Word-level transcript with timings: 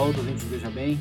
volta, 0.00 0.22
do 0.22 0.48
Veja 0.48 0.70
Bem. 0.70 0.98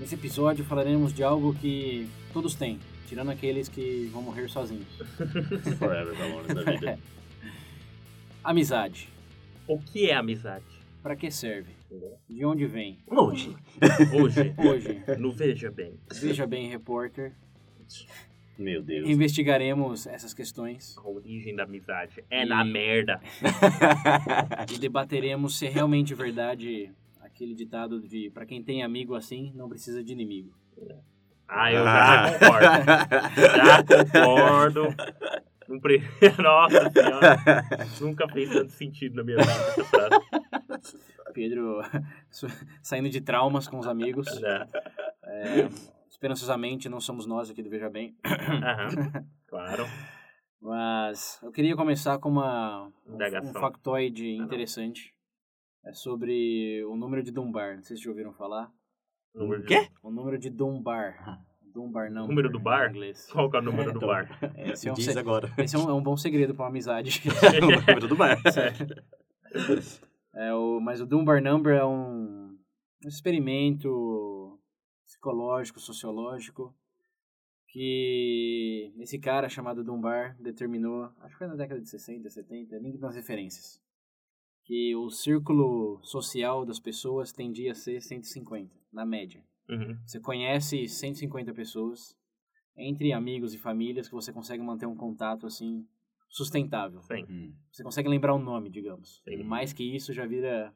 Nesse 0.00 0.14
episódio 0.14 0.64
falaremos 0.64 1.12
de 1.12 1.22
algo 1.22 1.54
que 1.54 2.08
todos 2.32 2.54
têm, 2.54 2.78
tirando 3.08 3.30
aqueles 3.30 3.68
que 3.68 4.08
vão 4.12 4.22
morrer 4.22 4.48
sozinhos. 4.48 4.86
Forever, 5.78 6.16
tá 6.16 6.26
longe 6.26 6.54
da 6.54 6.62
vida. 6.72 6.98
Amizade. 8.42 9.08
O 9.66 9.78
que 9.78 10.08
é 10.10 10.14
amizade? 10.14 10.64
Para 11.02 11.14
que 11.14 11.30
serve? 11.30 11.72
De 12.26 12.42
onde 12.44 12.64
vem? 12.66 12.98
Hoje. 13.06 13.54
Hoje. 14.18 14.54
Hoje, 14.58 15.02
No 15.18 15.30
Veja 15.32 15.70
Bem. 15.70 15.94
Veja 16.10 16.46
Bem 16.46 16.68
Repórter, 16.70 17.32
Meu 18.58 18.82
Deus. 18.82 19.08
investigaremos 19.10 20.06
essas 20.06 20.32
questões 20.32 20.96
A 20.96 21.06
origem 21.06 21.54
da 21.54 21.64
amizade. 21.64 22.24
É 22.30 22.44
E- 22.44 22.48
na 22.48 22.64
merda. 22.64 23.20
e 24.74 24.78
debateremos 24.78 25.58
se 25.58 25.66
é 25.66 25.70
realmente 25.70 26.14
verdade 26.14 26.90
aquele 27.36 27.54
ditado 27.54 28.00
de 28.00 28.30
para 28.30 28.46
quem 28.46 28.62
tem 28.62 28.82
amigo 28.82 29.14
assim, 29.14 29.52
não 29.54 29.68
precisa 29.68 30.02
de 30.02 30.12
inimigo. 30.12 30.56
Ah, 31.46 31.70
eu 31.70 31.84
já 31.84 32.32
concordo. 32.32 32.66
Já 33.56 33.84
concordo. 33.84 34.82
Não 35.68 35.78
pre... 35.78 36.02
Nossa 36.42 36.90
senhora. 36.90 37.36
Nunca 38.00 38.28
fez 38.28 38.50
tanto 38.50 38.72
sentido 38.72 39.16
na 39.16 39.22
minha 39.22 39.36
vida 39.36 39.52
essa 39.52 39.84
frase. 39.84 40.16
Pedro 41.34 41.80
saindo 42.82 43.10
de 43.10 43.20
traumas 43.20 43.68
com 43.68 43.78
os 43.78 43.86
amigos. 43.86 44.40
né? 44.40 44.66
É, 45.22 45.68
esperançosamente 46.08 46.88
não 46.88 47.00
somos 47.00 47.26
nós 47.26 47.50
aqui 47.50 47.62
do 47.62 47.70
Veja 47.70 47.90
Bem. 47.90 48.16
Aham. 48.24 49.26
Claro. 49.48 49.86
Mas 50.60 51.38
eu 51.40 51.52
queria 51.52 51.76
começar 51.76 52.18
com 52.18 52.28
uma, 52.28 52.90
um, 53.06 53.48
um 53.48 53.52
factoide 53.52 54.36
interessante. 54.36 55.15
É 55.86 55.92
sobre 55.92 56.84
o 56.84 56.96
número 56.96 57.22
de 57.22 57.30
Dunbar. 57.30 57.76
Não 57.76 57.82
sei 57.84 57.96
se 57.96 58.02
já 58.02 58.10
ouviram 58.10 58.32
falar. 58.32 58.70
Número 59.34 59.62
de- 59.62 59.68
Quê? 59.68 59.88
O 60.02 60.10
número 60.10 60.38
de 60.38 60.50
Dunbar. 60.50 61.40
Dunbar 61.62 62.10
não. 62.10 62.26
Número 62.26 62.50
do 62.50 62.58
bar? 62.58 62.88
Em 62.88 62.90
inglês. 62.96 63.28
Qual 63.30 63.50
que 63.50 63.56
é 63.56 63.60
o 63.60 63.62
número 63.62 63.92
do 63.92 63.98
Então. 63.98 64.08
bar? 64.08 64.28
Esse 64.56 64.88
é 64.88 64.92
um, 64.92 64.94
Diz 64.94 65.04
se- 65.04 65.18
agora. 65.18 65.52
esse 65.58 65.76
é 65.76 65.78
um, 65.78 65.90
é 65.90 65.92
um 65.92 66.02
bom 66.02 66.16
segredo 66.16 66.54
para 66.54 66.64
uma 66.64 66.70
amizade. 66.70 67.20
o 67.26 67.30
número 67.86 68.08
do 68.08 68.16
bar. 68.16 68.38
É, 70.34 70.52
o, 70.54 70.80
mas 70.80 71.00
o 71.00 71.06
Dunbar 71.06 71.42
Number 71.42 71.74
é 71.76 71.84
um, 71.84 72.58
um 73.04 73.08
experimento 73.08 74.58
psicológico, 75.04 75.78
sociológico, 75.78 76.74
que 77.68 78.92
esse 78.98 79.18
cara 79.18 79.48
chamado 79.48 79.84
Dunbar 79.84 80.36
determinou, 80.40 81.10
acho 81.20 81.32
que 81.34 81.38
foi 81.38 81.46
na 81.46 81.56
década 81.56 81.80
de 81.80 81.88
60, 81.88 82.28
70, 82.30 82.76
link 82.78 82.98
nas 82.98 83.14
referências, 83.14 83.80
que 84.66 84.96
o 84.96 85.08
círculo 85.08 86.00
social 86.02 86.66
das 86.66 86.80
pessoas 86.80 87.32
tendia 87.32 87.70
a 87.70 87.74
ser 87.74 88.02
150, 88.02 88.74
na 88.92 89.06
média. 89.06 89.40
Uhum. 89.68 89.96
Você 90.04 90.18
conhece 90.18 90.88
150 90.88 91.54
pessoas, 91.54 92.16
entre 92.76 93.12
amigos 93.12 93.54
e 93.54 93.58
famílias, 93.58 94.08
que 94.08 94.14
você 94.14 94.32
consegue 94.32 94.62
manter 94.62 94.86
um 94.86 94.96
contato 94.96 95.46
assim 95.46 95.86
sustentável. 96.28 97.00
Sim. 97.02 97.24
Hum. 97.30 97.54
Você 97.70 97.84
consegue 97.84 98.08
lembrar 98.08 98.34
o 98.34 98.38
nome, 98.40 98.68
digamos. 98.68 99.22
Sim. 99.24 99.44
Mais 99.44 99.72
que 99.72 99.84
isso, 99.84 100.12
já 100.12 100.26
vira 100.26 100.74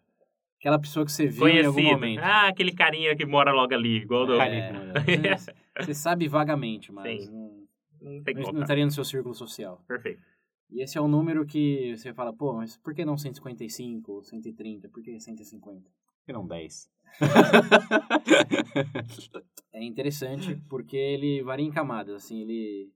aquela 0.60 0.78
pessoa 0.78 1.04
que 1.04 1.10
você 1.10 1.26
viu 1.26 1.48
em 1.48 1.58
algum 1.58 1.72
Conhecido. 1.72 2.00
momento. 2.00 2.20
Ah, 2.20 2.46
aquele 2.46 2.72
carinha 2.72 3.16
que 3.16 3.26
mora 3.26 3.50
logo 3.50 3.74
ali, 3.74 3.96
igual 3.96 4.24
do... 4.24 4.40
É, 4.40 5.36
você, 5.36 5.54
você 5.80 5.94
sabe 5.94 6.28
vagamente, 6.28 6.92
mas 6.92 7.24
Sim. 7.24 7.32
não, 7.32 8.12
Não 8.12 8.22
tem 8.22 8.34
não, 8.34 8.62
estaria 8.62 8.84
no 8.84 8.92
seu 8.92 9.04
círculo 9.04 9.34
social. 9.34 9.84
Perfeito. 9.88 10.22
E 10.70 10.82
esse 10.82 10.96
é 10.96 11.00
um 11.00 11.08
número 11.08 11.44
que 11.44 11.96
você 11.96 12.14
fala, 12.14 12.32
pô, 12.32 12.52
mas 12.52 12.76
por 12.76 12.94
que 12.94 13.04
não 13.04 13.18
155 13.18 14.12
ou 14.12 14.22
130? 14.22 14.88
Por 14.88 15.02
que 15.02 15.18
150? 15.18 15.90
E 16.28 16.32
não 16.32 16.46
10. 16.46 16.90
É 19.72 19.84
interessante 19.84 20.56
porque 20.68 20.96
ele 20.96 21.42
varia 21.42 21.64
em 21.64 21.70
camadas, 21.70 22.14
assim, 22.14 22.42
ele 22.42 22.92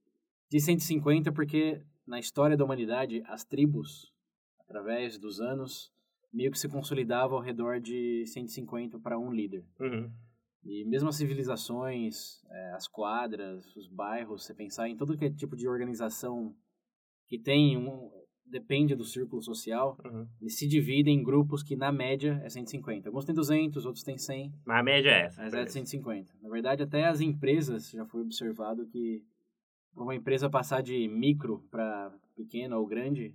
diz 0.50 0.64
150 0.64 1.32
porque 1.32 1.80
na 2.06 2.18
história 2.18 2.56
da 2.56 2.64
humanidade 2.64 3.22
as 3.26 3.44
tribos, 3.44 4.12
através 4.60 5.16
dos 5.16 5.40
anos, 5.40 5.92
meio 6.32 6.50
que 6.50 6.58
se 6.58 6.68
consolidavam 6.68 7.38
ao 7.38 7.42
redor 7.42 7.80
de 7.80 8.26
150 8.26 8.98
para 8.98 9.18
um 9.18 9.32
líder. 9.32 9.64
Uhum. 9.80 10.10
E 10.64 10.84
mesmo 10.84 11.08
as 11.08 11.16
civilizações, 11.16 12.42
é, 12.50 12.72
as 12.72 12.88
quadras, 12.88 13.74
os 13.76 13.86
bairros, 13.86 14.44
você 14.44 14.52
pensar 14.52 14.88
em 14.88 14.96
todo 14.96 15.16
que 15.16 15.26
é 15.26 15.30
tipo 15.30 15.54
de 15.54 15.68
organização 15.68 16.54
que 17.28 17.38
tem 17.38 17.76
um 17.76 18.10
depende 18.46 18.94
do 18.94 19.04
círculo 19.04 19.42
social, 19.42 19.98
Uhum. 20.04 20.28
eles 20.40 20.56
se 20.58 20.68
dividem 20.68 21.18
em 21.18 21.22
grupos 21.24 21.62
que 21.62 21.74
na 21.74 21.90
média 21.90 22.40
é 22.44 22.48
150. 22.48 23.08
Alguns 23.08 23.24
têm 23.24 23.34
200, 23.34 23.84
outros 23.84 24.04
têm 24.04 24.16
100, 24.18 24.52
Mas 24.64 24.78
a 24.78 24.82
média 24.82 25.10
é 25.10 25.22
essa. 25.24 25.42
mas 25.42 25.54
é 25.54 25.64
de 25.64 25.72
150. 25.72 26.32
Na 26.40 26.48
verdade, 26.48 26.82
até 26.82 27.04
as 27.06 27.20
empresas 27.20 27.90
já 27.90 28.04
foi 28.06 28.20
observado 28.20 28.86
que 28.86 29.22
uma 29.96 30.14
empresa 30.14 30.48
passar 30.50 30.82
de 30.82 31.08
micro 31.08 31.64
para 31.70 32.12
pequeno 32.36 32.76
ou 32.78 32.86
grande, 32.86 33.34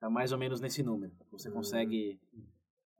tá 0.00 0.08
mais 0.10 0.32
ou 0.32 0.38
menos 0.38 0.60
nesse 0.60 0.82
número. 0.82 1.12
Você 1.30 1.48
Hum. 1.50 1.52
consegue 1.52 2.18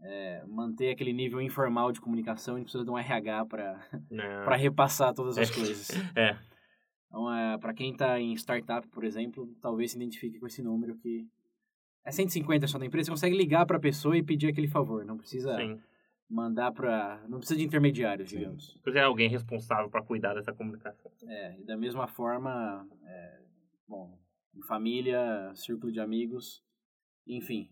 é, 0.00 0.44
manter 0.46 0.90
aquele 0.92 1.12
nível 1.12 1.40
informal 1.40 1.90
de 1.90 2.00
comunicação 2.00 2.54
e 2.54 2.58
não 2.58 2.64
precisa 2.64 2.84
de 2.84 2.90
um 2.90 2.96
RH 2.98 3.46
para 3.46 4.56
repassar 4.56 5.12
todas 5.12 5.36
as 5.38 5.50
É. 5.50 5.54
coisas. 5.54 5.90
É. 6.14 6.36
Então, 7.08 7.32
é, 7.34 7.56
para 7.58 7.72
quem 7.74 7.90
está 7.92 8.20
em 8.20 8.32
startup, 8.34 8.86
por 8.88 9.02
exemplo, 9.04 9.48
talvez 9.60 9.92
se 9.92 9.96
identifique 9.96 10.38
com 10.38 10.46
esse 10.46 10.62
número 10.62 10.94
que 10.96 11.26
é 12.04 12.10
150 12.12 12.66
só 12.66 12.78
da 12.78 12.86
empresa, 12.86 13.06
você 13.06 13.10
consegue 13.12 13.36
ligar 13.36 13.66
para 13.66 13.76
a 13.76 13.80
pessoa 13.80 14.16
e 14.16 14.22
pedir 14.22 14.48
aquele 14.48 14.68
favor, 14.68 15.04
não 15.04 15.16
precisa 15.16 15.56
Sim. 15.56 15.80
mandar 16.28 16.70
para, 16.72 17.22
não 17.28 17.38
precisa 17.38 17.58
de 17.58 17.64
intermediários, 17.66 18.30
Sim. 18.30 18.38
digamos. 18.38 18.74
Precisa 18.82 19.00
de 19.00 19.06
alguém 19.06 19.28
responsável 19.28 19.90
para 19.90 20.02
cuidar 20.02 20.34
dessa 20.34 20.52
comunicação. 20.52 21.10
É, 21.26 21.58
e 21.60 21.64
da 21.64 21.76
mesma 21.76 22.06
forma, 22.06 22.86
é, 23.04 23.40
bom, 23.86 24.18
em 24.54 24.62
família, 24.62 25.50
círculo 25.54 25.90
de 25.92 26.00
amigos, 26.00 26.62
enfim. 27.26 27.70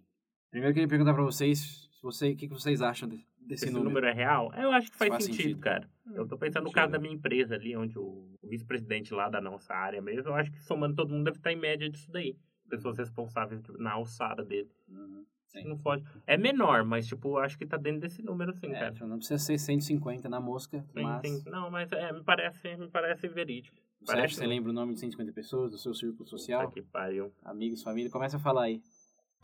Primeiro 0.50 0.70
eu 0.70 0.74
queria 0.74 0.88
perguntar 0.88 1.12
para 1.14 1.22
vocês, 1.24 1.88
se 1.92 2.03
você, 2.03 2.30
o 2.32 2.36
que, 2.36 2.48
que 2.48 2.54
vocês 2.54 2.80
acham 2.80 3.08
de- 3.08 3.26
desse 3.38 3.64
Esse 3.66 3.72
número? 3.72 3.91
número 3.91 4.06
é 4.06 4.12
real? 4.12 4.50
Eu 4.54 4.70
acho 4.72 4.91
que 4.91 4.97
faz, 4.97 5.10
Faz 5.10 5.24
sentido, 5.24 5.42
sentido. 5.42 5.60
cara. 5.60 5.91
Eu 6.14 6.26
tô 6.26 6.38
pensando 6.38 6.64
no 6.64 6.72
caso 6.72 6.92
da 6.92 6.98
minha 6.98 7.14
empresa 7.14 7.54
ali, 7.54 7.76
onde 7.76 7.98
o 7.98 8.28
vice-presidente 8.42 9.12
lá 9.12 9.28
da 9.28 9.40
nossa 9.40 9.74
área 9.74 10.00
mesmo, 10.00 10.30
eu 10.30 10.34
acho 10.34 10.50
que 10.52 10.62
somando 10.62 10.94
todo 10.94 11.12
mundo 11.12 11.24
deve 11.24 11.38
estar 11.38 11.52
em 11.52 11.56
média 11.56 11.88
disso 11.90 12.10
daí. 12.10 12.36
Pessoas 12.68 12.98
responsáveis 12.98 13.62
na 13.78 13.92
alçada 13.92 14.44
dele. 14.44 14.70
Uhum. 14.88 15.24
Não 15.64 15.78
pode. 15.78 16.04
É 16.26 16.36
menor, 16.36 16.84
mas 16.84 17.06
tipo, 17.06 17.38
acho 17.38 17.56
que 17.56 17.64
tá 17.64 17.78
dentro 17.78 18.00
desse 18.00 18.22
número 18.22 18.53
sim, 18.54 18.66
É, 18.66 18.78
cara. 18.78 18.92
então 18.94 19.08
não 19.08 19.16
precisa 19.16 19.38
ser 19.38 19.58
150 19.58 20.28
na 20.28 20.38
mosca, 20.41 20.84
Sim, 20.92 21.03
mas 21.03 21.26
sim. 21.26 21.42
Não, 21.50 21.70
mas 21.70 21.91
é, 21.92 22.12
me 22.12 22.22
parece, 22.22 22.76
me 22.76 22.88
parece 22.88 23.26
verídico. 23.28 23.76
você 24.00 24.12
acha 24.12 24.16
Parece 24.20 24.34
que 24.34 24.41
você 24.41 24.47
lembra 24.47 24.70
o 24.70 24.74
nome 24.74 24.92
de 24.94 25.00
150 25.00 25.32
pessoas 25.32 25.70
do 25.70 25.78
seu 25.78 25.94
círculo 25.94 26.28
social? 26.28 26.68
Puta 26.68 26.74
que 26.74 26.82
pariu. 26.82 27.32
Amigos, 27.42 27.82
família, 27.82 28.10
começa 28.10 28.36
a 28.36 28.41
falar 28.41 28.64
aí. 28.64 28.82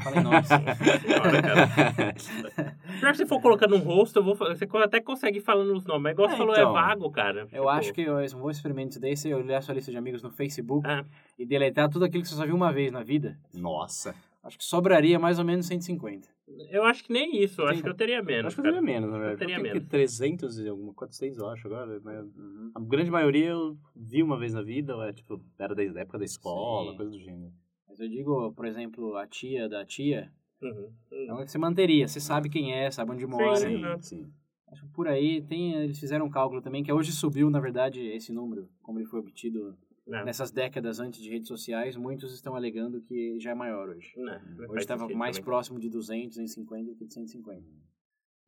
Fala 0.03 0.17
em 0.17 0.23
nomes. 0.23 0.49
Se 3.15 3.27
for 3.27 3.41
colocando 3.41 3.75
um 3.75 3.79
rosto, 3.81 4.19
eu 4.19 4.23
vou, 4.25 4.35
você 4.35 4.67
até 4.83 5.01
consegue 5.01 5.39
ir 5.39 5.43
falando 5.43 5.75
os 5.77 5.85
nomes. 5.85 6.13
Igual 6.13 6.29
você 6.29 6.35
É, 6.35 6.39
falou, 6.39 6.55
então. 6.55 6.71
é 6.71 6.73
vago, 6.73 7.11
cara. 7.11 7.49
Eu 7.53 7.69
acho 7.69 7.93
que 7.93 8.03
eu, 8.03 8.17
um 8.17 8.41
bom 8.41 8.51
experimento 8.51 8.99
desse 9.01 9.31
é 9.31 9.37
olhar 9.37 9.61
sua 9.63 9.75
lista 9.75 9.91
de 9.91 9.97
amigos 9.99 10.23
no 10.23 10.31
Facebook 10.31 10.87
Ah, 10.89 11.05
e 11.39 11.45
deletar 11.45 11.89
tudo 11.91 12.05
aquilo 12.05 12.23
que 12.23 12.29
você 12.29 12.35
só 12.37 12.45
viu 12.47 12.55
uma 12.55 12.73
vez 12.73 12.91
na 12.93 13.03
vida. 13.03 13.39
Nossa. 13.55 14.15
Acho 14.43 14.59
que 14.59 14.65
sobraria 14.65 15.19
mais 15.21 15.39
ou 15.39 15.45
menos 15.45 15.67
150. 15.67 16.27
eu 16.73 16.83
acho 16.85 17.05
que 17.05 17.13
nem 17.13 17.41
isso. 17.43 17.61
Eu 17.61 17.67
acho 17.67 17.77
Sim. 17.77 17.83
que 17.85 17.89
eu 17.89 17.95
teria 17.95 18.21
menos. 18.23 18.47
acho 18.47 18.57
que 18.57 18.61
eu 18.61 18.65
teria 18.65 18.83
menos, 18.83 19.09
na 19.11 19.17
Eu 19.17 19.21
verdade. 19.21 19.39
teria 19.39 19.55
Eu 19.57 19.63
tenho 19.63 19.75
menos. 19.75 19.85
que 19.85 19.91
300 19.91 20.59
e 20.59 20.69
alguma, 20.69 20.93
400 20.95 21.39
eu 21.39 21.49
acho 21.49 21.67
agora. 21.69 22.01
Mas 22.03 22.27
a 22.75 22.81
grande 22.81 23.11
maioria 23.11 23.51
eu 23.51 23.77
vi 23.95 24.21
uma 24.23 24.37
vez 24.37 24.53
na 24.53 24.61
vida, 24.63 24.97
ou 24.97 25.03
é 25.05 25.13
tipo, 25.13 25.41
era 25.59 25.75
da 25.75 25.83
época 26.01 26.19
da 26.19 26.25
escola, 26.25 26.91
Sim. 26.91 26.97
coisa 26.97 27.11
do 27.13 27.19
gênero. 27.21 27.53
Mas 27.89 28.01
eu 28.01 28.09
digo, 28.09 28.53
por 28.53 28.67
exemplo, 28.67 29.15
a 29.17 29.27
tia 29.29 29.69
da 29.69 29.85
tia, 29.85 30.33
Uhum. 30.63 30.91
é 31.11 31.33
uma 31.33 31.45
que 31.45 31.51
você 31.51 31.59
manteria. 31.59 32.07
Você 32.09 32.21
sabe 32.21 32.49
quem 32.49 32.73
é, 32.73 32.91
sabe 32.91 33.11
onde 33.13 33.27
mora. 33.27 33.57
Sim. 33.57 33.77
Sim, 33.79 34.01
sim. 34.01 34.33
Acho 34.69 34.83
que 34.87 34.93
por 34.93 35.07
aí 35.07 35.43
tem, 35.43 35.75
eles 35.75 35.99
fizeram 35.99 36.25
um 36.27 36.31
cálculo 36.31 36.63
também, 36.63 36.83
que 36.83 36.93
hoje 36.93 37.13
subiu, 37.13 37.51
na 37.51 37.61
verdade, 37.61 38.01
esse 38.07 38.33
número, 38.33 38.69
como 38.83 38.99
ele 38.99 39.07
foi 39.07 39.21
obtido 39.21 39.77
Não, 40.07 40.25
nessas 40.25 40.51
décadas 40.51 40.99
antes 40.99 41.21
de 41.23 41.29
redes 41.29 41.47
sociais, 41.49 41.95
muitos 41.97 42.33
estão 42.33 42.57
alegando 42.57 43.03
que 43.03 43.39
já 43.39 43.51
é 43.51 43.55
maior 43.55 43.91
hoje. 43.91 44.15
não, 44.17 44.25
não 44.33 44.65
Hoje 44.65 44.67
faz 44.69 44.81
estava 44.81 45.09
mais 45.11 45.37
também. 45.37 45.45
próximo 45.45 45.79
de 45.79 45.91
200 45.91 46.39
em 46.39 46.47
50 46.47 46.91
do 46.91 46.97
que 46.97 47.05
de 47.05 47.13
150. 47.13 47.63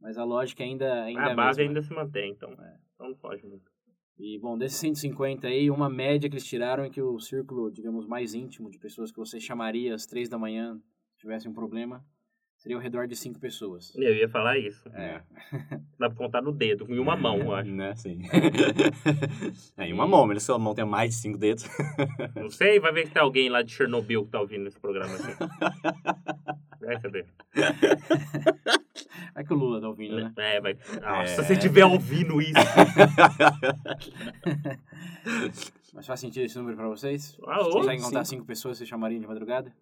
Mas 0.01 0.17
a 0.17 0.25
lógica 0.25 0.65
ainda, 0.65 1.03
ainda 1.05 1.21
A 1.25 1.29
é 1.29 1.33
a 1.33 1.37
base 1.37 1.59
mesma. 1.61 1.71
ainda 1.71 1.83
se 1.83 1.95
mantém, 1.95 2.31
então. 2.33 2.51
É. 2.53 2.77
Então 2.95 3.09
não 3.11 3.17
pode 3.17 3.45
muito. 3.47 3.71
E, 4.19 4.39
bom, 4.39 4.57
desses 4.57 4.79
150 4.79 5.47
aí, 5.49 5.71
uma 5.71 5.91
média 5.91 6.29
que 6.31 6.35
eles 6.37 6.47
tiraram 6.47 6.85
é 6.85 6.89
que 6.91 7.03
o 7.03 7.19
círculo, 7.19 7.71
digamos, 7.71 8.07
mais 8.07 8.33
íntimo 8.33 8.71
de 8.71 8.79
pessoas 8.79 9.11
que 9.11 9.19
você 9.19 9.39
chamaria 9.41 9.95
às 9.95 10.07
3 10.07 10.29
da 10.29 10.39
manhã 10.39 10.81
tivesse 11.25 11.49
um 11.49 11.55
problema, 11.55 12.05
seria 12.59 12.77
ao 12.77 12.83
redor 12.83 13.07
de 13.09 13.17
5 13.17 13.41
pessoas. 13.41 13.93
Eu 13.97 14.15
ia 14.15 14.29
falar 14.29 14.59
isso. 14.59 14.87
É. 14.91 15.23
Dá 15.99 16.09
pra 16.11 16.15
contar 16.17 16.43
no 16.43 16.53
dedo, 16.53 16.87
em 16.89 16.99
uma 16.99 17.17
mão, 17.17 17.39
eu 17.39 17.55
acho. 17.55 17.71
Né, 17.71 17.95
sim. 17.97 18.21
é, 19.79 19.89
em 19.89 19.93
uma 19.95 20.07
mão, 20.07 20.27
mas 20.27 20.41
se 20.43 20.47
sua 20.47 20.59
mão 20.59 20.75
tem 20.75 20.85
mais 20.85 21.11
de 21.15 21.17
cinco 21.17 21.39
dedos. 21.39 21.65
Não 22.37 22.51
sei, 22.51 22.79
vai 22.79 22.93
ver 22.93 23.05
que 23.07 23.11
tem 23.15 23.23
alguém 23.23 23.49
lá 23.49 23.63
de 23.63 23.73
Chernobyl 23.73 24.25
que 24.27 24.31
tá 24.33 24.41
ouvindo 24.41 24.67
esse 24.69 24.79
programa 24.79 25.15
aqui. 25.15 25.33
Vai 26.81 27.01
saber. 27.01 27.27
É 29.35 29.43
que 29.43 29.53
o 29.53 29.57
Lula 29.57 29.81
tá 29.81 29.89
ouvindo, 29.89 30.17
né? 30.17 30.33
É, 30.37 30.61
vai. 30.61 30.75
Nossa, 31.01 31.23
É. 31.23 31.27
se 31.27 31.37
você 31.43 31.53
estiver 31.55 31.87
ouvindo 31.87 32.41
isso. 32.43 32.53
Mas 35.95 36.07
faz 36.07 36.21
sentido 36.21 36.45
esse 36.45 36.59
número 36.59 36.77
pra 36.77 36.89
vocês? 36.89 37.39
Ah, 37.47 37.59
Vocês 37.63 37.75
conseguem 37.75 38.03
contar. 38.03 38.25
5 38.25 38.45
pessoas 38.45 38.77
vocês 38.77 38.89
chamariam 38.89 39.21
de 39.21 39.27
madrugada? 39.27 39.73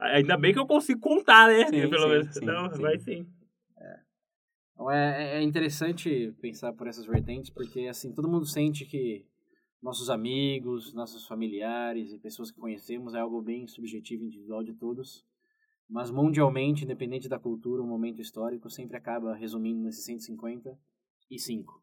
Ainda 0.00 0.36
bem 0.36 0.52
que 0.52 0.58
eu 0.58 0.66
consigo 0.66 1.00
contar, 1.00 1.48
né? 1.48 1.66
Sim, 1.66 1.90
Pelo 1.90 2.02
sim, 2.04 2.08
menos. 2.08 2.34
sim, 2.34 2.44
Não, 2.46 2.74
sim. 2.74 2.82
vai 2.82 2.98
sim. 2.98 3.26
Então, 4.72 4.90
é, 4.90 5.36
é 5.36 5.42
interessante 5.42 6.32
pensar 6.40 6.72
por 6.72 6.86
essas 6.86 7.04
vertentes, 7.04 7.50
porque 7.50 7.80
assim, 7.80 8.14
todo 8.14 8.28
mundo 8.28 8.46
sente 8.46 8.86
que 8.86 9.26
nossos 9.82 10.08
amigos, 10.08 10.94
nossos 10.94 11.26
familiares 11.26 12.12
e 12.12 12.18
pessoas 12.18 12.50
que 12.50 12.58
conhecemos 12.58 13.14
é 13.14 13.18
algo 13.20 13.42
bem 13.42 13.66
subjetivo 13.66 14.22
e 14.22 14.26
individual 14.26 14.64
de 14.64 14.72
todos. 14.72 15.22
Mas 15.86 16.10
mundialmente, 16.10 16.84
independente 16.84 17.28
da 17.28 17.38
cultura, 17.38 17.82
o 17.82 17.86
momento 17.86 18.22
histórico 18.22 18.70
sempre 18.70 18.96
acaba 18.96 19.34
resumindo 19.34 19.82
nesses 19.82 20.04
150 20.04 20.78
e 21.30 21.38
5. 21.38 21.82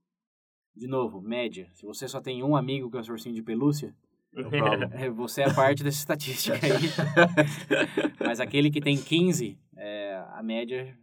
De 0.76 0.88
novo, 0.88 1.22
média. 1.22 1.70
Se 1.74 1.86
você 1.86 2.08
só 2.08 2.20
tem 2.20 2.44
um 2.44 2.56
amigo 2.56 2.90
que 2.90 2.98
é 2.98 3.02
o 3.02 3.12
ursinho 3.12 3.36
de 3.36 3.44
pelúcia, 3.44 3.96
é, 4.94 5.10
você 5.10 5.42
é 5.44 5.54
parte 5.54 5.84
dessa 5.84 5.98
estatística 5.98 6.56
aí. 6.58 6.72
Mas 8.26 8.40
aquele 8.40 8.70
que 8.70 8.82
tem 8.82 8.98
15, 8.98 9.58
é, 9.76 10.24
a 10.34 10.44
média. 10.44 10.98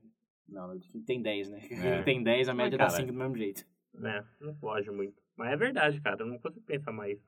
Não, 0.49 0.79
tem 1.07 1.21
10, 1.23 1.51
né? 1.51 1.61
É. 1.71 2.03
Tem 2.03 2.23
10, 2.23 2.49
a 2.49 2.55
média 2.55 2.79
dá 2.79 2.87
cara. 2.87 2.97
5 2.97 3.13
do 3.13 3.19
mesmo 3.19 3.37
jeito. 3.37 3.67
É, 4.03 4.25
não 4.41 4.55
foge 4.57 4.91
muito. 4.91 5.15
Mas 5.37 5.53
é 5.53 5.57
verdade, 5.57 6.01
cara. 6.01 6.17
Eu 6.21 6.27
não 6.27 6.39
consigo 6.39 6.65
pensar 6.65 6.93
mais. 6.93 7.19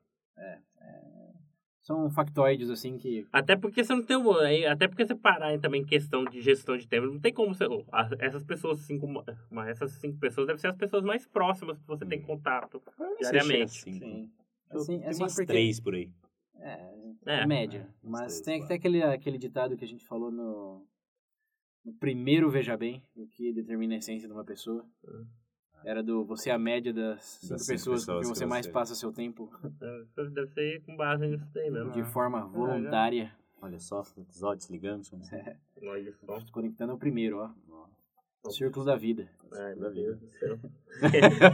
São 1.80 2.10
factoides, 2.10 2.68
assim, 2.68 2.98
que. 2.98 3.24
Até 3.32 3.54
porque 3.54 3.84
você 3.84 3.94
não 3.94 4.02
tem. 4.02 4.16
um- 4.16 4.68
Até 4.68 4.88
porque 4.88 5.06
você 5.06 5.14
parar 5.14 5.46
aí 5.48 5.58
também 5.58 5.82
em 5.82 5.84
questão 5.86 6.24
de 6.24 6.40
gestão 6.40 6.76
de 6.76 6.86
tempo. 6.88 7.06
Não 7.06 7.20
tem 7.20 7.32
como 7.32 7.54
você. 7.54 7.64
Essas 8.18 8.42
pessoas, 8.42 8.80
cinco, 8.80 9.06
mas 9.48 9.68
essas 9.68 9.92
cinco 9.92 10.18
pessoas 10.18 10.48
devem 10.48 10.60
ser 10.60 10.66
as 10.66 10.76
pessoas 10.76 11.04
mais 11.04 11.26
próximas 11.28 11.78
que 11.78 11.86
você 11.86 12.04
tem 12.04 12.20
contato 12.20 12.82
diariamente. 13.20 13.70
Sim. 13.82 14.30
Assim, 14.70 14.98
tenho 14.98 15.10
assim 15.10 15.22
umas 15.22 15.34
porque. 15.34 15.46
três 15.46 15.80
por 15.80 15.94
aí. 15.94 16.10
É, 16.58 16.94
É. 17.26 17.40
é 17.42 17.46
média. 17.46 17.88
É, 17.88 18.08
Mas 18.08 18.34
três, 18.34 18.40
tem 18.40 18.54
claro. 18.58 18.64
até 18.64 18.74
aquele, 18.74 19.02
aquele 19.02 19.38
ditado 19.38 19.76
que 19.76 19.84
a 19.84 19.88
gente 19.88 20.04
falou 20.04 20.30
no, 20.30 20.84
no 21.84 21.92
primeiro 21.94 22.50
Veja 22.50 22.76
Bem, 22.76 23.02
o 23.14 23.26
que 23.26 23.52
determina 23.52 23.94
a 23.94 23.98
essência 23.98 24.26
de 24.26 24.32
uma 24.34 24.44
pessoa. 24.44 24.84
Era 25.84 26.02
do 26.02 26.24
você 26.24 26.50
é 26.50 26.52
a 26.54 26.58
média 26.58 26.92
das 26.92 27.22
cinco 27.22 27.52
Das 27.52 27.62
cinco 27.62 27.72
pessoas 27.74 28.00
pessoas 28.00 28.26
que 28.26 28.32
que 28.32 28.38
você 28.38 28.46
mais 28.46 28.66
passa 28.66 28.94
seu 28.94 29.12
tempo 29.12 29.50
É, 29.80 30.24
Deve 30.30 30.48
ser 30.48 30.82
com 30.82 30.96
base 30.96 31.26
nisso 31.26 31.46
daí 31.54 31.70
mesmo. 31.70 31.92
de 31.92 32.02
forma 32.02 32.44
voluntária. 32.46 33.32
Olha 33.62 33.78
só, 33.78 34.02
episódios 34.18 34.68
ligando. 34.68 35.02
Olha 35.82 36.12
só. 36.12 36.38
Conectando 36.52 36.92
ao 36.92 36.98
primeiro, 36.98 37.38
ó. 37.38 37.50
O 38.46 38.50
círculo 38.50 38.84
da 38.84 38.96
vida. 38.96 39.28
Ai, 39.52 39.74
meu 39.74 39.92
Deus 39.92 40.18
do 40.20 40.28
céu. 40.30 40.58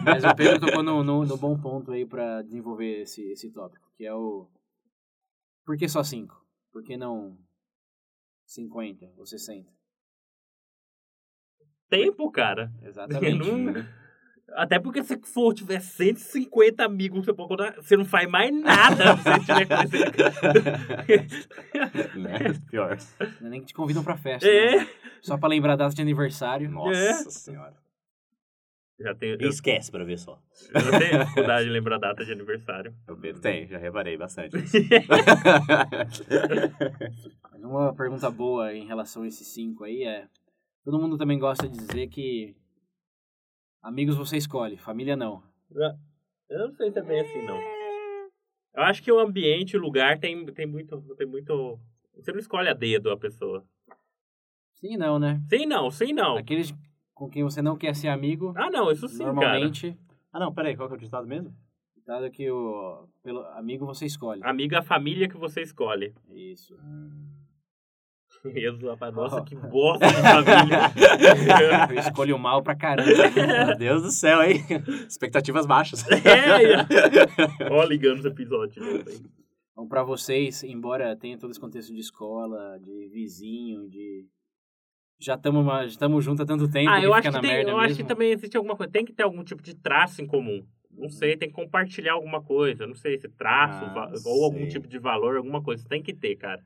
Mas 0.05 0.25
o 0.25 0.35
Pedro 0.35 0.61
tocou 0.61 0.83
no, 0.83 1.03
no, 1.03 1.25
no 1.25 1.37
bom 1.37 1.59
ponto 1.59 1.93
aí 1.93 2.05
pra 2.07 2.43
desenvolver 2.43 3.03
esse, 3.03 3.23
esse 3.33 3.51
tópico, 3.51 3.91
que 3.97 4.05
é 4.05 4.15
o... 4.15 4.47
Por 5.65 5.77
que 5.77 5.89
só 5.89 6.03
5? 6.03 6.45
Por 6.73 6.83
que 6.83 6.97
não 6.97 7.37
50 8.47 9.11
ou 9.17 9.27
60? 9.27 9.71
Tempo, 11.89 12.31
cara. 12.31 12.73
Exatamente. 12.83 13.39
Não- 13.53 14.02
Até 14.55 14.79
porque 14.79 15.03
se 15.03 15.19
for 15.23 15.55
tiver 15.55 15.81
150 15.81 16.85
amigos, 16.85 17.25
você, 17.25 17.33
pode 17.33 17.49
contar, 17.49 17.75
você 17.77 17.97
não 17.97 18.05
faz 18.05 18.29
mais 18.29 18.55
nada 18.55 19.17
se 19.17 19.23
você 19.23 19.41
tiver 19.41 19.67
com 19.67 19.75
né? 22.21 22.39
Pior. 22.71 22.99
Não 23.41 23.47
é 23.47 23.51
nem 23.51 23.61
que 23.61 23.69
te 23.69 23.75
convidam 23.75 24.05
pra 24.05 24.17
festa. 24.17 24.47
É. 24.47 24.77
né? 24.77 24.89
Só 25.21 25.39
pra 25.39 25.49
lembrar 25.49 25.73
a 25.75 25.77
data 25.77 25.95
de 25.95 26.03
aniversário. 26.03 26.69
Nossa 26.71 27.31
senhora. 27.31 27.81
Já 29.01 29.15
tenho, 29.15 29.37
eu, 29.41 29.49
esquece 29.49 29.91
pra 29.91 30.05
ver 30.05 30.19
só. 30.19 30.39
eu 30.73 30.85
não 30.85 30.99
tenho 30.99 31.19
dificuldade 31.25 31.65
de 31.65 31.71
lembrar 31.71 31.97
a 31.97 31.99
data 31.99 32.25
de 32.25 32.33
aniversário. 32.33 32.95
O 33.09 33.17
Pedro 33.17 33.41
tem, 33.41 33.67
já 33.67 33.79
reparei 33.79 34.17
bastante. 34.17 34.57
Uma 37.59 37.93
pergunta 37.95 38.31
boa 38.31 38.73
em 38.73 38.87
relação 38.87 39.23
a 39.23 39.27
esses 39.27 39.49
cinco 39.49 39.85
aí 39.85 40.05
é... 40.05 40.29
Todo 40.85 41.01
mundo 41.01 41.17
também 41.17 41.39
gosta 41.39 41.69
de 41.69 41.79
dizer 41.79 42.09
que 42.09 42.57
amigos 43.83 44.17
você 44.17 44.37
escolhe, 44.37 44.77
família 44.77 45.17
não. 45.17 45.43
Eu 46.49 46.59
não 46.69 46.73
sei 46.73 46.91
se 46.91 46.99
é 46.99 47.03
bem 47.03 47.21
assim, 47.21 47.43
não. 47.45 47.59
Eu 48.75 48.83
acho 48.85 49.03
que 49.03 49.13
o 49.13 49.19
ambiente, 49.19 49.77
o 49.77 49.81
lugar 49.81 50.19
tem, 50.19 50.45
tem 50.47 50.67
muito. 50.67 50.99
Tem 51.17 51.27
muito. 51.27 51.79
Você 52.15 52.33
não 52.33 52.39
escolhe 52.39 52.69
a 52.69 52.75
dedo 52.75 53.11
a 53.11 53.17
pessoa. 53.17 53.65
Sim 54.75 54.97
não, 54.97 55.19
né? 55.19 55.41
Sim, 55.49 55.67
não, 55.67 55.91
sim, 55.91 56.13
não. 56.13 56.37
Aqueles 56.37 56.75
com 57.15 57.29
quem 57.29 57.43
você 57.45 57.63
não 57.63 57.77
quer 57.77 57.95
ser 57.95 58.09
amigo, 58.09 58.53
Ah, 58.57 58.71
não, 58.71 58.91
isso 58.91 59.07
sim, 59.09 59.19
cara. 59.19 59.33
normalmente... 59.33 59.97
ah, 60.33 60.41
não, 60.41 60.53
peraí, 60.53 60.75
qual 60.77 60.89
que 60.89 60.95
é 60.95 60.97
o 60.97 61.01
ditado 61.01 61.27
mesmo? 61.27 61.55
Dado 62.05 62.29
que 62.33 62.51
o 62.51 63.07
pelo 63.23 63.43
amigo 63.51 63.87
você 63.87 64.07
escolhe. 64.07 64.41
Amiga, 64.43 64.81
a 64.81 64.83
família 64.83 65.29
que 65.29 65.37
você 65.37 65.63
escolhe. 65.63 66.13
Isso. 66.31 66.77
Jesus, 68.51 68.83
rapaz, 68.83 69.15
nossa, 69.15 69.43
que 69.43 69.55
bosta 69.55 70.07
de 70.07 70.15
família. 70.15 70.79
Eu 71.91 71.95
escolho 72.01 72.37
o 72.37 72.39
mal 72.39 72.63
pra 72.63 72.75
caramba. 72.75 73.11
Meu 73.67 73.77
Deus 73.79 74.03
do 74.03 74.11
céu, 74.11 74.43
hein? 74.43 74.61
Expectativas 75.09 75.65
baixas. 75.67 76.05
é, 76.11 77.71
ó, 77.71 77.85
ligando 77.85 78.19
os 78.19 78.25
episódios. 78.25 78.85
né. 78.85 79.05
Então, 79.73 79.87
pra 79.89 80.03
vocês, 80.03 80.63
embora 80.65 81.17
tenha 81.17 81.39
todo 81.39 81.51
esse 81.51 81.61
contexto 81.61 81.95
de 81.95 82.01
escola, 82.01 82.79
de 82.81 83.09
vizinho, 83.09 83.89
de 83.89 84.27
já 85.21 85.35
estamos 85.87 86.25
juntos 86.25 86.41
há 86.41 86.45
tanto 86.45 86.69
tempo 86.69 86.91
Ah, 86.91 87.01
eu 87.01 87.15
acho 87.15 87.31
que, 87.31 87.41
tem, 87.41 87.63
eu 87.63 87.79
acho 87.79 87.89
mesmo. 87.91 87.97
que 88.03 88.09
também 88.09 88.33
existe 88.33 88.57
alguma 88.57 88.77
coisa. 88.77 88.91
Tem 88.93 89.05
que 89.05 89.13
ter 89.13 89.23
algum 89.23 89.45
tipo 89.45 89.63
de 89.63 89.73
traço 89.77 90.21
em 90.21 90.27
comum. 90.27 90.65
Não 90.91 91.09
sei, 91.09 91.37
tem 91.37 91.49
que 91.49 91.55
compartilhar 91.55 92.15
alguma 92.15 92.43
coisa. 92.43 92.89
Não 92.89 92.95
sei 92.95 93.17
se 93.17 93.29
traço 93.29 93.85
Ah, 93.85 94.11
ou 94.27 94.45
algum 94.45 94.59
sei. 94.59 94.69
tipo 94.69 94.89
de 94.89 94.99
valor, 94.99 95.37
alguma 95.37 95.63
coisa. 95.63 95.87
Tem 95.89 96.03
que 96.03 96.13
ter, 96.13 96.35
cara. 96.37 96.61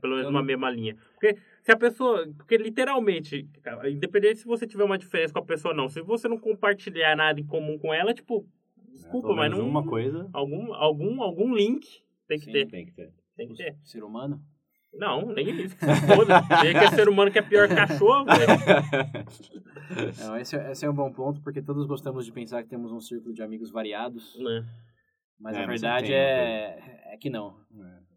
Pelo 0.00 0.14
menos 0.16 0.30
uma 0.30 0.40
não- 0.40 0.46
mesma 0.46 0.70
linha. 0.70 0.96
Porque 1.14 1.36
se 1.62 1.70
a 1.72 1.76
pessoa. 1.76 2.26
Porque 2.36 2.56
literalmente, 2.56 3.44
cara, 3.62 3.88
independente 3.90 4.38
se 4.40 4.46
você 4.46 4.66
tiver 4.66 4.84
uma 4.84 4.98
diferença 4.98 5.32
com 5.32 5.38
a 5.40 5.44
pessoa 5.44 5.72
ou 5.72 5.76
não, 5.76 5.88
se 5.88 6.00
você 6.02 6.28
não 6.28 6.38
compartilhar 6.38 7.16
nada 7.16 7.40
em 7.40 7.46
comum 7.46 7.78
com 7.78 7.92
ela, 7.92 8.12
tipo. 8.14 8.46
Desculpa, 8.92 9.28
Pelo 9.28 9.36
mas 9.38 9.50
não. 9.50 9.66
uma 9.66 9.84
coisa 9.86 10.28
Algum, 10.34 10.74
algum, 10.74 11.22
algum 11.22 11.54
link 11.54 12.02
tem 12.28 12.38
que 12.38 12.44
Sim. 12.44 12.52
ter. 12.52 12.66
tem 12.68 12.84
que 12.86 12.92
ter. 12.92 13.10
Tem 13.36 13.48
que 13.48 13.54
ter. 13.54 13.76
Ser 13.82 14.04
humano? 14.04 14.40
Não, 14.92 15.24
nem 15.32 15.48
isso. 15.62 15.74
Tem 15.78 16.72
que 16.72 16.84
é 16.84 16.90
ser 16.90 17.08
humano 17.08 17.30
que 17.32 17.38
é 17.38 17.42
pior 17.42 17.66
que 17.66 17.74
cachorro, 17.74 18.26
velho. 18.26 18.46
Não, 20.20 20.36
esse, 20.36 20.56
é- 20.56 20.70
esse 20.72 20.84
é 20.84 20.90
um 20.90 20.94
bom 20.94 21.10
ponto, 21.10 21.40
porque 21.40 21.62
todos 21.62 21.86
gostamos 21.86 22.26
de 22.26 22.32
pensar 22.32 22.62
que 22.62 22.68
temos 22.68 22.92
um 22.92 23.00
círculo 23.00 23.32
de 23.34 23.42
amigos 23.42 23.70
variados, 23.70 24.38
Né? 24.38 24.64
mas 25.40 25.56
É, 25.56 25.62
a 25.62 25.66
verdade 25.66 26.06
tem, 26.08 26.14
é, 26.14 27.02
é 27.14 27.16
que 27.16 27.30
não. 27.30 27.56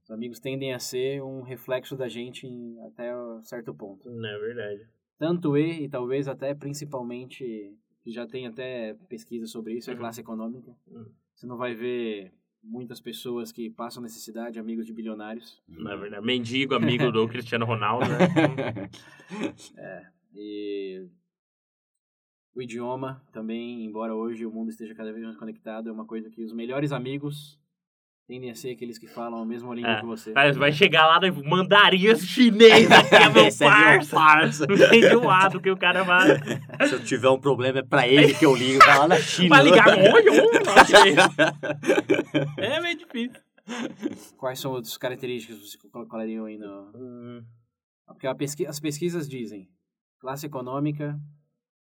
Os 0.06 0.12
amigos 0.12 0.40
tendem 0.40 0.72
a 0.72 0.78
ser 0.80 1.22
um 1.24 1.42
reflexo 1.42 1.98
da 1.98 2.08
gente 2.08 2.46
em 2.46 2.80
até 2.86 3.12
certo 3.42 3.74
ponto. 3.74 4.08
Não 4.10 4.30
é 4.30 4.38
verdade. 4.38 4.88
Tanto 5.18 5.58
e, 5.58 5.84
e 5.86 5.90
talvez 5.90 6.28
até 6.28 6.54
principalmente, 6.54 7.74
já 8.06 8.28
tem 8.28 8.46
até 8.46 8.94
pesquisa 9.10 9.48
sobre 9.48 9.74
isso, 9.74 9.90
é 9.90 9.94
a 9.94 9.96
Uhum. 9.96 10.00
classe 10.02 10.22
econômica. 10.22 10.76
Uhum. 10.88 11.08
Você 11.34 11.48
não 11.48 11.58
vai 11.58 11.74
ver 11.74 12.32
muitas 12.64 13.02
pessoas 13.02 13.52
que 13.52 13.70
passam 13.70 14.02
necessidade, 14.04 14.60
amigos 14.60 14.86
de 14.86 14.94
bilionários. 14.94 15.60
Não 15.68 15.92
é 15.92 15.98
verdade. 15.98 16.24
Mendigo, 16.26 16.76
amigo 16.76 17.12
do 17.12 17.28
Cristiano 17.30 17.66
Ronaldo, 17.66 18.06
né? 18.08 18.90
E 20.38 21.08
o 22.54 22.62
idioma 22.62 23.24
também, 23.32 23.86
embora 23.86 24.14
hoje 24.14 24.46
o 24.46 24.52
mundo 24.52 24.70
esteja 24.70 24.94
cada 24.94 25.12
vez 25.14 25.24
mais 25.24 25.38
conectado, 25.38 25.88
é 25.90 25.92
uma 25.92 26.06
coisa 26.06 26.30
que 26.30 26.44
os 26.44 26.52
melhores 26.54 26.92
amigos 26.92 27.58
tendem 28.28 28.50
a 28.50 28.56
ser 28.56 28.72
aqueles 28.72 28.98
que 28.98 29.08
falam 29.08 29.42
a 29.42 29.46
mesma 29.46 29.74
língua 29.76 29.92
É. 29.92 30.00
que 30.00 30.06
você. 30.06 30.34
Vai- 30.34 30.52
Vai 30.54 30.72
chegar 30.72 31.06
lá 31.08 31.20
no 31.20 31.44
mandarim 31.48 32.16
chinês 32.16 32.90
aqui, 32.92 33.16
é 33.16 33.30
meu 33.30 33.46
é 33.46 33.52
parça. 33.52 34.16
parça. 34.16 34.66
Não 34.68 34.90
tem 34.90 35.02
de 35.02 35.16
um 35.16 35.26
lado 35.26 35.62
que 35.62 35.70
o 35.70 35.78
cara 35.78 36.04
vai, 36.04 36.28
Se 36.88 36.94
eu 36.96 37.04
tiver 37.04 37.30
um 37.30 37.40
problema, 37.40 37.80
é 37.80 37.84
pra 37.84 38.08
ele 38.08 38.34
que 38.34 38.46
eu 38.46 38.56
ligo. 38.56 38.80
Tá 38.80 39.00
lá 39.00 39.08
na 39.08 39.18
China. 39.18 39.50
vai 39.50 39.64
ligar. 39.64 39.88
Oi, 39.88 40.30
oi, 40.30 41.16
É 42.58 42.80
meio 42.82 42.98
difícil. 42.98 43.40
Quais 44.38 44.60
são 44.60 44.72
outras 44.72 44.96
características 44.98 45.58
que 45.58 45.68
você 45.72 45.78
col- 45.78 45.90
colocariam 45.92 46.46
aí 46.46 46.58
no... 46.58 46.92
Hum, 46.96 47.44
Porque 48.08 48.32
pesqui- 48.36 48.68
as 48.68 48.80
pesquisas 48.80 49.28
dizem 49.28 49.68
classe 50.20 50.46
econômica, 50.46 51.20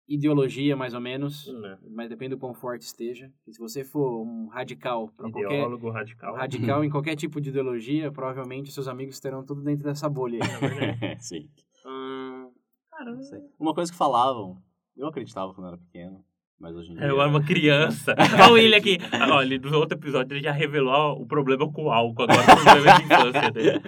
ideologia 0.08 0.76
mais 0.76 0.94
ou 0.94 1.02
menos, 1.02 1.48
né. 1.62 1.78
mas 1.90 2.10
depende 2.10 2.36
do 2.36 2.38
quão 2.38 2.54
forte 2.54 2.84
esteja. 2.84 3.32
E 3.48 3.54
se 3.54 3.60
você 3.60 3.84
for 3.84 4.22
um 4.24 4.48
radical 4.48 5.10
para 5.18 5.30
qualquer 5.32 5.56
Ideólogo 5.56 5.90
radical. 5.90 6.36
radical 6.36 6.84
em 6.86 6.90
qualquer 6.90 7.16
tipo 7.16 7.42
de 7.42 7.50
ideologia, 7.50 8.12
provavelmente 8.12 8.72
seus 8.72 8.88
amigos 8.88 9.16
estarão 9.16 9.44
tudo 9.44 9.62
dentro 9.64 9.84
dessa 9.84 10.08
bolha. 10.08 10.40
aí. 10.44 10.50
É 10.50 10.68
verdade. 10.68 11.18
Sim. 11.26 11.50
Hum, 11.86 12.52
caramba. 12.92 13.18
Não 13.18 13.24
sei. 13.24 13.40
Uma 13.60 13.74
coisa 13.74 13.92
que 13.92 13.98
falavam, 13.98 14.62
eu 14.96 15.08
acreditava 15.08 15.54
quando 15.54 15.68
era 15.68 15.78
pequeno, 15.78 16.24
mas 16.60 16.76
hoje 16.76 16.92
em 16.92 16.96
dia... 16.96 17.06
Eu 17.08 17.20
era 17.20 17.30
uma 17.30 17.42
criança. 17.46 18.16
Olha 18.18 18.52
o 18.52 18.54
William 18.54 18.78
aqui. 18.78 18.98
Ah, 19.12 19.36
Olha, 19.36 19.58
no 19.60 19.78
outro 19.78 19.98
episódio 19.98 20.36
ele 20.36 20.44
já 20.44 20.52
revelou 20.52 21.20
o 21.20 21.26
problema 21.26 21.72
com 21.72 21.86
o 21.86 21.92
álcool. 21.92 22.24
Agora 22.24 22.42
o 22.42 22.64
problema 22.64 23.00
de 23.00 23.06
infância 23.06 23.52
dele. 23.52 23.82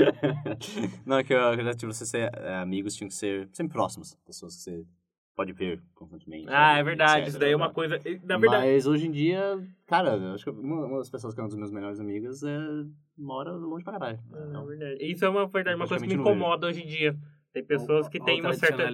Não, 1.06 1.18
é 1.20 1.24
que 1.24 1.34
eu 1.34 1.48
acredito 1.48 1.78
que 1.78 1.86
você 1.86 2.06
ser 2.08 2.32
é, 2.34 2.56
amigos 2.56 2.96
tinham 2.96 3.08
que 3.08 3.16
ser 3.16 3.48
sempre 3.54 3.74
próximos. 3.74 4.16
Pessoas 4.26 4.56
que 4.56 4.62
você 4.64 4.86
pode 5.38 5.54
ver 5.54 5.80
constantemente. 5.94 6.48
Ah, 6.50 6.78
é 6.78 6.80
etc. 6.80 6.86
verdade. 6.86 7.30
Isso 7.30 7.40
daí 7.40 7.52
é 7.52 7.56
uma 7.56 7.70
coisa. 7.72 8.00
Na 8.24 8.38
verdade. 8.40 8.66
Mas 8.66 8.88
hoje 8.88 9.06
em 9.08 9.12
dia, 9.12 9.64
cara, 9.86 10.18
eu 10.18 10.34
acho 10.34 10.44
que 10.44 10.50
uma, 10.50 10.86
uma 10.88 10.98
das 10.98 11.12
pessoas 11.12 11.36
que 11.36 11.40
é 11.40 11.44
uma 11.44 11.48
das 11.48 11.56
minhas 11.56 11.72
melhores 11.72 12.00
amigas 12.00 12.42
é, 12.42 12.58
mora 13.16 13.52
longe 13.52 13.84
pra 13.84 13.94
caralho. 13.94 14.20
É 14.34 14.50
Então, 14.50 14.66
verdade. 14.66 15.06
Isso 15.06 15.24
é 15.24 15.30
uma 15.30 15.46
verdade, 15.48 15.76
uma 15.76 15.88
coisa 15.88 16.04
que 16.04 16.16
me 16.16 16.20
incomoda 16.20 16.66
hoje 16.66 16.82
em 16.82 16.88
dia. 16.88 17.16
Tem 17.54 17.64
pessoas 17.64 18.10
que 18.10 18.20
têm 18.20 18.42
uma 18.42 18.54
certa. 18.54 18.90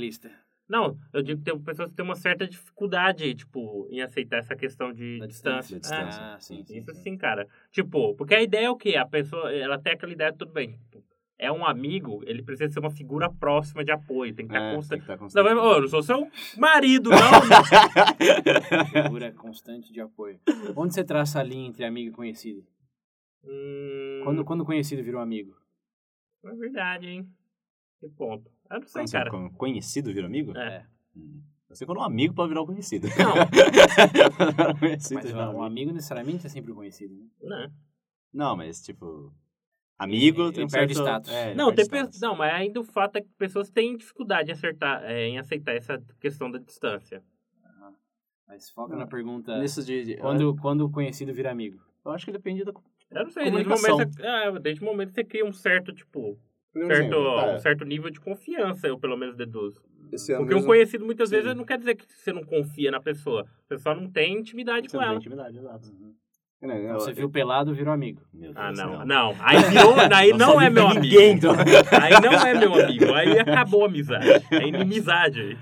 Não, 0.67 0.97
eu 1.13 1.21
digo 1.21 1.39
que 1.41 1.49
tem 1.49 1.59
pessoas 1.59 1.89
que 1.89 1.95
têm 1.95 2.05
uma 2.05 2.15
certa 2.15 2.47
dificuldade, 2.47 3.35
tipo, 3.35 3.87
em 3.89 4.01
aceitar 4.01 4.37
essa 4.37 4.55
questão 4.55 4.93
de 4.93 5.19
da 5.19 5.25
distância. 5.27 5.79
distância. 5.79 6.05
Distância. 6.07 6.35
Ah, 6.35 6.39
sim, 6.39 6.63
sim. 6.63 6.77
Isso 6.77 6.93
sim. 6.93 7.01
sim, 7.03 7.17
cara. 7.17 7.47
Tipo, 7.71 8.15
porque 8.15 8.33
a 8.35 8.41
ideia 8.41 8.65
é 8.65 8.69
o 8.69 8.75
quê? 8.77 8.95
A 8.95 9.05
pessoa, 9.05 9.51
ela 9.53 9.77
tem 9.79 9.93
aquela 9.93 10.11
ideia, 10.11 10.33
tudo 10.33 10.51
bem. 10.51 10.79
É 11.37 11.51
um 11.51 11.65
amigo, 11.65 12.21
ele 12.25 12.41
precisa 12.43 12.71
ser 12.71 12.79
uma 12.79 12.91
figura 12.91 13.29
próxima 13.29 13.83
de 13.83 13.91
apoio. 13.91 14.33
Tem 14.33 14.47
que 14.47 14.53
estar 14.53 14.65
é, 14.71 14.75
constante. 14.75 14.89
tem 14.89 14.97
que 14.99 15.03
estar 15.03 15.13
Não, 15.15 15.19
constante. 15.23 15.43
vai- 15.43 15.55
ô, 15.55 15.73
eu 15.73 15.81
não 15.81 15.87
sou 15.87 16.03
seu 16.03 16.27
marido, 16.57 17.09
não. 17.09 17.17
Figura 19.03 19.31
constante 19.33 19.91
de 19.91 19.99
apoio. 19.99 20.39
Onde 20.75 20.93
você 20.93 21.03
traça 21.03 21.39
a 21.39 21.43
linha 21.43 21.67
entre 21.67 21.83
amigo 21.85 22.09
e 22.09 22.13
conhecido? 22.13 22.63
hum, 23.43 24.21
Quando, 24.23 24.45
quando 24.45 24.61
o 24.61 24.65
conhecido 24.65 25.03
virou 25.03 25.19
amigo? 25.21 25.55
É 26.45 26.51
verdade, 26.55 27.07
hein? 27.07 27.27
Que 27.99 28.07
ponto. 28.09 28.49
Eu 28.69 28.79
não 28.79 28.87
sei, 28.87 29.01
Quando 29.01 29.07
você- 29.07 29.17
cara. 29.17 29.29
quando 29.31 29.49
conhecido 29.51 30.13
vira 30.13 30.27
amigo? 30.27 30.57
É. 30.57 30.85
Hum. 31.15 31.41
Eu 31.69 31.75
sei 31.75 31.87
quando 31.87 31.97
um 31.99 32.03
amigo 32.03 32.33
pode 32.35 32.49
virar 32.49 32.61
um 32.61 32.65
conhecido. 32.67 33.07
Não. 33.07 33.33
conhecido 34.79 35.15
Mas 35.15 35.33
um 35.33 35.39
amigo. 35.41 35.63
amigo 35.63 35.91
necessariamente 35.91 36.45
é 36.45 36.49
sempre 36.49 36.71
o 36.71 36.75
conhecido, 36.75 37.15
né? 37.15 37.25
Né? 37.41 37.71
Não, 38.33 38.55
mas 38.55 38.81
tipo. 38.81 39.33
Amigo 40.03 40.51
tem 40.51 40.63
um 40.65 40.67
perde 40.67 40.93
certo... 40.93 41.05
status. 41.07 41.31
É, 41.31 41.55
Não, 41.55 41.73
perde 41.73 41.89
tem 41.89 41.99
status. 42.01 42.19
não, 42.21 42.35
mas 42.35 42.53
ainda 42.53 42.79
o 42.79 42.83
fato 42.83 43.15
é 43.17 43.21
que 43.21 43.29
pessoas 43.37 43.69
têm 43.69 43.95
dificuldade 43.97 44.49
em, 44.49 44.53
acertar, 44.53 45.03
é, 45.03 45.27
em 45.27 45.37
aceitar 45.39 45.73
essa 45.75 46.01
questão 46.19 46.49
da 46.51 46.59
distância. 46.59 47.23
Mas 48.47 48.69
foca 48.69 48.95
na 48.95 49.07
pergunta, 49.07 49.57
Nisso 49.59 49.83
de, 49.83 50.03
de- 50.03 50.17
quando, 50.17 50.55
quando 50.57 50.81
o 50.81 50.91
conhecido 50.91 51.33
vira 51.33 51.49
amigo? 51.51 51.79
Eu 52.05 52.11
acho 52.11 52.25
que 52.25 52.31
depende 52.31 52.63
da. 52.63 52.71
Eu 53.11 53.23
não 53.23 53.31
sei, 53.31 53.49
desde 53.49 53.67
o 53.67 53.69
momento, 53.69 54.13
você- 54.13 54.21
é, 54.27 54.59
desde 54.59 54.81
o 54.81 54.85
momento 54.85 55.07
que 55.09 55.15
você 55.15 55.23
cria 55.23 55.45
um 55.45 55.53
certo, 55.53 55.93
tipo, 55.93 56.37
certo, 56.73 56.91
exemplo, 56.91 57.35
tá, 57.35 57.53
um 57.53 57.57
certo 57.59 57.85
nível 57.85 58.09
de 58.11 58.19
confiança, 58.19 58.87
eu 58.87 58.99
pelo 58.99 59.15
menos 59.17 59.35
deduzo. 59.35 59.81
esse 60.11 60.31
ano 60.33 60.41
Porque 60.41 60.53
um 60.53 60.57
mesmo- 60.57 60.67
conhecido 60.69 61.05
muitas 61.05 61.29
Sim. 61.29 61.35
vezes 61.37 61.55
não 61.55 61.63
quer 61.65 61.77
dizer 61.79 61.95
que 61.95 62.05
você 62.11 62.31
não 62.33 62.43
confia 62.43 62.91
na 62.91 62.99
pessoa. 63.01 63.47
Você 63.67 63.77
só 63.79 63.95
não 63.95 64.11
tem 64.11 64.37
intimidade 64.37 64.87
Você 64.89 64.97
com 64.97 64.97
não 64.97 65.03
tem 65.03 65.09
ela. 65.09 65.17
intimidade, 65.19 65.57
exato. 65.57 65.87
Uhum. 65.89 66.13
Eu- 66.71 66.83
Então, 66.85 66.99
você 66.99 67.13
viu 67.13 67.29
pelado, 67.29 67.73
virou 67.73 67.93
amigo. 67.93 68.21
Meu 68.33 68.51
Ah, 68.55 68.67
Deus, 68.71 68.77
não, 68.79 69.05
não. 69.05 69.35
Aí, 69.39 69.57
virou, 69.63 69.93
aí 70.15 70.33
não 70.33 70.61
é 70.61 70.69
meu 70.69 70.87
amigo. 70.87 71.01
ninguém, 71.01 71.31
então. 71.33 71.51
Aí 72.01 72.13
não 72.21 72.33
é 72.33 72.53
meu 72.57 72.73
amigo. 72.73 73.13
Aí 73.13 73.39
acabou 73.39 73.83
a 73.83 73.87
amizade. 73.87 74.25
É 74.51 74.67
inimizade. 74.67 75.39
aí. 75.41 75.57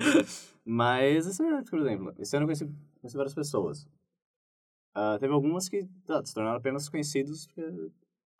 Mas, 0.65 1.39
é 1.39 1.61
por 1.69 1.79
exemplo, 1.79 2.13
esse 2.19 2.35
ano 2.35 2.43
eu 2.43 2.47
conheci, 2.47 2.65
conheci 3.01 3.17
várias 3.17 3.33
pessoas. 3.33 3.87
Ah, 4.93 5.17
teve 5.19 5.33
algumas 5.33 5.67
que 5.69 5.87
tá, 6.05 6.23
se 6.23 6.33
tornaram 6.33 6.57
apenas 6.57 6.87
conhecidos 6.89 7.47
porque 7.47 7.63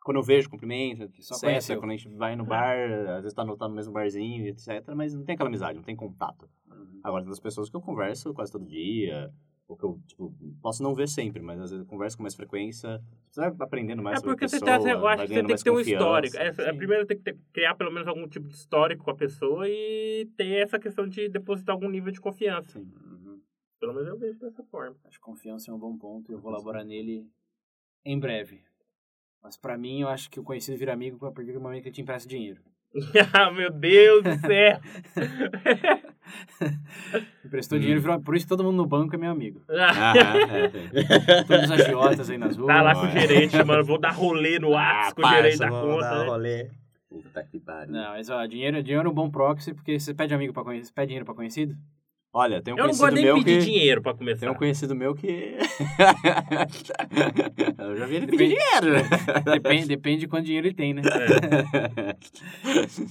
quando 0.04 0.16
eu 0.18 0.22
vejo, 0.22 0.50
cumprimento, 0.50 1.08
conheceu. 1.40 1.78
Quando 1.78 1.90
a 1.92 1.96
gente 1.96 2.08
vai 2.10 2.34
no 2.36 2.44
bar, 2.44 2.76
às 3.16 3.22
vezes 3.22 3.34
tá 3.34 3.44
no, 3.44 3.56
tá 3.56 3.68
no 3.68 3.74
mesmo 3.74 3.92
barzinho, 3.92 4.46
etc. 4.48 4.68
Mas 4.94 5.14
não 5.14 5.24
tem 5.24 5.34
aquela 5.34 5.48
amizade, 5.48 5.76
não 5.76 5.84
tem 5.84 5.96
contato. 5.96 6.48
Agora, 7.04 7.22
tem 7.22 7.30
das 7.30 7.40
pessoas 7.40 7.70
que 7.70 7.76
eu 7.76 7.80
converso 7.80 8.32
quase 8.34 8.52
todo 8.52 8.64
dia, 8.66 9.32
ou 9.68 9.76
que 9.76 9.84
eu, 9.84 10.00
tipo, 10.06 10.34
posso 10.60 10.82
não 10.82 10.94
ver 10.94 11.08
sempre, 11.08 11.40
mas 11.42 11.60
às 11.60 11.70
vezes 11.70 11.84
eu 11.84 11.88
converso 11.90 12.16
com 12.16 12.22
mais 12.22 12.34
frequência. 12.34 13.00
Você 13.30 13.40
vai 13.40 13.52
aprendendo 13.60 14.02
mais 14.02 14.16
É 14.16 14.20
sobre 14.20 14.32
porque 14.32 14.44
a 14.44 14.48
você 14.48 14.60
pessoa, 14.60 14.78
tem, 14.82 14.92
eu 14.92 15.00
vai 15.00 15.14
acho 15.14 15.22
que 15.26 15.34
você 15.34 15.42
tem 15.46 15.56
que 15.56 15.64
ter 15.64 15.70
um 15.70 15.80
histórico. 15.80 16.36
É, 16.36 16.48
é, 16.48 16.52
Sim. 16.52 16.76
primeiro 16.76 17.06
tem 17.06 17.16
que 17.16 17.22
ter- 17.22 17.38
criar 17.52 17.74
pelo 17.74 17.90
menos 17.90 18.06
algum 18.08 18.28
tipo 18.28 18.46
de 18.48 18.54
histórico 18.54 19.04
com 19.04 19.10
a 19.10 19.16
pessoa 19.16 19.66
e 19.68 20.28
ter 20.36 20.62
essa 20.62 20.78
questão 20.78 21.08
de 21.08 21.28
depositar 21.28 21.74
algum 21.74 21.88
nível 21.88 22.12
de 22.12 22.20
confiança. 22.20 22.78
Sim. 22.78 22.90
Pelo 23.80 23.94
menos 23.94 24.08
eu 24.08 24.18
vejo 24.18 24.38
dessa 24.38 24.62
forma. 24.64 24.96
Acho 25.04 25.18
que 25.18 25.24
confiança 25.24 25.70
é 25.70 25.74
um 25.74 25.78
bom 25.78 25.96
ponto 25.96 26.30
e 26.30 26.34
eu 26.34 26.38
vou 26.40 26.52
elaborar 26.52 26.84
nele 26.84 27.26
em 28.04 28.18
breve. 28.18 28.62
Mas 29.42 29.56
pra 29.56 29.76
mim, 29.76 30.02
eu 30.02 30.08
acho 30.08 30.30
que 30.30 30.38
o 30.38 30.44
conhecido 30.44 30.76
vira 30.78 30.92
amigo 30.92 31.24
a 31.26 31.32
partir 31.32 31.52
do 31.52 31.60
momento 31.60 31.82
que 31.82 31.88
ele 31.88 31.94
te 31.94 32.00
empresta 32.00 32.28
dinheiro. 32.28 32.62
ah, 33.34 33.50
meu 33.50 33.72
Deus 33.72 34.22
do 34.22 34.38
céu! 34.38 34.78
Emprestou 37.44 37.76
Hum. 37.76 37.80
dinheiro, 37.80 38.00
virou... 38.00 38.20
por 38.20 38.36
isso 38.36 38.46
que 38.46 38.48
todo 38.48 38.64
mundo 38.64 38.76
no 38.76 38.86
banco 38.86 39.14
é 39.14 39.18
meu 39.18 39.30
amigo. 39.30 39.62
Aham, 39.70 40.14
é, 40.50 40.68
tem. 40.68 40.88
Todos 41.46 41.64
os 41.64 41.70
agiotas 41.70 42.30
aí 42.30 42.38
nas 42.38 42.56
ruas. 42.56 42.68
tá 42.68 42.82
lá 42.82 42.94
com 42.94 43.06
o 43.06 43.10
gerente, 43.10 43.52
chamando, 43.56 43.84
vou 43.84 43.98
dar 43.98 44.10
rolê 44.12 44.58
no 44.58 44.70
Whats 44.70 45.12
com 45.14 45.22
o 45.26 45.28
gerente 45.30 45.58
da 45.58 45.68
conta. 45.70 46.18
né? 46.18 46.24
rolê. 46.26 46.70
Puta 47.08 47.42
que 47.44 47.60
pariu. 47.60 47.92
Não, 47.92 48.10
mas 48.10 48.30
ó, 48.30 48.44
dinheiro, 48.46 48.82
dinheiro 48.82 49.06
é 49.08 49.10
um 49.10 49.14
bom 49.14 49.30
proxy, 49.30 49.74
porque 49.74 49.98
você 50.00 50.14
pede 50.14 50.32
amigo 50.32 50.52
para 50.52 50.64
conhecido, 50.64 50.94
pede 50.94 51.08
dinheiro 51.08 51.26
pra 51.26 51.34
conhecido. 51.34 51.76
Olha, 52.34 52.62
tem 52.62 52.72
um 52.72 52.78
Eu 52.78 52.86
não 52.86 52.94
conhecido 52.94 53.04
gosto 53.04 53.14
nem 53.14 53.24
meu 53.24 53.34
pedir 53.36 53.58
que... 53.58 53.64
dinheiro 53.66 54.00
pra 54.00 54.14
começar. 54.14 54.40
Tem 54.40 54.48
um 54.48 54.54
conhecido 54.54 54.94
meu 54.94 55.14
que... 55.14 55.28
eu 57.78 57.96
já 57.96 58.06
vi 58.06 58.16
ele 58.16 58.26
pedir 58.26 58.48
dinheiro. 58.48 58.94
Depende, 59.44 59.86
depende 59.86 60.20
de 60.20 60.28
quanto 60.28 60.46
dinheiro 60.46 60.66
ele 60.66 60.74
tem, 60.74 60.94
né? 60.94 61.02
É. 61.04 62.16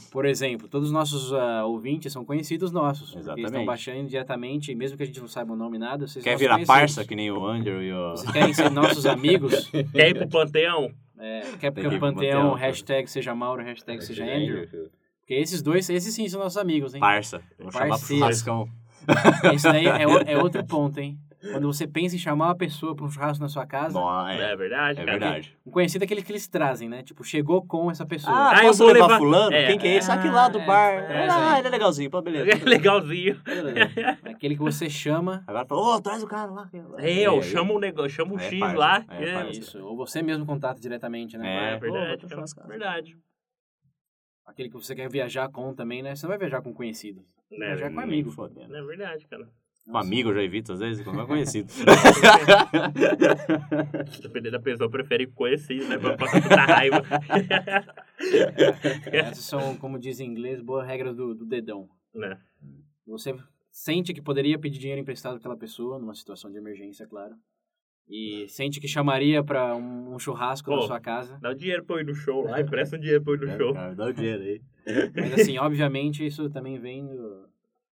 Por 0.12 0.26
exemplo, 0.26 0.68
todos 0.68 0.88
os 0.88 0.94
nossos 0.94 1.32
ah, 1.34 1.66
ouvintes 1.66 2.12
são 2.12 2.26
conhecidos 2.26 2.72
nossos. 2.72 3.12
Porque 3.12 3.20
eles 3.20 3.28
estão 3.28 3.44
Exatamente. 3.44 3.68
baixando 3.68 4.08
diretamente, 4.08 4.74
mesmo 4.74 4.98
que 4.98 5.04
a 5.04 5.06
gente 5.06 5.20
não 5.20 5.28
saiba 5.28 5.54
o 5.54 5.56
nome 5.56 5.78
nada, 5.78 6.08
vocês 6.08 6.26
Quer 6.26 6.36
virar 6.36 6.66
parça, 6.66 7.06
que 7.06 7.16
nem 7.16 7.30
o 7.30 7.46
Andrew 7.46 7.84
e 7.84 7.94
o... 7.94 8.10
Vocês 8.12 8.32
querem 8.32 8.56
ser 8.56 8.72
nossos 8.72 9.06
amigos? 9.06 9.70
Quer 9.94 10.10
ir 10.10 10.16
pro 10.16 10.30
Panteão? 10.30 10.92
É, 11.20 11.42
quer 11.60 11.70
porque 11.70 11.88
que 11.88 11.94
ir 11.94 11.98
o 11.98 12.00
pro 12.00 12.12
Panteão, 12.12 12.42
Panteão, 12.42 12.54
hashtag 12.56 13.08
seja 13.08 13.36
Mauro, 13.36 13.62
hashtag 13.62 14.04
seja 14.04 14.26
Andrew. 14.26 14.68
Porque 15.20 15.36
esses 15.36 15.62
dois, 15.62 15.88
esses 15.88 16.12
sim 16.12 16.28
são 16.28 16.40
nossos 16.40 16.58
amigos, 16.58 16.96
hein? 16.96 17.00
Parça. 17.00 17.40
Vou 17.60 17.72
chamar 17.72 17.84
pro 17.84 17.90
Parceiro. 17.90 18.22
churrascão. 18.22 18.81
Esse 19.54 19.68
daí 19.72 19.86
é, 19.88 20.08
o- 20.08 20.22
é 20.26 20.38
outro 20.38 20.64
ponto, 20.66 21.00
hein? 21.00 21.18
Quando 21.52 21.66
você 21.66 21.88
pensa 21.88 22.16
em 22.16 22.20
chamar 22.20 22.50
uma 22.50 22.56
pessoa 22.56 22.96
para 22.96 23.04
um 23.04 23.10
churrasco 23.10 23.42
na 23.42 23.50
sua 23.50 23.66
casa, 23.66 24.00
Bom, 24.00 24.28
É, 24.28 24.52
é, 24.52 24.56
verdade, 24.56 25.02
é 25.02 25.06
cara. 25.06 25.18
verdade. 25.20 25.58
um 25.66 25.72
conhecido 25.72 26.04
é 26.04 26.06
aquele 26.06 26.22
que 26.22 26.32
eles 26.32 26.48
trazem, 26.48 26.88
né? 26.88 27.02
Tipo, 27.02 27.24
chegou 27.24 27.66
com 27.66 27.90
essa 27.90 28.06
pessoa. 28.06 28.32
Ah, 28.38 28.52
Ah, 28.52 28.60
eu 28.60 28.68
posso 28.68 28.84
vou 28.84 28.94
levar, 28.94 29.08
levar- 29.08 29.18
fulano? 29.18 29.52
É, 29.56 29.66
Quem 29.66 29.80
que 29.80 29.88
é 29.88 29.96
esse? 29.96 30.12
é, 30.12 30.14
Aqui 30.14 30.30
lá 30.30 30.48
do 30.50 30.60
é, 30.60 30.66
bar. 30.68 31.08
traz 31.08 31.34
ah, 31.34 31.58
ele 31.58 31.68
é 31.68 31.72
legalzinho. 31.72 32.12
Pô, 32.12 32.22
beleza. 32.22 32.52
É 32.52 32.64
legalzinho. 32.64 33.42
Beleza. 33.44 33.80
É 34.24 34.30
aquele 34.30 34.56
que 34.56 34.62
você 34.62 34.88
chama. 34.88 35.44
Agora 35.48 35.66
fala, 35.66 35.82
ô, 35.82 36.00
traz 36.00 36.22
o 36.22 36.28
cara 36.28 36.52
lá. 36.52 36.70
É, 37.00 37.22
eu 37.22 37.42
chamo 37.42 37.76
um 37.76 37.80
negócio, 37.80 38.12
chamo 38.12 38.36
um 38.36 38.40
É, 38.40 38.44
X 38.44 38.60
lá. 38.76 39.04
É, 39.10 39.30
É. 39.32 39.50
Isso. 39.50 39.84
Ou 39.84 39.98
você 39.98 40.22
mesmo 40.22 40.46
contata 40.46 40.80
diretamente, 40.80 41.40
né? 41.40 41.72
É. 41.72 41.74
é 41.74 41.80
verdade. 41.80 42.24
Verdade. 42.68 43.18
Aquele 44.52 44.70
que 44.70 44.76
você 44.76 44.94
quer 44.94 45.10
viajar 45.10 45.50
com 45.50 45.74
também, 45.74 46.04
né? 46.04 46.14
Você 46.14 46.26
não 46.26 46.30
vai 46.30 46.38
viajar 46.38 46.62
com 46.62 46.74
conhecido. 46.74 47.24
Né, 47.50 47.68
Viajar 47.68 47.92
com 47.92 48.00
amigo. 48.02 48.30
fodendo. 48.32 48.76
É 48.76 48.82
verdade, 48.84 49.26
cara. 49.28 49.48
Com 49.90 49.98
amigo 49.98 50.30
eu 50.30 50.36
já 50.36 50.44
evito, 50.44 50.74
às 50.74 50.80
vezes, 50.80 51.04
quando 51.04 51.16
não 51.16 51.24
é 51.24 51.28
conhecido. 51.28 51.72
Dependendo 54.22 54.58
da 54.58 54.60
pessoa, 54.60 54.88
eu 54.88 54.92
prefere 54.92 55.26
conhecido, 55.28 55.88
né? 55.88 55.98
Pra 55.98 56.18
passar 56.18 56.42
tanta 56.42 56.56
raiva. 56.66 57.02
Essas 59.12 59.46
são, 59.46 59.76
como 59.78 59.98
diz 59.98 60.20
em 60.20 60.26
inglês, 60.28 60.62
boas 60.62 60.86
regras 60.86 61.16
do, 61.16 61.34
do 61.34 61.46
dedão. 61.46 61.90
né? 62.14 62.38
Você 63.08 63.34
sente 63.72 64.14
que 64.14 64.22
poderia 64.22 64.60
pedir 64.60 64.80
dinheiro 64.80 65.02
emprestado 65.02 65.40
pela 65.40 65.58
pessoa, 65.58 65.98
numa 65.98 66.14
situação 66.14 66.52
de 66.52 66.58
emergência, 66.58 67.08
claro. 67.08 67.34
E 68.08 68.46
sente 68.50 68.80
que 68.82 68.88
chamaria 68.88 69.44
para 69.44 69.76
um, 69.76 70.16
um 70.16 70.20
churrasco 70.20 70.70
na 70.70 70.78
Pô. 70.78 70.84
sua 70.84 71.00
casa. 71.00 71.38
Dá 71.40 71.52
o 71.52 71.56
dinheiro 71.56 71.86
pra 71.86 71.96
eu 71.96 72.00
ir 72.02 72.06
no 72.06 72.14
show 72.14 72.44
lá, 72.44 72.60
empresta 72.60 72.98
um 72.98 73.00
dinheiro 73.00 73.24
pra 73.24 73.34
eu 73.34 73.38
ir 73.38 73.42
no 73.48 73.58
show. 73.58 73.74
Cara, 73.74 73.96
dá 73.96 74.06
o 74.06 74.14
dinheiro 74.14 74.44
aí. 74.44 74.62
Mas 75.16 75.34
assim, 75.34 75.58
obviamente, 75.58 76.26
isso 76.26 76.50
também 76.50 76.78
vem 76.80 77.08
do... 77.08 77.50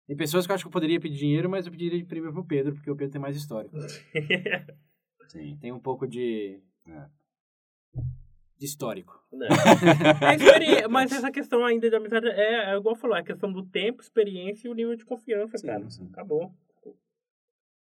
Tem 0.08 0.16
pessoas 0.16 0.46
que 0.46 0.52
eu 0.52 0.56
acho 0.56 0.64
que 0.64 0.68
eu 0.70 0.72
poderia 0.72 1.00
pedir 1.02 1.18
dinheiro, 1.18 1.50
mas 1.50 1.66
eu 1.66 1.72
pediria 1.72 2.04
primeiro 2.06 2.34
pro 2.34 2.46
Pedro, 2.46 2.74
porque 2.74 2.90
o 2.90 2.96
Pedro 2.96 3.12
tem 3.12 3.22
mais 3.22 3.36
histórico. 3.36 3.76
Sim. 5.28 5.58
Tem 5.60 5.74
um 5.74 5.82
pouco 5.82 6.08
de... 6.08 6.62
É. 6.88 7.06
de 8.58 8.66
histórico. 8.66 9.22
É 10.82 10.88
Mas 10.88 11.12
essa 11.12 11.30
questão 11.30 11.66
ainda 11.66 11.90
de 11.90 11.96
amizade 11.96 12.28
é, 12.28 12.72
é 12.72 12.78
igual 12.78 12.96
falou, 12.96 13.18
é 13.18 13.20
a 13.20 13.24
questão 13.24 13.52
do 13.52 13.66
tempo, 13.66 14.02
experiência 14.02 14.70
e 14.70 14.72
o 14.72 14.74
nível 14.74 14.96
de 14.96 15.04
confiança, 15.04 15.58
Sim, 15.58 15.68
cara. 15.68 15.90
sim. 15.90 16.08
Acabou. 16.12 16.54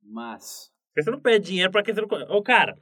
Mas. 0.03 0.69
Porque 0.97 1.03
você 1.03 1.11
não 1.11 1.19
pede 1.19 1.45
dinheiro 1.45 1.71
pra 1.71 1.83
quem 1.83 1.93
você 1.93 2.01
não 2.01 2.07
conhece. 2.07 2.31
Ô, 2.31 2.41
cara, 2.41 2.75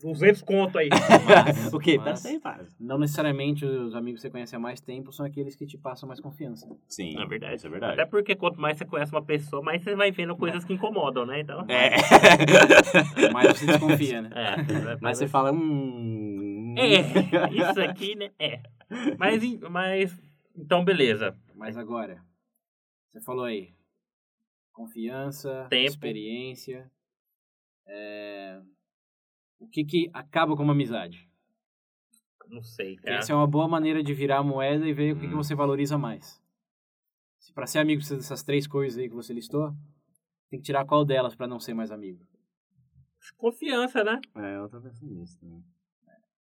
200 0.00 0.40
conto 0.40 0.78
aí. 0.78 0.88
mas 0.88 1.68
o 1.70 1.78
quê? 1.78 1.98
mas 1.98 2.22
Tá 2.22 2.30
aí, 2.30 2.66
não 2.80 2.96
necessariamente 2.96 3.62
os 3.62 3.94
amigos 3.94 4.22
que 4.22 4.26
você 4.26 4.30
conhece 4.30 4.56
há 4.56 4.58
mais 4.58 4.80
tempo 4.80 5.12
são 5.12 5.26
aqueles 5.26 5.54
que 5.54 5.66
te 5.66 5.76
passam 5.76 6.06
mais 6.06 6.18
confiança. 6.18 6.66
Sim, 6.88 7.20
É 7.20 7.26
verdade. 7.26 7.56
Isso 7.56 7.66
é 7.66 7.70
verdade. 7.70 7.92
Até 7.92 8.06
porque 8.06 8.34
quanto 8.34 8.58
mais 8.58 8.78
você 8.78 8.86
conhece 8.86 9.12
uma 9.12 9.22
pessoa, 9.22 9.60
mais 9.62 9.82
você 9.84 9.94
vai 9.94 10.10
vendo 10.10 10.34
coisas 10.34 10.64
que 10.64 10.72
incomodam, 10.72 11.26
né? 11.26 11.40
Então. 11.40 11.66
É. 11.68 11.90
Mas 13.34 13.48
você 13.60 13.66
desconfia, 13.66 14.22
né? 14.22 14.30
É, 14.34 14.96
Mas 15.02 15.18
você 15.18 15.28
fala, 15.28 15.52
hum... 15.52 16.74
É, 16.78 17.00
isso 17.54 17.80
aqui, 17.82 18.14
né? 18.14 18.30
É. 18.38 18.62
Mas, 19.18 19.44
em- 19.44 19.60
mas 19.68 20.18
então, 20.56 20.82
beleza. 20.82 21.36
Mas 21.54 21.76
agora, 21.76 22.22
você 23.10 23.20
falou 23.20 23.44
aí, 23.44 23.74
confiança, 24.72 25.66
Tempo. 25.68 25.88
experiência, 25.90 26.90
é, 27.88 28.60
o 29.58 29.66
que 29.68 29.84
que 29.84 30.10
acaba 30.12 30.56
com 30.56 30.62
uma 30.62 30.72
amizade? 30.72 31.28
Não 32.48 32.62
sei, 32.62 32.96
cara. 32.96 33.16
Essa 33.16 33.32
é 33.32 33.36
uma 33.36 33.46
boa 33.46 33.68
maneira 33.68 34.02
de 34.02 34.14
virar 34.14 34.38
a 34.38 34.42
moeda 34.42 34.86
e 34.88 34.92
ver 34.92 35.12
o 35.14 35.20
que, 35.20 35.28
que 35.28 35.34
Hum. 35.34 35.36
você 35.36 35.54
valoriza 35.54 35.98
mais. 35.98 36.42
Se 37.38 37.52
para 37.52 37.66
ser 37.66 37.78
amigo 37.78 37.98
precisa 37.98 38.16
dessas 38.16 38.42
três 38.42 38.66
coisas 38.66 38.98
aí 38.98 39.08
que 39.08 39.14
você 39.14 39.32
listou, 39.34 39.72
tem 40.48 40.58
que 40.58 40.64
tirar 40.64 40.86
qual 40.86 41.04
delas 41.04 41.34
para 41.34 41.46
não 41.46 41.60
ser 41.60 41.74
mais 41.74 41.90
amigo. 41.90 42.26
Confiança, 43.36 44.02
né? 44.02 44.18
É, 44.36 44.56
eu 44.56 44.68
tô 44.68 44.80
pensando 44.80 45.12
nisso 45.14 45.38
também. 45.38 45.62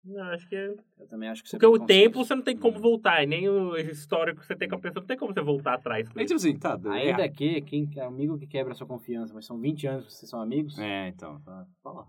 Não, 0.05 0.23
acho 0.31 0.47
que. 0.47 0.55
é- 0.55 0.75
Eu 0.99 1.07
também 1.07 1.29
acho 1.29 1.41
que 1.41 1.49
você 1.49 1.57
Porque 1.57 1.65
o 1.65 1.77
tem 1.85 2.03
tempo 2.03 2.23
você 2.25 2.35
não 2.35 2.43
tem 2.43 2.57
como 2.57 2.79
voltar, 2.79 3.23
e 3.23 3.25
nem 3.25 3.47
o 3.47 3.75
histórico 3.77 4.41
que 4.41 4.45
você 4.47 4.55
tem 4.55 4.67
com 4.67 4.75
a 4.75 4.79
pessoa, 4.79 5.01
não 5.01 5.07
tem 5.07 5.17
como 5.17 5.33
você 5.33 5.41
voltar 5.41 5.75
atrás. 5.75 6.07
É 6.15 6.25
tipo 6.25 6.35
assim, 6.35 6.57
tá... 6.57 6.77
Ainda 6.91 7.27
que 7.29 7.61
quem 7.61 7.89
é 7.95 8.01
amigo 8.01 8.37
que 8.37 8.45
quebra 8.47 8.73
a 8.73 8.75
sua 8.75 8.87
confiança, 8.87 9.33
mas 9.33 9.45
são 9.45 9.57
20 9.59 9.87
anos 9.87 10.05
que 10.05 10.13
vocês 10.13 10.29
são 10.29 10.41
amigos, 10.41 10.77
É, 10.77 11.07
então, 11.07 11.39
tá, 11.41 11.65
fala. 11.81 12.05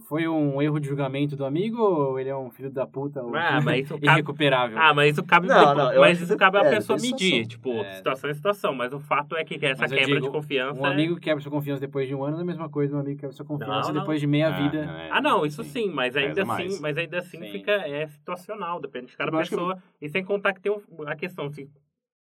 Foi 0.00 0.26
um 0.26 0.60
erro 0.62 0.80
de 0.80 0.88
julgamento 0.88 1.36
do 1.36 1.44
amigo 1.44 1.78
ou 1.82 2.18
ele 2.18 2.30
é 2.30 2.36
um 2.36 2.50
filho 2.50 2.70
da 2.70 2.86
puta 2.86 3.22
ou 3.22 3.34
Ah, 3.36 3.60
mas 3.60 3.80
isso 3.84 3.94
cabe- 3.94 4.06
irrecuperável? 4.06 4.78
Ah, 4.78 4.94
mas 4.94 5.12
isso 5.12 5.22
cabe, 5.22 5.46
Não, 5.48 5.74
não, 5.74 6.00
mas 6.00 6.18
isso 6.20 6.32
que 6.32 6.38
cabe 6.38 6.56
a 6.58 6.64
é, 6.64 6.70
pessoa 6.70 6.96
da 6.96 7.02
medir, 7.02 7.18
situação. 7.44 7.48
tipo, 7.48 7.70
É. 7.84 7.92
situação 7.96 8.30
é 8.30 8.34
situação, 8.34 8.74
mas 8.74 8.92
o 8.94 8.98
fato 9.00 9.36
é 9.36 9.44
que 9.44 9.54
essa 9.64 9.82
Mas 9.82 9.90
quebra 9.92 10.06
digo, 10.14 10.20
de 10.26 10.30
confiança 10.30 10.80
Um 10.80 10.86
é- 10.86 10.90
amigo 10.90 11.14
que 11.16 11.20
quebra 11.20 11.42
sua 11.42 11.52
confiança 11.52 11.80
depois 11.80 12.08
de 12.08 12.14
um 12.14 12.24
ano 12.24 12.38
é 12.38 12.40
a 12.40 12.44
mesma 12.44 12.68
coisa 12.70 12.96
um 12.96 13.00
amigo 13.00 13.16
que 13.16 13.20
quebra 13.20 13.36
sua 13.36 13.44
confiança 13.44 13.88
Não, 13.88 13.94
não. 13.94 14.00
depois 14.00 14.18
de 14.20 14.26
meia 14.26 14.48
Ah, 14.48 14.62
vida. 14.62 14.78
é, 14.78 15.08
Ah, 15.12 15.20
não, 15.20 15.44
isso 15.44 15.62
sim, 15.62 15.90
mas 15.90 16.14
Pesa 16.14 16.26
ainda 16.26 16.42
assim, 16.42 16.78
mas 16.80 16.96
ainda 16.96 17.18
assim 17.18 17.38
Sim. 17.38 17.50
fica 17.52 17.72
é 17.72 18.06
situacional, 18.06 18.80
depende 18.80 19.08
de 19.08 19.16
cada 19.16 19.36
acho 19.36 19.50
que- 19.50 19.56
pessoa. 19.56 19.76
E 20.00 20.08
sem 20.08 20.24
contar 20.24 20.54
que 20.54 20.60
tem 20.62 20.74
a 21.06 21.14
questão 21.16 21.50
se 21.50 21.68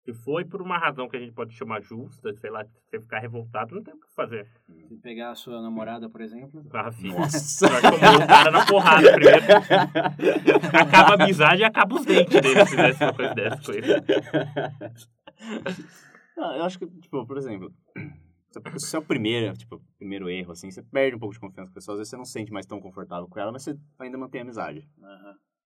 se 0.06 0.14
foi 0.14 0.46
por 0.46 0.62
uma 0.62 0.78
razão 0.78 1.10
que 1.10 1.18
a 1.18 1.20
gente 1.20 1.34
pode 1.34 1.54
chamar 1.56 1.82
justa, 1.82 2.32
sei 2.36 2.52
lá, 2.52 2.64
você 2.88 3.00
ficar 3.00 3.20
revoltado, 3.20 3.74
não 3.76 3.82
tem 3.84 3.94
o 3.94 4.00
que 4.00 4.14
fazer. 4.16 4.48
Se 4.88 4.96
pegar 4.98 5.32
a 5.32 5.36
sua 5.36 5.60
namorada, 5.62 6.08
por 6.10 6.22
exemplo, 6.22 6.64
Ah, 6.72 6.92
filho. 6.92 7.18
Nossa. 7.18 7.68
Vai 7.68 7.82
comer 7.82 8.24
o 8.24 8.28
cara 8.28 8.52
na 8.52 8.66
porrada 8.66 9.12
primeiro. 9.14 9.46
Acaba 10.80 11.12
a 11.12 11.24
amizade 11.24 11.62
e 11.62 11.66
acaba 11.66 11.96
os 11.96 12.06
dentes 12.06 12.40
dele 12.40 12.66
se 12.66 12.72
fizesse 12.72 13.04
uma 13.04 13.14
coisa 13.14 13.34
dessa 13.34 13.62
com 13.64 13.72
ele. 13.72 13.88
Não, 16.38 16.56
eu 16.56 16.64
acho 16.64 16.78
que, 16.80 16.86
tipo, 16.88 17.26
por 17.26 17.38
exemplo, 17.38 17.74
se- 18.78 18.96
é 18.96 19.00
o 19.00 19.02
primeiro, 19.02 19.54
tipo, 19.58 19.82
primeiro 19.98 20.30
erro, 20.30 20.52
assim, 20.52 20.70
você 20.70 20.84
perde 20.84 21.16
um 21.16 21.20
pouco 21.20 21.34
de 21.34 21.40
confiança 21.40 21.68
com 21.70 21.72
a 21.72 21.76
pessoa, 21.76 21.96
às 21.96 22.00
vezes 22.00 22.10
você 22.10 22.18
não 22.18 22.26
se 22.26 22.32
sente 22.34 22.52
mais 22.52 22.66
tão 22.66 22.80
confortável 22.80 23.28
com 23.28 23.40
ela, 23.40 23.52
mas 23.52 23.64
você 23.64 23.76
ainda 24.00 24.18
mantém 24.18 24.42
a 24.42 24.44
amizade. 24.44 24.88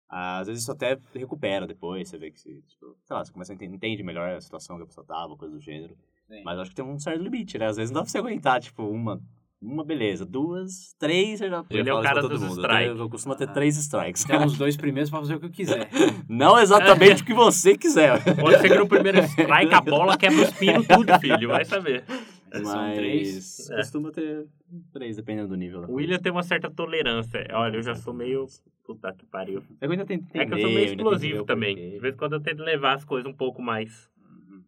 Às 0.09 0.47
vezes 0.47 0.63
isso 0.63 0.71
até 0.71 0.97
recupera 1.13 1.67
depois, 1.67 2.09
você 2.09 2.17
vê 2.17 2.31
que, 2.31 2.39
se, 2.39 2.61
tipo, 2.67 2.95
sei 3.05 3.15
lá, 3.15 3.23
você 3.23 3.31
começa 3.31 3.53
a 3.53 3.55
entender, 3.55 3.75
entende 3.75 4.01
melhor 4.03 4.29
a 4.35 4.41
situação 4.41 4.77
que 4.77 4.83
a 4.83 4.87
pessoa 4.87 5.05
tava, 5.05 5.35
coisa 5.37 5.53
do 5.53 5.61
gênero. 5.61 5.95
Sim. 6.27 6.41
Mas 6.43 6.55
eu 6.55 6.61
acho 6.61 6.71
que 6.71 6.75
tem 6.75 6.85
um 6.85 6.97
certo 6.99 7.21
limite, 7.21 7.57
né? 7.59 7.67
Às 7.67 7.77
vezes 7.77 7.91
não 7.91 8.01
dá 8.01 8.03
pra 8.03 8.11
você 8.11 8.17
aguentar, 8.17 8.59
tipo, 8.59 8.83
uma, 8.87 9.21
uma 9.61 9.83
beleza, 9.83 10.25
duas, 10.25 10.95
três, 10.97 11.41
eu 11.41 11.49
já, 11.49 11.63
Ele 11.69 11.89
é 11.89 11.93
o 11.93 12.01
cara 12.01 12.21
dos 12.27 12.41
mundo. 12.41 12.65
Eu 12.65 12.97
Eu 12.97 13.09
costumo 13.09 13.35
ter 13.35 13.49
Ah. 13.49 13.53
três 13.53 13.77
strikes. 13.77 14.23
tem 14.23 14.43
os 14.43 14.57
dois 14.57 14.75
primeiros 14.75 15.11
pra 15.11 15.19
fazer 15.19 15.35
o 15.35 15.39
que 15.39 15.45
eu 15.45 15.51
quiser. 15.51 15.87
Não 16.27 16.57
exatamente 16.57 17.21
o 17.21 17.25
que 17.25 17.33
você 17.33 17.77
quiser. 17.77 18.19
Pode 18.35 18.59
ser 18.61 18.69
que 18.69 18.77
no 18.79 18.87
primeiro 18.87 19.19
strike 19.19 19.73
a 19.73 19.81
bola 19.81 20.17
quebra 20.17 20.41
os 20.43 20.51
pinos 20.51 20.87
tudo, 20.87 21.19
filho. 21.19 21.49
Vai 21.49 21.65
saber. 21.65 22.03
São 22.51 22.63
Mas 22.63 22.97
três. 22.97 23.69
É. 23.69 23.75
costuma 23.75 24.11
ter 24.11 24.47
três, 24.91 25.17
dependendo 25.17 25.49
do 25.49 25.55
nível. 25.55 25.81
O 25.87 25.93
William 25.95 26.17
tem 26.17 26.31
uma 26.31 26.41
certa 26.41 26.67
tolerância. 26.69 27.45
Olha, 27.53 27.75
eu 27.77 27.83
já 27.83 27.93
sou 27.93 28.11
meio. 28.11 28.47
Puta 28.93 29.13
que 29.13 29.23
pariu. 29.27 29.61
coisa. 29.61 29.77
Eu 29.81 29.91
ainda 29.91 30.03
tento 30.03 30.23
entender. 30.23 30.39
É 30.43 30.45
que 30.47 30.53
eu 30.55 30.59
sou 30.61 30.69
meio 30.71 30.85
explosivo 30.85 31.43
também. 31.45 31.75
De 31.75 31.99
vez 31.99 32.15
em 32.15 32.17
quando 32.17 32.33
eu 32.33 32.39
tento 32.41 32.63
levar 32.63 32.93
as 32.93 33.05
coisas 33.05 33.29
um 33.31 33.35
pouco 33.35 33.61
mais. 33.61 34.09
Uhum. 34.17 34.63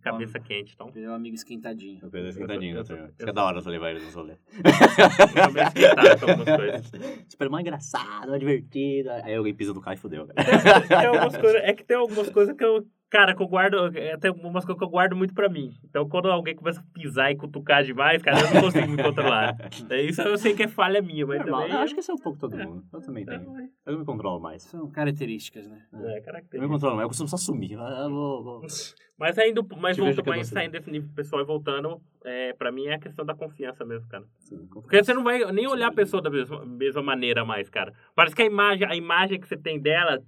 Cabeça 0.00 0.40
quente, 0.40 0.72
então. 0.74 0.90
É 0.96 1.10
um 1.10 1.12
amigo 1.12 1.34
esquentadinho. 1.34 1.98
Eu 2.02 2.08
penso 2.10 2.28
esquentadinho, 2.30 2.76
Eu 2.78 2.84
eu 2.88 2.96
eu 2.96 3.08
Fica 3.08 3.24
sou- 3.26 3.34
da 3.34 3.44
hora 3.44 3.60
você 3.60 3.68
levar 3.68 3.90
ele 3.90 4.02
nos 4.06 4.14
rolês. 4.14 4.38
Eu 4.54 5.42
sou 5.44 5.52
meio 5.52 5.66
esquentado 5.66 6.18
com 6.20 6.30
algumas 6.30 6.56
coisas. 6.56 6.92
Ele 7.38 7.54
é 7.54 7.60
engraçado, 7.60 8.28
mais 8.28 8.40
divertido. 8.40 9.10
Aí 9.10 9.34
alguém 9.34 9.54
pisa 9.54 9.74
no 9.74 9.82
carro 9.82 9.96
e 9.96 10.00
fodeu, 10.00 10.26
cara. 10.28 10.88
Tem 10.88 11.06
algumas 11.08 11.36
coisas, 11.36 11.60
é 11.62 11.74
que 11.74 11.84
tem 11.84 11.96
algumas 11.98 12.30
coisas 12.30 12.56
que 12.56 12.64
eu. 12.64 12.86
Cara, 13.08 13.36
que 13.36 13.40
eu 13.42 13.46
guardo. 13.46 13.96
é, 13.96 14.16
Tem 14.16 14.28
algumas 14.30 14.64
coisas 14.64 14.78
que 14.78 14.84
eu 14.84 14.88
guardo 14.90 15.14
muito 15.14 15.32
pra 15.32 15.48
mim. 15.48 15.70
Então, 15.84 16.08
quando 16.08 16.28
alguém 16.28 16.56
começa 16.56 16.80
a 16.80 16.84
pisar 16.92 17.30
e 17.30 17.36
cutucar 17.36 17.84
demais, 17.84 18.20
cara, 18.20 18.38
eu 18.40 18.54
não 18.54 18.60
consigo 18.62 18.88
me 18.88 19.00
controlar. 19.02 19.56
É, 19.90 20.02
Isso 20.02 20.20
eu 20.22 20.36
sei 20.36 20.54
que 20.54 20.64
é 20.64 20.68
falha 20.68 21.00
minha, 21.00 21.24
mas 21.24 21.38
Normal. 21.38 21.60
também. 21.62 21.76
Eu 21.76 21.82
acho 21.82 21.94
que 21.94 22.00
isso 22.00 22.10
é 22.10 22.14
um 22.14 22.18
pouco 22.18 22.38
todo 22.38 22.56
mundo. 22.56 22.84
Eu 22.92 23.00
também 23.00 23.22
É, 23.22 23.26
tenho. 23.38 23.70
Eu 23.86 23.98
me 23.98 24.04
controlo 24.04 24.40
mais. 24.40 24.62
São 24.64 24.90
características, 24.90 25.68
né? 25.68 25.86
é 25.92 25.96
Eu 25.96 26.00
me 26.14 26.20
característica. 26.20 26.68
controlo 26.68 26.96
mais. 26.96 27.04
Eu 27.04 27.08
costumo 27.08 27.28
só 27.28 27.36
sumir. 27.36 27.76
Mas 29.18 29.38
ainda, 29.38 29.62
mas 29.80 29.96
voltando, 29.96 30.26
mas 30.26 30.48
saindo 30.48 30.72
desse 30.72 30.90
nível 30.90 31.08
pessoal 31.14 31.40
e 31.40 31.44
voltando, 31.46 31.98
é, 32.22 32.52
pra 32.52 32.70
mim 32.70 32.84
é 32.86 32.96
a 32.96 32.98
questão 33.00 33.24
da 33.24 33.34
confiança 33.34 33.82
mesmo, 33.82 34.06
cara. 34.10 34.24
Sim, 34.40 34.66
Porque 34.70 35.02
você 35.02 35.14
não 35.14 35.24
vai 35.24 35.38
nem 35.52 35.66
olhar 35.66 35.88
a 35.88 35.92
pessoa 35.94 36.20
da 36.22 36.28
mesma, 36.28 36.62
mesma 36.66 37.02
maneira 37.02 37.42
mais, 37.42 37.70
cara. 37.70 37.94
Parece 38.14 38.36
que 38.36 38.42
a 38.42 38.46
imagem, 38.46 38.86
a 38.86 38.94
imagem 38.94 39.40
que 39.40 39.48
você 39.48 39.56
tem 39.56 39.80
dela, 39.80 40.22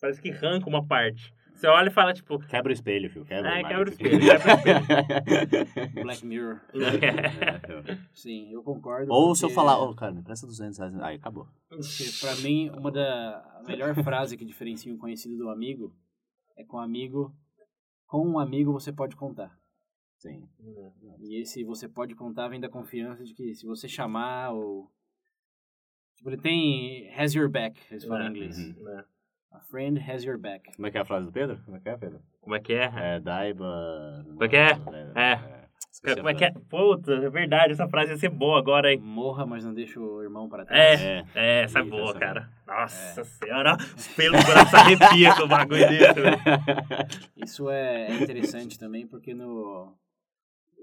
parece 0.00 0.20
que 0.20 0.30
arranca 0.32 0.68
uma 0.68 0.84
parte. 0.84 1.32
Você 1.56 1.66
olha 1.66 1.88
e 1.88 1.92
fala, 1.92 2.12
tipo, 2.12 2.38
Quebra 2.38 2.70
o 2.70 2.72
espelho, 2.72 3.08
filho. 3.10 3.24
Quebra 3.24 3.58
É, 3.58 3.62
quebra 3.64 3.88
o 3.88 3.92
espelho, 3.92 4.20
quebra 4.20 4.56
Black 6.04 6.24
Mirror. 6.26 6.60
É, 6.74 7.96
Sim, 8.12 8.52
eu 8.52 8.62
concordo. 8.62 9.10
Ou 9.12 9.34
se 9.34 9.44
eu 9.44 9.48
porque- 9.48 9.54
falar, 9.54 9.78
ô, 9.82 9.94
cara, 9.94 10.12
me 10.12 10.22
presta 10.22 10.46
200 10.46 10.78
reais. 10.78 10.94
Aí, 11.00 11.16
acabou. 11.16 11.48
Porque 11.68 12.04
pra 12.20 12.34
mim, 12.36 12.70
uma 12.70 12.90
da 12.92 13.38
a 13.58 13.62
melhor 13.66 13.94
frase 14.04 14.36
que 14.36 14.44
diferencia 14.44 14.92
um 14.92 14.98
conhecido 14.98 15.36
do 15.36 15.48
amigo 15.50 15.94
é 16.56 16.64
com 16.64 16.78
amigo, 16.78 17.34
com 18.06 18.26
um 18.26 18.38
amigo 18.38 18.72
você 18.72 18.92
pode 18.92 19.16
contar. 19.16 19.56
Sim. 20.18 20.48
E 21.20 21.40
esse 21.40 21.62
você 21.64 21.88
pode 21.88 22.14
contar 22.14 22.48
vem 22.48 22.60
da 22.60 22.68
confiança 22.68 23.24
de 23.24 23.34
que 23.34 23.54
se 23.54 23.66
você 23.66 23.86
chamar 23.88 24.50
ou 24.52 24.90
tipo, 26.16 26.30
ele 26.30 26.38
tem 26.40 27.12
has 27.14 27.34
your 27.34 27.48
back, 27.50 27.78
eles 27.90 28.04
falam 28.04 28.22
É, 28.24 28.26
em 28.28 28.30
inglês. 28.30 28.58
uhum. 28.58 28.88
É. 28.98 29.04
A 29.52 29.60
friend 29.60 29.98
has 29.98 30.24
your 30.24 30.38
back. 30.38 30.74
Como 30.74 30.86
é 30.86 30.90
que 30.90 30.98
é 30.98 31.00
a 31.00 31.04
frase 31.04 31.26
do 31.26 31.32
Pedro? 31.32 31.58
Como 31.64 31.76
é 31.76 31.80
que 31.80 31.88
é, 31.88 31.96
Pedro? 31.96 32.20
Como 32.40 32.54
é 32.54 32.60
que 32.60 32.72
é? 32.74 32.92
É, 32.96 33.20
Daiba... 33.20 34.24
Como 34.26 34.44
é 34.44 34.48
que 34.48 34.56
é? 34.56 34.70
É. 35.14 35.66
Esqueci 35.96 36.12
a 36.12 36.16
Como 36.16 36.28
é 36.28 36.34
que 36.34 36.44
é? 36.44 36.50
Puta, 36.68 37.12
é 37.14 37.30
verdade, 37.30 37.72
essa 37.72 37.88
frase 37.88 38.12
ia 38.12 38.18
ser 38.18 38.28
boa 38.28 38.58
agora, 38.58 38.92
hein? 38.92 38.98
Morra, 39.00 39.46
mas 39.46 39.64
não 39.64 39.72
deixa 39.72 39.98
o 39.98 40.22
irmão 40.22 40.46
para 40.46 40.66
trás. 40.66 41.00
É, 41.00 41.18
É. 41.18 41.24
é, 41.34 41.62
essa 41.62 41.78
é 41.78 41.82
boa, 41.82 42.10
essa 42.10 42.16
é 42.16 42.20
cara. 42.20 42.50
Nossa 42.66 43.24
senhora, 43.24 43.76
os 43.96 44.08
pelos 44.08 44.44
do 44.44 44.46
braço 44.46 44.76
arrepia 44.76 45.34
com 45.34 45.44
o 45.44 45.48
bagulho 45.48 45.88
velho. 45.88 46.14
Isso 47.42 47.70
é 47.70 48.10
é 48.10 48.14
interessante 48.22 48.78
também 48.78 49.06
porque 49.06 49.32
no 49.32 49.96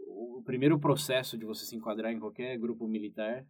o 0.08 0.42
primeiro 0.44 0.80
processo 0.80 1.38
de 1.38 1.46
você 1.46 1.66
se 1.66 1.76
enquadrar 1.76 2.12
em 2.12 2.20
qualquer 2.20 2.58
grupo 2.58 2.88
militar 2.88 3.46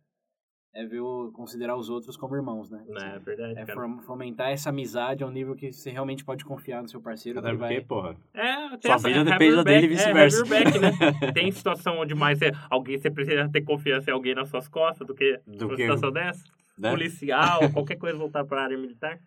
é 0.75 0.85
ver 0.85 1.01
o, 1.01 1.31
considerar 1.33 1.75
os 1.75 1.87
outros 1.89 2.17
como 2.17 2.35
irmãos, 2.35 2.69
né? 2.69 2.83
É 2.89 3.19
verdade, 3.19 3.59
É 3.59 3.65
cara. 3.65 3.73
fom- 3.79 3.99
fomentar 4.01 4.49
essa 4.51 4.69
amizade 4.69 5.23
a 5.23 5.27
um 5.27 5.31
nível 5.31 5.55
que 5.55 5.71
você 5.71 5.91
realmente 5.91 6.25
pode 6.25 6.43
confiar 6.43 6.81
no 6.81 6.87
seu 6.89 6.99
parceiro. 6.99 7.39
Até 7.39 7.51
que 7.51 7.57
porque, 7.57 7.73
vai... 7.75 7.81
porra. 7.81 8.15
É, 8.33 8.69
tem 8.69 8.79
Sua 8.81 8.95
essa- 8.95 9.07
vida 9.07 9.19
é, 9.19 9.23
depende 9.23 9.55
da 9.55 9.63
dele 9.63 9.85
e 9.85 9.89
back, 9.89 10.03
vice-versa. 10.03 10.43
É, 10.45 10.79
né? 10.79 11.31
Tem 11.33 11.51
situação 11.51 11.99
onde 11.99 12.15
mais 12.15 12.41
é, 12.41 12.51
alguém, 12.69 12.97
você 12.97 13.11
precisa 13.11 13.47
ter 13.49 13.61
confiança 13.61 14.09
em 14.09 14.13
alguém 14.13 14.33
nas 14.33 14.49
suas 14.49 14.67
costas 14.67 15.05
do 15.07 15.13
que 15.13 15.39
Do 15.45 15.67
uma 15.67 15.75
que- 15.75 15.81
situação 15.83 16.11
dessa. 16.11 16.43
Né? 16.77 16.89
Policial, 16.89 17.59
qualquer 17.71 17.97
coisa 17.97 18.17
voltar 18.17 18.43
pra 18.43 18.63
área 18.63 18.77
militar. 18.77 19.19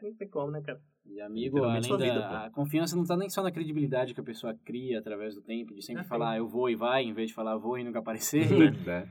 Não 0.00 0.14
tem 0.14 0.28
como, 0.28 0.50
né, 0.52 0.60
cara? 0.60 0.80
E 1.04 1.20
amigo, 1.20 1.56
Literalmente 1.56 1.88
além 1.88 1.88
sua 1.88 1.98
da 1.98 2.04
vida, 2.28 2.44
a 2.46 2.50
confiança 2.50 2.96
não 2.96 3.04
tá 3.04 3.16
nem 3.16 3.28
só 3.28 3.42
na 3.42 3.50
credibilidade 3.52 4.14
que 4.14 4.20
a 4.20 4.24
pessoa 4.24 4.54
cria 4.64 4.98
através 5.00 5.34
do 5.34 5.40
tempo, 5.42 5.74
de 5.74 5.82
sempre 5.82 6.02
É, 6.02 6.04
falar 6.04 6.30
"Ah, 6.32 6.36
eu 6.38 6.46
vou 6.48 6.70
e 6.70 6.74
vai, 6.76 7.02
em 7.04 7.12
vez 7.12 7.28
de 7.28 7.34
falar 7.34 7.56
vou 7.56 7.76
e 7.78 7.82
nunca 7.84 7.98
aparecer. 8.00 8.48
Né? 8.84 9.08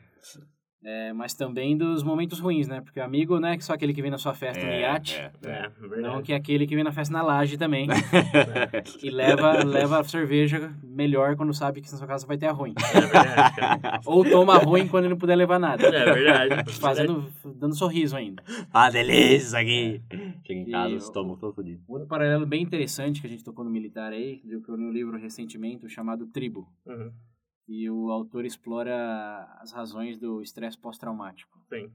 É, 0.83 1.13
mas 1.13 1.35
também 1.35 1.77
dos 1.77 2.01
momentos 2.01 2.39
ruins, 2.39 2.67
né? 2.67 2.81
Porque 2.81 2.99
amigo 2.99 3.39
não 3.39 3.49
é 3.49 3.59
só 3.59 3.73
aquele 3.73 3.93
que 3.93 4.01
vem 4.01 4.09
na 4.09 4.17
sua 4.17 4.33
festa 4.33 4.65
no 4.65 4.71
iate, 4.73 5.15
é, 5.15 5.31
É, 5.43 5.49
é. 5.69 6.01
não 6.01 6.23
que 6.23 6.33
é 6.33 6.35
aquele 6.35 6.65
que 6.65 6.73
vem 6.73 6.83
na 6.83 6.91
festa 6.91 7.13
na 7.13 7.21
laje 7.21 7.55
também. 7.55 7.85
e 9.03 9.09
leva, 9.11 9.63
leva 9.63 9.99
a 9.99 10.03
cerveja 10.03 10.73
melhor 10.83 11.35
quando 11.35 11.53
sabe 11.53 11.81
que 11.81 11.91
na 11.91 11.97
sua 11.99 12.07
casa 12.07 12.25
vai 12.25 12.35
ter 12.37 12.47
a 12.47 12.51
ruim. 12.51 12.73
É 12.95 12.99
verdade, 13.01 13.55
cara. 13.55 14.01
Ou 14.07 14.23
toma 14.25 14.57
ruim 14.57 14.87
quando 14.87 15.03
ele 15.05 15.13
não 15.13 15.19
puder 15.19 15.35
levar 15.35 15.59
nada. 15.59 15.85
É 15.87 16.13
verdade. 16.13 16.73
Fazendo, 16.79 17.25
dando 17.55 17.75
sorriso 17.75 18.15
ainda. 18.15 18.41
Ah, 18.73 18.89
delícia 18.89 19.35
isso 19.35 19.57
aqui. 19.57 20.01
Chega 20.43 20.59
em 20.61 20.67
E 20.67 20.71
casa, 20.71 20.93
o- 20.95 20.97
estômago 20.97 21.37
todo 21.39 21.53
fodido. 21.53 21.81
Outro 21.87 22.07
paralelo 22.07 22.45
bem 22.47 22.63
interessante 22.63 23.21
que 23.21 23.27
a 23.27 23.29
gente 23.29 23.43
tocou 23.43 23.63
no 23.63 23.69
militar 23.69 24.11
aí, 24.13 24.37
que 24.37 24.71
eu 24.71 24.75
li 24.75 24.83
um 24.85 24.91
livro 24.91 25.15
recentemente 25.19 25.87
chamado 25.89 26.25
Tribo. 26.25 26.67
Uhum. 26.87 27.11
E 27.73 27.89
o 27.89 28.09
autor 28.09 28.43
explora 28.43 29.45
as 29.61 29.71
razões 29.71 30.17
do 30.19 30.41
estresse 30.41 30.77
pós-traumático. 30.77 31.57
Sim. 31.69 31.89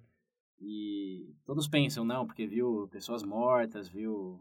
E 0.59 1.35
todos 1.45 1.69
pensam, 1.69 2.03
não, 2.03 2.25
porque 2.27 2.47
viu 2.47 2.89
pessoas 2.91 3.23
mortas, 3.23 3.87
viu 3.87 4.41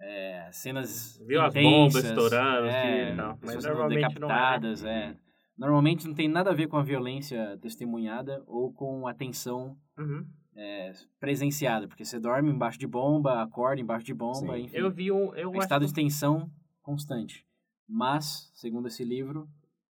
é, 0.00 0.50
cenas 0.52 1.18
Viu 1.26 1.40
as 1.40 1.54
bombas 1.54 2.04
estourando, 2.04 2.66
é, 2.68 3.14
não. 3.14 3.38
Pessoas 3.38 3.64
normalmente 3.64 4.00
não 4.02 4.06
é, 4.06 4.08
decapitadas, 4.10 4.84
é. 4.84 5.16
Normalmente 5.56 6.06
não 6.06 6.14
tem 6.14 6.28
nada 6.28 6.50
a 6.50 6.54
ver 6.54 6.68
com 6.68 6.76
a 6.76 6.82
violência 6.82 7.56
testemunhada 7.62 8.44
ou 8.46 8.70
com 8.72 9.06
a 9.08 9.14
tensão 9.14 9.76
Uhum. 9.98 10.24
é, 10.54 10.92
presenciada, 11.18 11.88
porque 11.88 12.04
você 12.04 12.20
dorme 12.20 12.50
embaixo 12.50 12.78
de 12.78 12.86
bomba, 12.86 13.42
acorda 13.42 13.80
embaixo 13.80 14.04
de 14.04 14.14
bomba, 14.14 14.56
Sim. 14.56 14.64
enfim. 14.64 14.76
Eu 14.76 14.90
vi 14.90 15.10
um. 15.10 15.34
Eu 15.34 15.52
É 15.52 15.56
um 15.56 15.58
estado 15.58 15.80
que- 15.82 15.88
de 15.88 15.94
tensão 15.94 16.48
constante. 16.82 17.44
Mas, 17.88 18.50
segundo 18.54 18.86
esse 18.88 19.02
livro, 19.02 19.48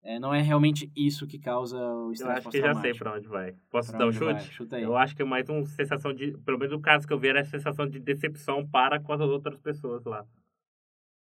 é, 0.03 0.19
não 0.19 0.33
é 0.33 0.41
realmente 0.41 0.91
isso 0.95 1.27
que 1.27 1.37
causa 1.39 1.77
o 1.77 2.07
Eu 2.07 2.11
estresse 2.13 2.39
acho 2.39 2.49
que 2.49 2.57
já 2.59 2.73
sei 2.75 2.91
pós-traumático. 2.93 3.03
pra 3.03 3.13
onde 3.17 3.27
vai. 3.27 3.55
Posso 3.69 3.89
Pra 3.91 3.99
dar 3.99 4.07
um 4.07 4.11
vai? 4.11 4.39
chute? 4.39 4.53
Chuta 4.53 4.75
aí. 4.77 4.83
Eu 4.83 4.95
acho 4.97 5.15
que 5.15 5.21
é 5.21 5.25
mais 5.25 5.47
uma 5.49 5.65
sensação 5.65 6.13
de. 6.13 6.37
Pelo 6.39 6.57
menos 6.57 6.73
o 6.73 6.79
caso 6.79 7.05
que 7.07 7.13
eu 7.13 7.19
vi 7.19 7.27
era 7.29 7.41
a 7.41 7.45
sensação 7.45 7.87
de 7.87 7.99
decepção 7.99 8.65
para 8.67 8.99
com 8.99 9.11
as 9.13 9.19
outras 9.21 9.59
pessoas 9.59 10.03
lá. 10.05 10.25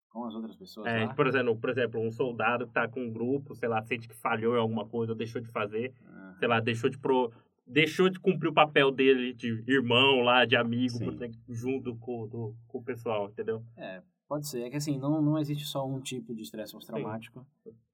Com 0.09 0.25
as 0.25 0.33
outras 0.33 0.55
pessoas 0.55 0.87
É, 0.87 1.05
lá. 1.05 1.13
por, 1.13 1.27
exemplo, 1.27 1.55
por 1.57 1.69
exemplo, 1.69 2.01
um 2.01 2.11
soldado 2.11 2.65
que 2.67 2.73
tá 2.73 2.87
com 2.87 3.01
um 3.01 3.11
grupo, 3.11 3.55
sei 3.55 3.69
lá, 3.69 3.81
sente 3.83 4.07
que 4.07 4.15
falhou 4.15 4.55
em 4.55 4.59
alguma 4.59 4.85
coisa, 4.87 5.11
ou 5.11 5.17
deixou 5.17 5.39
de 5.41 5.47
fazer, 5.49 5.93
Ah, 6.07 6.35
sei 6.39 6.47
lá, 6.47 6.59
deixou 6.59 6.89
de 6.89 6.97
pro. 6.97 7.31
Deixou 7.71 8.09
de 8.09 8.19
cumprir 8.19 8.49
o 8.49 8.53
papel 8.53 8.89
dele 8.91 9.31
de 9.31 9.63
irmão 9.67 10.21
lá, 10.21 10.43
de 10.45 10.55
amigo, 10.55 10.97
por- 10.97 11.13
né, 11.13 11.29
junto 11.47 11.95
com, 11.97 12.27
do, 12.27 12.55
com 12.67 12.79
o 12.79 12.83
pessoal, 12.83 13.29
entendeu? 13.29 13.63
É, 13.77 14.01
pode 14.29 14.47
ser. 14.47 14.61
É 14.61 14.69
que 14.69 14.77
assim, 14.77 14.97
não, 14.97 15.21
não 15.21 15.37
existe 15.39 15.65
só 15.65 15.85
um 15.85 15.99
tipo 15.99 16.33
de 16.33 16.43
estresse 16.43 16.71
pós-traumático. 16.71 17.45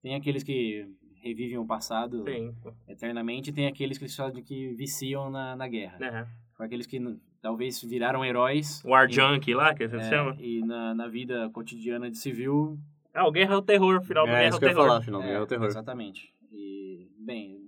Tem 0.02 0.14
aqueles 0.14 0.44
que 0.44 0.88
revivem 1.24 1.58
o 1.58 1.66
passado 1.66 2.24
Sim. 2.26 2.54
eternamente 2.88 3.50
e 3.50 3.54
tem 3.54 3.66
aqueles 3.66 3.98
que 3.98 4.08
só 4.08 4.30
de 4.30 4.44
que 4.44 4.74
viciam 4.76 5.32
na, 5.32 5.56
na 5.56 5.68
guerra. 5.68 6.28
São 6.56 6.66
aqueles 6.66 6.86
que 6.86 7.00
talvez 7.42 7.82
viraram 7.82 8.24
heróis. 8.24 8.84
War 8.86 9.10
Junk 9.10 9.52
lá, 9.54 9.74
que 9.74 9.88
você 9.88 9.98
é, 9.98 10.10
chama. 10.10 10.36
E 10.40 10.62
na, 10.62 10.94
na 10.94 11.08
vida 11.08 11.50
cotidiana 11.50 12.12
de 12.12 12.18
civil 12.18 12.78
Ah, 13.14 13.28
o 13.28 13.32
Guerra 13.32 13.54
é 13.54 13.58
o 13.58 13.62
Terror, 13.62 14.02
final 14.04 14.26
do 14.26 14.30
É, 14.30 14.34
Guerra 14.34 14.44
é 14.44 14.48
isso 14.50 14.58
o 14.58 14.60
que 14.60 14.66
eu 14.66 14.70
ia 14.70 14.76
Terror. 14.76 14.88
falar, 14.88 15.02
finalmente, 15.02 15.32
é 15.32 15.42
o 15.42 15.48
terror. 15.48 15.66
Exatamente. 15.66 16.34
E, 16.52 17.10
bem, 17.18 17.60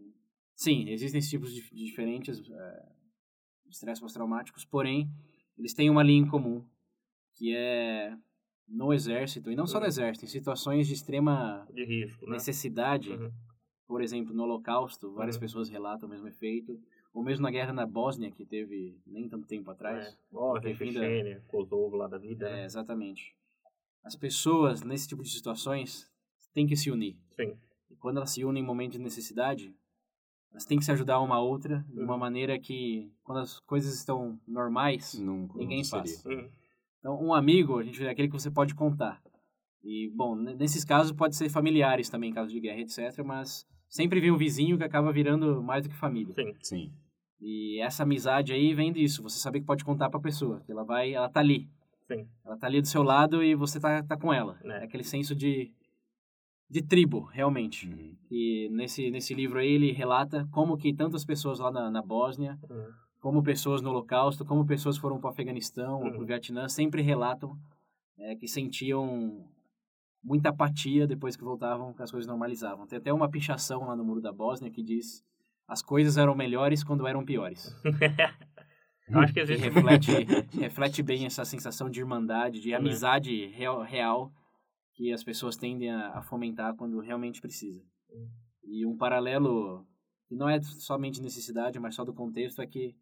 sim, 0.55 0.89
existem 0.89 1.19
esses 1.19 1.31
tipos 1.31 1.53
de, 1.53 1.61
de 1.61 1.85
diferentes 1.85 2.49
é, 2.49 2.85
estresse 3.69 3.99
pós-traumáticos, 4.01 4.63
porém, 4.65 5.09
eles 5.57 5.73
têm 5.73 5.89
uma 5.89 6.03
linha 6.03 6.21
em 6.21 6.27
comum, 6.27 6.63
que 7.35 7.55
é 7.55 8.15
no 8.67 8.91
exército, 8.93 9.49
e 9.51 9.55
não 9.55 9.65
só 9.65 9.77
no 9.79 9.83
Uhum. 9.83 9.87
exército, 9.87 10.25
em 10.25 10.27
situações 10.27 10.87
de 10.87 10.93
extrema 10.93 11.65
De 11.73 11.85
risco, 11.85 12.25
né? 12.25 12.33
necessidade, 12.33 13.11
Uhum. 13.11 13.31
por 13.87 14.01
exemplo, 14.01 14.33
no 14.33 14.43
Holocausto, 14.43 15.11
várias 15.13 15.35
Uhum. 15.35 15.41
pessoas 15.41 15.69
relatam 15.69 16.07
o 16.07 16.11
mesmo 16.11 16.27
efeito, 16.27 16.79
ou 17.13 17.23
mesmo 17.23 17.43
na 17.43 17.51
guerra 17.51 17.71
na 17.73 17.85
Bósnia, 17.85 18.29
que 18.29 18.45
teve 18.45 18.99
nem 19.05 19.27
tanto 19.29 19.47
tempo 19.47 19.71
atrás. 19.71 20.05
É. 20.07 20.17
Ó, 20.33 20.59
que 20.59 20.75
Chechênia, 20.75 21.41
Kosovo 21.47 21.95
lá 21.95 22.07
da 22.07 22.17
vida, 22.17 22.47
É, 22.49 22.53
né? 22.57 22.65
exatamente. 22.65 23.33
As 24.03 24.15
pessoas, 24.15 24.83
nesse 24.83 25.07
tipo 25.07 25.23
de 25.23 25.29
situações, 25.29 26.09
têm 26.53 26.67
que 26.67 26.75
se 26.75 26.91
unir. 26.91 27.17
Sim. 27.35 27.57
E 27.89 27.95
quando 27.95 28.17
elas 28.17 28.31
se 28.31 28.43
unem 28.45 28.61
em 28.61 28.65
momentos 28.65 28.97
de 28.97 29.03
necessidade, 29.03 29.73
elas 30.51 30.65
têm 30.65 30.77
que 30.77 30.85
se 30.85 30.91
ajudar 30.91 31.19
uma 31.19 31.35
à 31.37 31.41
outra 31.41 31.83
de 31.89 31.99
uma 32.01 32.13
Uhum. 32.13 32.19
maneira 32.19 32.59
que, 32.59 33.11
quando 33.23 33.39
as 33.39 33.59
coisas 33.61 33.93
estão 33.95 34.39
normais, 34.47 35.13
Não, 35.19 35.47
Ninguém 35.55 35.81
não 35.81 35.85
faz. 35.89 36.23
Uhum. 36.25 36.49
Então 37.07 37.23
um 37.23 37.33
amigo, 37.33 37.79
a 37.79 37.83
gente 37.83 38.05
é 38.05 38.09
aquele 38.09 38.27
que 38.27 38.33
você 38.33 38.51
pode 38.51 38.75
contar. 38.75 39.21
E, 39.81 40.11
bom, 40.13 40.35
nesses 40.35 40.83
casos 40.83 41.13
pode 41.13 41.37
ser 41.37 41.47
familiares 41.47 42.09
também, 42.09 42.31
em 42.31 42.33
caso 42.33 42.51
de 42.51 42.59
guerra, 42.59 42.81
etc. 42.81 43.23
Mas 43.23 43.65
sempre 43.87 44.19
vem 44.19 44.29
um 44.29 44.37
vizinho 44.37 44.77
que 44.77 44.83
acaba 44.83 45.09
virando 45.13 45.63
mais 45.63 45.83
do 45.83 45.89
que 45.89 45.95
família. 45.95 46.33
Sim. 46.33 46.53
Sim. 46.61 46.93
E 47.39 47.79
essa 47.79 48.03
amizade 48.03 48.51
aí 48.51 48.73
vem 48.73 48.91
disso. 48.91 49.23
Você 49.23 49.39
saber 49.39 49.61
que 49.61 49.65
pode 49.65 49.85
contar 49.85 50.09
pra 50.09 50.19
pessoa. 50.19 50.61
Que 50.65 50.71
ela 50.73 50.83
vai, 50.83 51.13
ela 51.13 51.29
tá 51.29 51.39
ali. 51.39 51.69
Sim. 52.11 52.27
Ela 52.45 52.57
tá 52.57 52.67
ali 52.67 52.81
do 52.81 52.87
seu 52.87 53.03
lado 53.03 53.41
e 53.41 53.55
você 53.55 53.79
tá, 53.79 54.03
tá 54.03 54.17
com 54.17 54.33
ela. 54.33 54.59
É. 54.65 54.81
É 54.81 54.83
aquele 54.83 55.03
senso 55.05 55.33
de, 55.33 55.71
de 56.69 56.81
tribo, 56.81 57.21
realmente. 57.21 57.87
Uhum. 57.87 58.17
E 58.29 58.67
nesse, 58.73 59.09
nesse 59.09 59.33
livro 59.33 59.59
aí 59.59 59.69
ele 59.69 59.93
relata 59.93 60.45
como 60.51 60.75
que 60.75 60.93
tantas 60.93 61.23
pessoas 61.23 61.59
lá 61.59 61.71
na, 61.71 61.89
na 61.89 62.01
Bósnia, 62.01 62.59
Uhum. 62.69 63.06
Como 63.27 63.43
pessoas 63.43 63.81
no 63.81 63.89
Holocausto, 63.89 64.45
como 64.45 64.65
pessoas 64.65 64.95
foram 64.97 65.19
para 65.19 65.27
o 65.27 65.31
Afeganistão 65.31 65.95
ou 65.99 66.05
Uhum. 66.05 66.11
para 66.13 66.21
o 66.21 66.25
Vietnã, 66.25 66.69
sempre 66.69 67.01
relatam 67.01 67.57
é, 68.17 68.33
que 68.37 68.47
sentiam 68.47 69.45
muita 70.23 70.47
apatia 70.47 71.05
depois 71.05 71.35
que 71.35 71.43
voltavam, 71.43 71.93
que 71.93 72.01
as 72.01 72.09
coisas 72.09 72.25
normalizavam. 72.25 72.87
Tem 72.87 72.97
até 72.97 73.11
uma 73.11 73.29
pichação 73.29 73.85
lá 73.85 73.97
no 73.97 74.05
muro 74.05 74.21
da 74.21 74.31
Bósnia 74.31 74.71
que 74.71 74.81
diz 74.81 75.25
as 75.67 75.81
coisas 75.81 76.17
eram 76.17 76.33
melhores 76.35 76.85
quando 76.85 77.05
eram 77.05 77.25
piores. 77.25 77.75
Eu 79.09 79.19
acho 79.19 79.33
que 79.33 79.43
Que 79.45 79.51
existe 79.51 79.69
reflete, 79.69 80.11
reflete 80.57 81.03
bem 81.03 81.25
essa 81.25 81.43
sensação 81.43 81.89
de 81.89 81.99
irmandade, 81.99 82.61
de 82.61 82.69
Né. 82.69 82.75
amizade 82.77 83.47
real, 83.47 83.81
real 83.81 84.31
que 84.93 85.11
as 85.11 85.21
pessoas 85.23 85.57
tendem 85.57 85.91
a, 85.91 86.17
a 86.19 86.21
fomentar 86.21 86.75
quando 86.75 86.97
realmente 87.01 87.41
precisa. 87.41 87.83
Hum. 88.09 88.29
E 88.63 88.85
um 88.85 88.95
paralelo 88.95 89.85
que 90.29 90.35
não 90.35 90.47
é 90.49 90.61
somente 90.61 91.21
necessidade, 91.21 91.77
mas 91.77 91.93
só 91.93 92.05
do 92.05 92.13
contexto, 92.13 92.61
é 92.61 92.67
que 92.67 92.95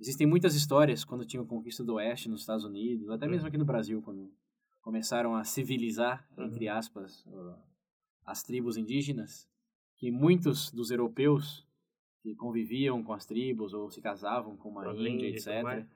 existem 0.00 0.26
muitas 0.26 0.54
histórias 0.54 1.04
quando 1.04 1.24
tinha 1.26 1.42
a 1.42 1.46
conquista 1.46 1.84
do 1.84 1.94
Oeste 1.94 2.28
nos 2.28 2.40
Estados 2.40 2.64
Unidos, 2.64 3.08
até 3.10 3.26
mesmo 3.26 3.42
Uhum. 3.42 3.48
aqui 3.48 3.58
no 3.58 3.64
Brasil, 3.64 4.00
quando 4.02 4.30
começaram 4.80 5.34
a 5.36 5.44
civilizar, 5.44 6.26
entre 6.38 6.68
Uhum. 6.68 6.74
aspas, 6.76 7.24
uh, 7.26 7.54
as 8.24 8.42
tribos 8.42 8.76
indígenas, 8.76 9.46
que 9.96 10.10
muitos 10.10 10.70
dos 10.72 10.90
europeus 10.90 11.66
que 12.22 12.34
conviviam 12.34 13.02
com 13.02 13.12
as 13.12 13.24
tribos 13.26 13.72
ou 13.74 13.90
se 13.90 14.00
casavam 14.00 14.56
com 14.56 14.70
uma 14.70 14.92
índia, 14.94 15.28
etc., 15.28 15.86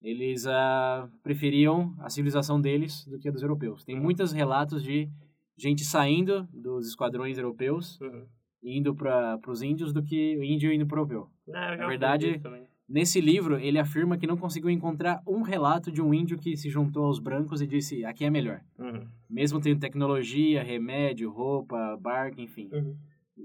eles 0.00 0.46
ah, 0.46 1.10
preferiam 1.22 1.94
a 1.98 2.08
civilização 2.08 2.60
deles 2.60 3.04
do 3.06 3.18
que 3.18 3.28
a 3.28 3.32
dos 3.32 3.42
europeus. 3.42 3.84
Tem 3.84 3.96
Uhum. 3.96 4.02
muitos 4.02 4.30
relatos 4.32 4.82
de 4.82 5.10
gente 5.56 5.84
saindo 5.84 6.46
dos 6.52 6.86
esquadrões 6.88 7.36
europeus 7.36 8.00
Uhum. 8.00 8.26
indo 8.62 8.94
para 8.94 9.38
os 9.48 9.60
índios 9.60 9.92
do 9.92 10.02
que 10.02 10.36
o 10.38 10.44
índio 10.44 10.72
indo 10.72 10.86
para 10.86 10.98
o 10.98 11.00
europeu. 11.00 11.30
Não, 11.46 11.54
já 11.54 11.76
Na 11.76 11.86
verdade. 11.88 12.40
Nesse 12.88 13.20
livro, 13.20 13.58
ele 13.58 13.78
afirma 13.78 14.16
que 14.16 14.26
não 14.26 14.36
conseguiu 14.38 14.70
encontrar 14.70 15.22
um 15.26 15.42
relato 15.42 15.92
de 15.92 16.00
um 16.00 16.14
índio 16.14 16.38
que 16.38 16.56
se 16.56 16.70
juntou 16.70 17.04
aos 17.04 17.18
brancos 17.18 17.60
e 17.60 17.66
disse, 17.66 18.02
aqui 18.04 18.24
é 18.24 18.30
melhor. 18.30 18.62
Uhum. 18.78 19.06
Mesmo 19.28 19.60
tendo 19.60 19.78
tecnologia, 19.78 20.62
remédio, 20.62 21.30
roupa, 21.30 21.98
barco, 22.00 22.40
enfim. 22.40 22.70
Uhum. 22.72 22.96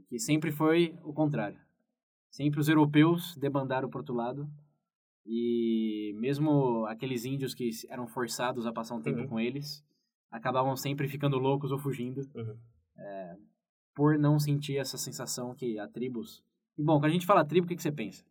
Que 0.07 0.17
sempre 0.17 0.49
foi 0.49 0.95
o 1.03 1.11
contrário. 1.11 1.59
Sempre 2.31 2.59
os 2.61 2.69
europeus 2.69 3.35
debandaram 3.35 3.89
para 3.89 3.99
outro 3.99 4.15
lado. 4.15 4.49
E 5.25 6.13
mesmo 6.15 6.85
aqueles 6.85 7.25
índios 7.25 7.53
que 7.53 7.69
eram 7.89 8.07
forçados 8.07 8.65
a 8.65 8.71
passar 8.71 8.95
um 8.95 9.01
tempo 9.01 9.19
Uhum. 9.19 9.27
com 9.27 9.39
eles, 9.39 9.83
acabavam 10.31 10.75
sempre 10.77 11.07
ficando 11.07 11.37
loucos 11.37 11.71
ou 11.71 11.77
fugindo. 11.77 12.21
Uhum. 12.33 12.55
é, 12.97 13.35
por 13.93 14.17
não 14.17 14.39
sentir 14.39 14.77
essa 14.77 14.97
sensação 14.97 15.53
que 15.53 15.77
há 15.77 15.87
tribos... 15.87 16.41
E 16.77 16.81
bom, 16.81 16.93
quando 16.97 17.05
a 17.05 17.13
gente 17.13 17.25
fala 17.25 17.45
tribo, 17.45 17.65
o 17.65 17.67
que, 17.67 17.75
que 17.75 17.83
você 17.83 17.91
pensa? 17.91 18.23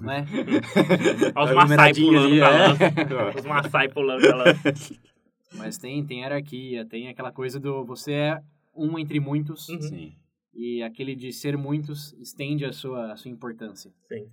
Não 0.00 0.12
é? 0.12 0.24
Olha 1.34 1.56
os 1.56 1.62
numeradinha 1.64 2.06
pulando 2.08 2.26
ali, 2.26 2.38
pra 2.38 2.50
é. 2.50 2.68
lança. 2.68 3.38
Os 3.38 3.44
Maasai 3.44 3.88
pulando 3.88 4.20
pra 4.20 4.36
lança. 4.36 4.94
Mas 5.54 5.76
tem, 5.78 6.04
tem 6.04 6.20
hierarquia, 6.20 6.84
tem 6.86 7.08
aquela 7.08 7.30
coisa 7.30 7.60
do 7.60 7.84
você 7.84 8.12
é 8.12 8.42
um 8.74 8.98
entre 8.98 9.20
muitos 9.20 9.68
Uhum. 9.68 9.82
Sim. 9.82 10.16
e 10.54 10.82
aquele 10.82 11.14
de 11.14 11.30
ser 11.32 11.58
muitos 11.58 12.14
estende 12.14 12.64
a 12.64 12.72
sua, 12.72 13.12
a 13.12 13.16
sua 13.16 13.30
importância. 13.30 13.92
Sim. 14.08 14.28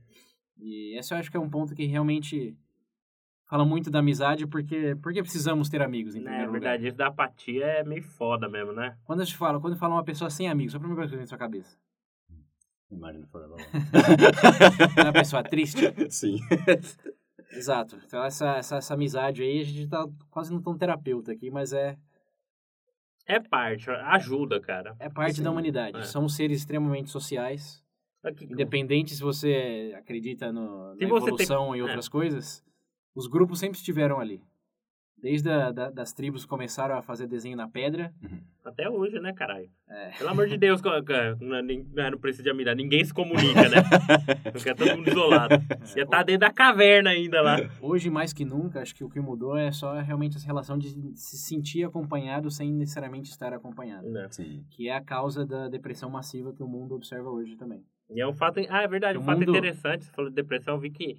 E 0.57 0.97
esse 0.97 1.13
eu 1.13 1.17
acho 1.17 1.29
que 1.29 1.35
é 1.37 1.39
um 1.39 1.49
ponto 1.49 1.75
que 1.75 1.85
realmente 1.85 2.55
fala 3.49 3.65
muito 3.65 3.89
da 3.91 3.99
amizade 3.99 4.47
porque 4.47 4.95
porque 5.01 5.21
precisamos 5.21 5.67
ter 5.69 5.81
amigos 5.81 6.15
em 6.15 6.19
Né, 6.19 6.25
primeiro 6.25 6.49
é 6.49 6.51
verdade, 6.51 6.87
isso 6.87 6.95
da 6.97 7.07
apatia 7.07 7.65
é 7.65 7.83
meio 7.83 8.03
foda 8.03 8.47
mesmo, 8.47 8.71
né? 8.71 8.83
lugar. 8.83 8.99
Quando 9.03 9.21
a 9.21 9.25
gente 9.25 9.37
fala, 9.37 9.59
quando 9.59 9.75
fala 9.75 9.95
uma 9.95 10.03
pessoa 10.03 10.29
sem 10.29 10.47
amigos, 10.47 10.71
só 10.71 10.77
a 10.77 10.79
primeira 10.79 11.01
coisa 11.01 11.09
que 11.11 11.15
vem 11.17 11.23
na 11.23 11.27
sua 11.27 11.37
cabeça. 11.37 11.77
Imagina 12.91 13.27
Forever. 13.27 13.57
É 14.97 15.03
uma 15.03 15.13
pessoa 15.13 15.43
triste. 15.43 15.81
Sim. 16.09 16.37
Exato. 17.51 17.99
Então 18.05 18.23
essa, 18.23 18.57
essa, 18.57 18.77
essa 18.77 18.93
amizade 18.93 19.41
aí, 19.43 19.61
a 19.61 19.63
gente 19.63 19.87
tá 19.87 20.07
quase 20.29 20.51
não 20.51 20.61
tão 20.61 20.77
terapeuta 20.77 21.31
aqui, 21.31 21.49
mas 21.51 21.71
é, 21.73 21.97
É 23.25 23.39
parte, 23.39 23.89
ajuda, 23.89 24.59
cara. 24.59 24.95
é 24.99 25.09
parte 25.09 25.35
Sim, 25.37 25.43
da 25.43 25.51
humanidade. 25.51 25.97
é. 25.97 26.03
Somos 26.03 26.35
seres 26.35 26.59
extremamente 26.59 27.09
sociais. 27.09 27.83
Aqui, 28.23 28.45
Independente 28.45 29.15
se 29.15 29.21
você 29.21 29.93
acredita 29.97 30.51
no, 30.51 30.89
na 30.89 30.91
você 30.93 30.97
tem- 30.97 31.07
evolução 31.07 31.75
e 31.75 31.79
é. 31.79 31.83
outras 31.83 32.09
coisas, 32.09 32.63
os 33.15 33.27
grupos 33.27 33.59
sempre 33.59 33.77
estiveram 33.77 34.19
ali. 34.19 34.43
Desde 35.21 35.49
a, 35.49 35.71
da, 35.71 35.89
das 35.89 36.13
tribos 36.13 36.43
que 36.43 36.49
começaram 36.49 36.95
a 36.97 37.01
fazer 37.01 37.27
desenho 37.27 37.57
na 37.57 37.67
pedra. 37.67 38.13
Até 38.63 38.89
hoje, 38.89 39.19
né, 39.19 39.33
caralho? 39.33 39.69
É. 39.89 40.11
Pelo 40.17 40.29
amor 40.29 40.47
de 40.47 40.57
Deus, 40.57 40.81
co- 40.81 40.89
co- 41.03 41.43
não, 41.45 41.61
nem- 41.61 41.85
não 41.93 42.17
precisa 42.17 42.43
de 42.43 42.49
amizade. 42.49 42.81
Ninguém 42.81 43.03
se 43.03 43.13
comunica, 43.13 43.67
né? 43.67 43.77
Fica 44.57 44.75
todo 44.75 44.95
mundo 44.95 45.09
isolado. 45.09 45.55
Ia 45.95 46.03
estar 46.03 46.23
dentro 46.23 46.41
da 46.41 46.51
caverna 46.51 47.09
ainda 47.09 47.41
lá. 47.41 47.57
Hoje, 47.81 48.09
mais 48.09 48.31
que 48.31 48.45
nunca, 48.45 48.81
acho 48.81 48.93
que 48.95 49.03
o 49.03 49.09
que 49.09 49.19
mudou 49.19 49.57
é 49.57 49.71
só 49.71 49.99
realmente 49.99 50.37
essa 50.37 50.45
relação 50.45 50.77
de 50.77 50.89
se 51.15 51.37
sentir 51.37 51.83
acompanhado 51.83 52.49
sem 52.51 52.71
necessariamente 52.71 53.29
estar 53.29 53.53
acompanhado. 53.53 54.07
Né? 54.09 54.27
Sim. 54.29 54.63
Que 54.69 54.87
é 54.89 54.95
a 54.95 55.01
causa 55.01 55.45
da 55.45 55.67
depressão 55.67 56.09
massiva 56.09 56.53
que 56.53 56.61
o 56.63 56.67
mundo 56.67 56.95
observa 56.95 57.29
hoje 57.29 57.55
também. 57.55 57.83
E 58.11 58.21
é 58.21 58.27
um 58.27 58.33
fato. 58.33 58.59
Ah, 58.69 58.83
é 58.83 58.87
verdade, 58.87 59.17
um 59.17 59.21
O 59.21 59.23
fato 59.25 59.39
mundo- 59.39 59.49
interessante. 59.51 60.05
Você 60.05 60.11
falou 60.11 60.29
de 60.29 60.35
depressão, 60.35 60.75
eu 60.75 60.79
vi 60.79 60.89
que, 60.89 61.17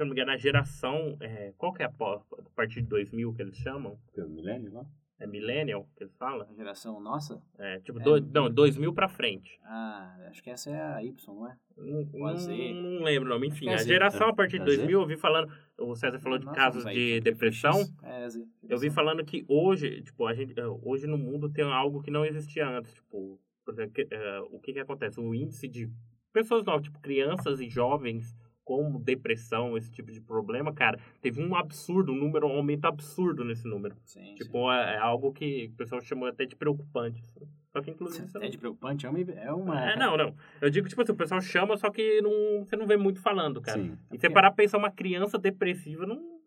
se 0.00 0.02
eu 0.02 0.06
não 0.06 0.14
me 0.14 0.20
engano, 0.20 0.32
a 0.32 0.36
geração. 0.38 1.16
é, 1.20 1.52
qual 1.58 1.72
que 1.74 1.82
é 1.82 1.86
a, 1.86 1.88
a 1.90 2.20
partir 2.56 2.80
de 2.82 2.88
2000 2.88 3.34
que 3.34 3.42
eles 3.42 3.56
chamam? 3.58 3.98
Pelo 4.14 4.28
milênio 4.30 4.72
lá? 4.72 4.86
É 5.18 5.26
Millennial 5.26 5.86
que 5.94 6.02
eles 6.04 6.16
falam? 6.16 6.48
A 6.50 6.54
geração 6.54 6.98
nossa? 6.98 7.42
É, 7.58 7.78
tipo, 7.80 8.00
É. 8.00 8.02
do, 8.02 8.20
não, 8.32 8.50
2000 8.50 8.90
pra 8.94 9.06
frente. 9.06 9.60
Ah, 9.64 10.16
acho 10.30 10.42
que 10.42 10.48
essa 10.48 10.70
é 10.70 10.80
a 10.80 11.04
Y, 11.04 11.14
não 11.34 11.46
é? 11.46 11.56
Não, 11.76 12.04
não, 12.14 12.74
não 12.98 13.02
lembro 13.04 13.28
o 13.28 13.32
nome. 13.34 13.48
Enfim, 13.48 13.68
É 13.68 13.74
a 13.74 13.78
Z. 13.78 13.84
geração 13.84 14.28
a 14.30 14.34
partir 14.34 14.56
de 14.56 14.62
É 14.62 14.64
2000, 14.64 14.98
eu 14.98 15.06
vi 15.06 15.18
falando. 15.18 15.52
O 15.78 15.94
César 15.94 16.18
falou 16.20 16.38
de 16.38 16.46
Nós 16.46 16.56
casos 16.56 16.84
de 16.84 16.88
aí, 16.88 17.20
depressão. 17.20 17.82
É, 18.02 18.26
Z. 18.30 18.46
Eu 18.66 18.78
vi 18.78 18.88
falando 18.88 19.22
que 19.22 19.44
hoje, 19.46 20.00
tipo, 20.00 20.26
a 20.26 20.32
gente, 20.32 20.58
eh, 20.58 20.64
hoje 20.82 21.06
no 21.06 21.18
mundo 21.18 21.50
tem 21.50 21.64
algo 21.70 22.00
que 22.02 22.10
não 22.10 22.24
existia 22.24 22.66
antes, 22.66 22.94
tipo, 22.94 23.38
por 23.62 23.74
exemplo, 23.74 23.92
que, 23.92 24.08
eh, 24.10 24.40
o 24.50 24.58
que 24.58 24.72
que 24.72 24.80
acontece? 24.80 25.20
O 25.20 25.34
índice 25.34 25.68
de 25.68 25.90
pessoas 26.32 26.64
novas, 26.64 26.84
tipo, 26.84 26.98
crianças 26.98 27.60
e 27.60 27.68
jovens 27.68 28.34
com 28.70 29.00
depressão, 29.00 29.76
esse 29.76 29.90
tipo 29.90 30.12
de 30.12 30.20
problema, 30.20 30.72
cara, 30.72 30.96
teve 31.20 31.42
um 31.42 31.56
absurdo, 31.56 32.12
um 32.12 32.14
número, 32.14 32.46
um 32.46 32.52
aumento 32.52 32.84
absurdo 32.84 33.44
nesse 33.44 33.66
número. 33.66 33.96
Sim, 34.04 34.32
Tipo, 34.36 34.70
é, 34.70 34.94
é 34.94 34.98
algo 34.98 35.32
que 35.32 35.68
o 35.74 35.76
pessoal 35.76 36.00
chamou 36.00 36.28
até 36.28 36.46
de 36.46 36.54
preocupante. 36.54 37.20
assim. 37.20 37.48
Só 37.72 37.80
que, 37.82 37.90
inclusive, 37.90 38.26
sim. 38.26 38.30
você 38.30 38.46
É 38.46 38.48
de 38.48 38.56
preocupante, 38.58 39.06
é 39.06 39.08
uma... 39.10 39.18
É, 39.20 39.52
uma... 39.52 39.90
é, 39.90 39.96
não, 39.96 40.16
não. 40.16 40.32
Eu 40.60 40.70
digo, 40.70 40.88
tipo 40.88 41.02
assim, 41.02 41.10
o 41.10 41.16
pessoal 41.16 41.40
chama, 41.40 41.76
só 41.76 41.90
que 41.90 42.20
não, 42.22 42.64
você 42.64 42.76
não 42.76 42.86
vê 42.86 42.96
muito 42.96 43.20
falando, 43.20 43.60
cara. 43.60 43.82
Sim. 43.82 43.98
E 44.12 44.18
você 44.20 44.30
parar 44.30 44.52
pra 44.52 44.62
pensar 44.62 44.78
uma 44.78 44.90
criança 44.92 45.36
depressiva, 45.36 46.06
não... 46.06 46.38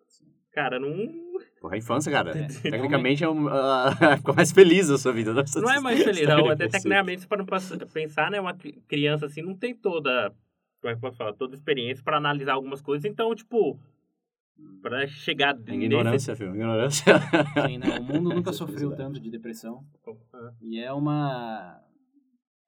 Cara, 0.54 0.80
não... 0.80 0.96
Porra, 1.60 1.76
a 1.76 1.78
infância, 1.78 2.10
cara. 2.12 2.38
É. 2.38 2.48
Tecnicamente 2.48 3.24
é 3.24 3.30
um, 3.30 3.48
ah, 3.50 3.92
ficou 4.18 4.36
mais 4.36 4.52
feliz 4.52 4.90
a 4.90 4.98
sua 4.98 5.12
vida. 5.12 5.34
Não, 5.34 5.44
Não 5.62 5.70
é 5.72 5.80
mais 5.80 6.00
feliz. 6.04 6.28
Não, 6.28 6.48
até 6.50 6.66
Sim. 6.66 6.72
tecnicamente, 6.72 7.22
se 7.22 7.28
para 7.28 7.44
pensar, 7.92 8.30
né? 8.30 8.40
Uma 8.40 8.54
cri- 8.54 8.82
criança 8.88 9.26
assim 9.26 9.42
não 9.42 9.56
tem 9.56 9.74
toda. 9.74 10.32
Como 10.84 10.92
é 10.92 10.96
que 10.96 10.98
eu 10.98 11.02
posso 11.02 11.18
falar? 11.18 11.32
Toda 11.34 11.56
experiência 11.56 12.04
para 12.04 12.18
analisar 12.18 12.54
algumas 12.56 12.82
coisas. 12.82 13.10
Então, 13.10 13.34
tipo, 13.34 13.80
para 14.82 15.08
chegar 15.08 15.58
É 15.66 15.74
ignorância, 15.76 16.36
filho. 16.36 16.54
Ignorância. 16.54 17.14
Sim, 17.66 17.78
né? 17.78 18.00
O 18.00 18.04
mundo 18.04 18.30
nunca 18.36 18.52
sofreu 18.52 18.78
Felicidade. 18.90 18.98
tanto 19.14 19.20
de 19.22 19.32
depressão. 19.32 19.82
E 20.62 20.80
é 20.82 20.92
uma... 20.92 21.80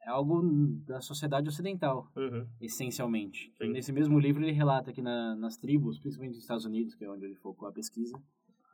É 0.02 0.10
algo 0.10 0.42
da 0.86 1.02
sociedade 1.02 1.50
ocidental, 1.50 2.10
uhum. 2.16 2.48
essencialmente. 2.62 3.52
Sim. 3.58 3.72
Nesse 3.72 3.92
mesmo 3.92 4.18
livro 4.18 4.44
ele 4.44 4.52
relata 4.54 4.94
que 4.94 5.02
na- 5.02 5.36
nas 5.36 5.58
tribos, 5.58 6.00
principalmente 6.00 6.36
nos 6.36 6.44
Estados 6.44 6.64
Unidos, 6.64 6.96
que 6.96 7.04
é 7.04 7.10
onde 7.10 7.26
ele 7.26 7.36
focou 7.36 7.68
a 7.68 7.72
pesquisa, 7.74 8.18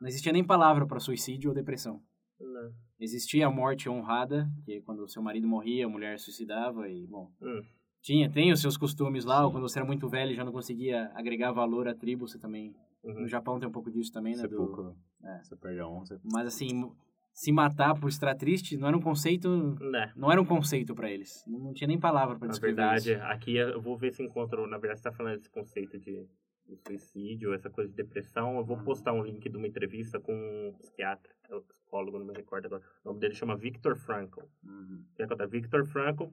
não 0.00 0.06
existia 0.08 0.30
nem 0.32 0.44
palavra 0.44 0.86
para 0.86 1.00
suicídio 1.00 1.48
ou 1.50 1.54
depressão. 1.54 2.00
Não. 2.38 2.70
Existia 3.00 3.46
a 3.46 3.50
morte 3.50 3.88
honrada, 3.88 4.48
que 4.64 4.74
é 4.74 4.80
quando 4.82 5.00
o 5.02 5.08
seu 5.08 5.22
marido 5.22 5.48
morria, 5.48 5.86
a 5.86 5.88
mulher 5.88 6.18
suicidava 6.20 6.88
e, 6.88 7.06
bom, 7.08 7.28
Hum. 7.40 7.62
Tinha, 8.02 8.28
tem 8.30 8.52
os 8.52 8.60
seus 8.60 8.76
costumes 8.76 9.24
lá, 9.24 9.48
quando 9.50 9.62
você 9.68 9.78
era 9.78 9.86
muito 9.86 10.08
velho 10.08 10.34
já 10.34 10.44
não 10.44 10.52
conseguia 10.52 11.10
agregar 11.14 11.52
valor 11.52 11.86
à 11.88 11.94
tribo, 11.94 12.26
você 12.26 12.38
também, 12.38 12.74
Uhum. 13.04 13.22
no 13.22 13.28
Japão 13.28 13.58
tem 13.58 13.68
um 13.68 13.72
pouco 13.72 13.90
disso 13.90 14.12
também, 14.12 14.36
né? 14.36 14.42
do- 14.42 14.48
Sepulcro. 14.50 14.94
é. 15.24 15.38
Você 15.42 15.56
perde 15.56 15.80
a 15.80 15.88
honra. 15.88 16.20
mas 16.32 16.46
assim, 16.46 16.92
se 17.32 17.50
matar 17.50 17.98
por 17.98 18.08
estar 18.08 18.34
triste 18.34 18.76
não 18.76 18.88
era 18.88 18.96
um 18.96 19.00
conceito, 19.00 19.48
Né? 19.80 20.12
não 20.16 20.30
era 20.30 20.40
um 20.40 20.44
conceito 20.44 20.94
para 20.94 21.10
eles. 21.10 21.42
Não, 21.46 21.58
não 21.58 21.72
tinha 21.72 21.88
nem 21.88 21.98
palavra 21.98 22.36
para 22.36 22.46
Na 22.48 22.52
descrever 22.52 22.76
verdade, 22.76 23.12
isso. 23.12 23.22
aqui 23.22 23.56
eu 23.56 23.80
vou 23.80 23.96
ver 23.96 24.12
se 24.12 24.22
encontro. 24.22 24.66
Na 24.66 24.78
verdade, 24.78 25.00
você 25.00 25.04
tá 25.08 25.12
falando 25.16 25.36
desse 25.36 25.50
conceito 25.50 25.98
de, 25.98 26.26
de 26.68 26.76
suicídio, 26.86 27.54
essa 27.54 27.70
coisa 27.70 27.88
de 27.90 27.96
depressão. 27.96 28.56
Eu 28.58 28.64
vou 28.64 28.76
postar 28.78 29.12
um 29.14 29.22
link 29.24 29.48
de 29.48 29.56
uma 29.56 29.66
entrevista 29.66 30.20
com 30.20 30.32
um 30.34 30.72
psiquiatra, 30.78 31.32
é 31.48 31.56
um 31.56 31.62
psicólogo, 31.62 32.18
não 32.18 32.26
me 32.26 32.34
recordo 32.34 32.66
agora. 32.66 32.82
O 33.04 33.08
nome 33.08 33.20
dele 33.20 33.34
chama 33.34 33.56
Viktor 33.56 33.96
Frankl. 33.96 34.40
Uhum. 34.64 35.04
Victor 35.48 35.84
Frankl. 35.86 36.24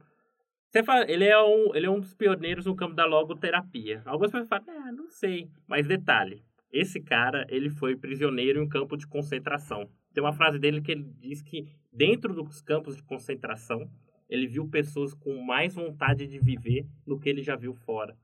Você 0.69 0.83
fala, 0.83 1.09
ele, 1.09 1.25
é 1.25 1.41
um, 1.41 1.75
ele 1.75 1.87
é 1.87 1.89
um 1.89 1.99
dos 1.99 2.13
pioneiros 2.13 2.65
no 2.65 2.75
campo 2.75 2.93
da 2.93 3.05
logoterapia. 3.05 4.03
Algumas 4.05 4.31
pessoas 4.31 4.47
falam, 4.47 4.65
ah, 4.69 4.91
não 4.91 5.09
sei. 5.09 5.49
Mas 5.67 5.87
detalhe, 5.87 6.43
esse 6.71 7.01
cara, 7.01 7.45
ele 7.49 7.69
foi 7.69 7.95
prisioneiro 7.95 8.59
em 8.59 8.63
um 8.63 8.69
campo 8.69 8.95
de 8.95 9.07
concentração. 9.07 9.89
Tem 10.13 10.23
uma 10.23 10.33
frase 10.33 10.59
dele 10.59 10.81
que 10.81 10.91
ele 10.91 11.03
diz 11.19 11.41
que 11.41 11.67
dentro 11.91 12.33
dos 12.33 12.61
campos 12.61 12.95
de 12.95 13.03
concentração, 13.03 13.89
ele 14.29 14.47
viu 14.47 14.69
pessoas 14.69 15.13
com 15.13 15.41
mais 15.41 15.73
vontade 15.73 16.27
de 16.27 16.39
viver 16.39 16.85
do 17.05 17.19
que 17.19 17.29
ele 17.29 17.41
já 17.41 17.55
viu 17.55 17.73
fora. 17.73 18.15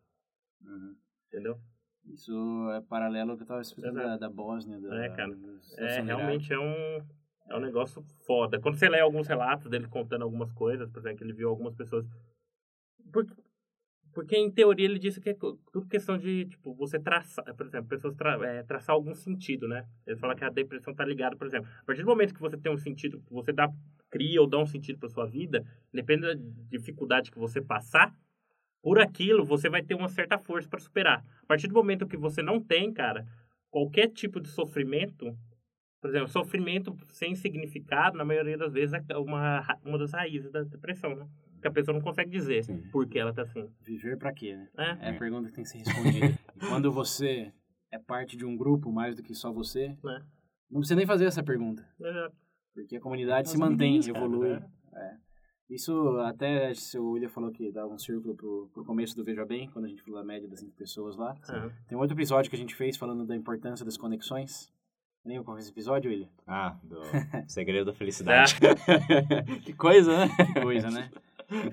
Uhum. 0.62 0.96
Entendeu? 1.28 1.60
Isso 2.06 2.70
é 2.72 2.82
paralelo 2.82 3.32
ao 3.32 3.38
que 3.38 3.42
eu 3.42 3.46
estava 3.46 3.62
explicando 3.62 3.96
da, 3.96 4.18
da 4.18 4.30
Bósnia. 4.30 4.80
Da, 4.80 5.06
É, 5.06 5.10
cara. 5.10 5.36
É, 5.78 6.02
realmente 6.02 6.54
é 6.54 6.60
um, 6.60 7.02
é 7.50 7.56
um 7.56 7.60
negócio 7.60 8.04
foda. 8.26 8.60
Quando 8.60 8.78
você 8.78 8.88
lê 8.88 9.00
alguns 9.00 9.28
relatos 9.28 9.70
dele 9.70 9.88
contando 9.88 10.22
algumas 10.22 10.52
coisas, 10.52 10.90
por 10.90 11.00
exemplo, 11.00 11.18
que 11.18 11.24
ele 11.24 11.34
viu 11.34 11.50
algumas 11.50 11.74
pessoas. 11.74 12.06
Porque, 14.16 14.38
em 14.38 14.50
teoria 14.50 14.86
ele 14.86 14.98
disse 14.98 15.20
que 15.20 15.30
é 15.30 15.34
tudo 15.34 15.86
questão 15.90 16.18
de, 16.18 16.46
tipo, 16.46 16.74
você 16.74 16.98
traçar, 16.98 17.54
por 17.54 17.66
exemplo, 17.66 17.90
pessoas 17.90 18.16
tra, 18.16 18.34
é, 18.48 18.64
traçar 18.64 18.96
algum 18.96 19.14
sentido, 19.14 19.68
né? 19.68 19.86
Ele 20.08 20.16
fala 20.16 20.34
que 20.34 20.44
a 20.44 20.50
depressão 20.50 20.94
tá 20.96 21.04
ligada, 21.04 21.36
por 21.36 21.46
exemplo, 21.46 21.70
a 21.82 21.84
partir 21.84 22.02
do 22.02 22.08
momento 22.08 22.34
que 22.34 22.40
você 22.40 22.58
tem 22.58 22.72
um 22.72 22.78
sentido, 22.78 23.22
você 23.30 23.52
dá, 23.52 23.70
cria 24.10 24.40
ou 24.40 24.48
dá 24.48 24.58
um 24.58 24.66
sentido 24.66 25.00
para 25.00 25.10
sua 25.10 25.26
vida, 25.26 25.66
depende 25.94 26.22
da 26.22 26.34
dificuldade 26.70 27.30
que 27.30 27.38
você 27.38 27.62
passar, 27.62 28.16
por 28.82 29.00
aquilo 29.00 29.44
você 29.44 29.68
vai 29.68 29.84
ter 29.84 29.96
uma 29.96 30.08
certa 30.08 30.38
força 30.38 30.70
para 30.70 30.80
superar. 30.80 31.26
A 31.44 31.46
partir 31.46 31.68
do 31.68 31.74
momento 31.74 32.08
que 32.08 32.16
você 32.16 32.42
não 32.42 32.62
tem, 32.62 32.94
cara, 32.94 33.28
qualquer 33.70 34.08
tipo 34.08 34.40
de 34.40 34.48
sofrimento, 34.48 35.38
por 36.00 36.10
exemplo, 36.10 36.30
sofrimento 36.30 36.96
sem 37.10 37.36
significado, 37.36 38.18
na 38.18 38.24
maioria 38.24 38.58
das 38.58 38.72
vezes 38.72 38.94
é 38.94 39.18
uma, 39.18 39.62
uma 39.84 39.98
das 39.98 40.14
raízes 40.14 40.50
da 40.52 40.62
depressão, 40.64 41.16
né? 41.16 41.28
Que 41.66 41.70
a 41.70 41.72
pessoa 41.72 41.98
não 41.98 42.04
consegue 42.04 42.30
dizer 42.30 42.64
Sim. 42.64 42.80
por 42.92 43.08
que 43.08 43.18
ela 43.18 43.34
tá 43.34 43.42
assim. 43.42 43.68
Viver 43.82 44.20
para 44.20 44.32
quê, 44.32 44.56
né? 44.56 44.70
É, 44.78 45.08
É 45.08 45.16
a 45.16 45.18
pergunta 45.18 45.48
que 45.50 45.56
tem 45.56 45.64
que 45.64 45.70
ser 45.72 45.80
respondida. 45.80 46.38
Quando 46.70 46.92
você 46.92 47.52
é 47.92 47.98
parte 47.98 48.38
de 48.38 48.46
um 48.46 48.56
grupo 48.56 48.92
mais 48.92 49.16
do 49.16 49.24
que 49.24 49.34
só 49.34 49.52
você, 49.52 49.88
né? 50.04 50.24
não 50.70 50.82
precisa 50.82 50.96
nem 50.96 51.08
fazer 51.08 51.26
essa 51.26 51.42
pergunta. 51.42 51.84
É, 52.00 52.32
Porque 52.72 52.98
a 52.98 53.02
comunidade 53.02 53.50
se 53.50 53.58
mantém, 53.58 54.00
cara, 54.00 54.16
evolui. 54.16 54.50
né? 54.50 54.70
É. 54.94 55.18
Isso 55.68 56.20
até 56.20 56.72
se 56.76 57.00
o 57.00 57.14
William 57.14 57.30
falou 57.30 57.52
que 57.52 57.72
dá 57.72 57.88
um 57.88 57.98
círculo 57.98 58.36
pro, 58.36 58.70
pro 58.72 58.86
começo 58.86 59.16
do 59.16 59.24
Veja 59.24 59.44
Bem, 59.44 59.68
quando 59.72 59.86
a 59.86 59.88
gente 59.88 60.04
falou 60.04 60.20
a 60.20 60.24
média 60.24 60.48
das 60.48 60.60
cinco 60.60 60.76
pessoas 60.76 61.18
lá. 61.18 61.36
é. 61.50 61.70
Tem 61.88 61.98
um 61.98 62.02
outro 62.02 62.16
episódio 62.16 62.48
que 62.48 62.56
a 62.56 62.60
gente 62.60 62.76
fez 62.76 62.96
falando 62.96 63.26
da 63.26 63.36
importância 63.36 63.84
das 63.84 63.98
conexões. 63.98 64.72
Lembra 65.26 65.44
qual 65.44 65.56
foi 65.58 65.62
esse 65.64 65.72
episódio, 65.72 66.12
William? 66.12 66.30
Ah, 66.46 66.78
do 66.84 67.02
Segredo 67.50 67.88
da 67.88 67.94
Felicidade. 67.94 68.56
É. 68.62 69.42
que 69.66 69.74
coisa, 69.74 70.16
né? 70.16 70.28
Que 70.54 70.62
coisa, 70.62 70.92
né? 70.92 71.10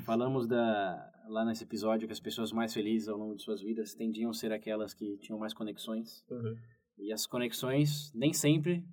Falamos 0.04 0.46
da, 0.46 1.12
lá 1.28 1.44
nesse 1.44 1.64
episódio 1.64 2.06
que 2.06 2.12
as 2.12 2.20
pessoas 2.20 2.52
mais 2.52 2.72
felizes 2.72 3.08
ao 3.08 3.16
longo 3.16 3.34
de 3.34 3.42
suas 3.42 3.62
vidas 3.62 3.94
tendiam 3.94 4.30
a 4.30 4.34
ser 4.34 4.52
aquelas 4.52 4.94
que 4.94 5.16
tinham 5.18 5.38
mais 5.38 5.54
conexões. 5.54 6.24
Uhum. 6.30 6.56
E 6.98 7.12
as 7.12 7.26
conexões 7.26 8.12
nem 8.14 8.32
sempre 8.32 8.84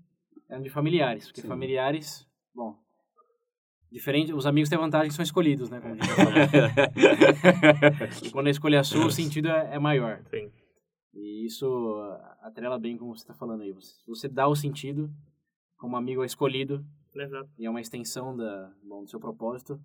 eram 0.48 0.62
de 0.62 0.70
familiares, 0.70 1.28
porque 1.28 1.42
Sim. 1.42 1.48
familiares, 1.48 2.28
bom, 2.54 2.78
diferente, 3.92 4.34
os 4.34 4.46
amigos 4.46 4.70
têm 4.70 4.80
vantagem 4.80 5.10
que 5.10 5.16
são 5.16 5.24
escolhidos, 5.24 5.70
né? 5.70 5.82
E 8.24 8.32
quando 8.32 8.48
a 8.48 8.52
escolha 8.52 8.78
é 8.78 8.84
sua, 8.84 9.06
o 9.06 9.12
sentido 9.12 9.50
é, 9.50 9.76
é 9.76 9.80
maior. 9.80 10.24
Sim. 10.30 10.52
E 11.14 11.46
isso 11.46 11.68
atrela 12.42 12.80
bem 12.80 12.98
como 12.98 13.16
você 13.16 13.24
está 13.24 13.34
falando 13.34 13.62
aí. 13.62 13.72
Você, 13.74 13.94
você 14.08 14.28
dá 14.28 14.48
o 14.48 14.56
sentido 14.56 15.10
como 15.78 15.96
amigo 15.96 16.24
é 16.24 16.26
escolhido 16.26 16.86
Exato. 17.16 17.50
e 17.58 17.66
é 17.66 17.70
uma 17.70 17.82
extensão 17.82 18.36
da, 18.36 18.72
bom, 18.84 19.04
do 19.04 19.10
seu 19.10 19.20
propósito, 19.20 19.80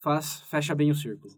faz, 0.00 0.42
fecha 0.42 0.74
bem 0.74 0.90
o 0.90 0.94
círculo. 0.94 1.32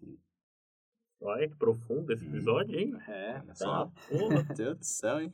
Olha 1.20 1.48
que 1.48 1.55
profundo 1.55 2.12
esse 2.12 2.27
episódio, 2.27 2.79
hein? 2.79 2.96
É. 3.09 3.33
Tá, 3.46 3.55
só. 3.55 3.92
porra. 4.11 4.29
Meu 4.29 4.55
Deus 4.57 4.79
do 4.79 4.85
céu, 4.85 5.20
hein? 5.20 5.33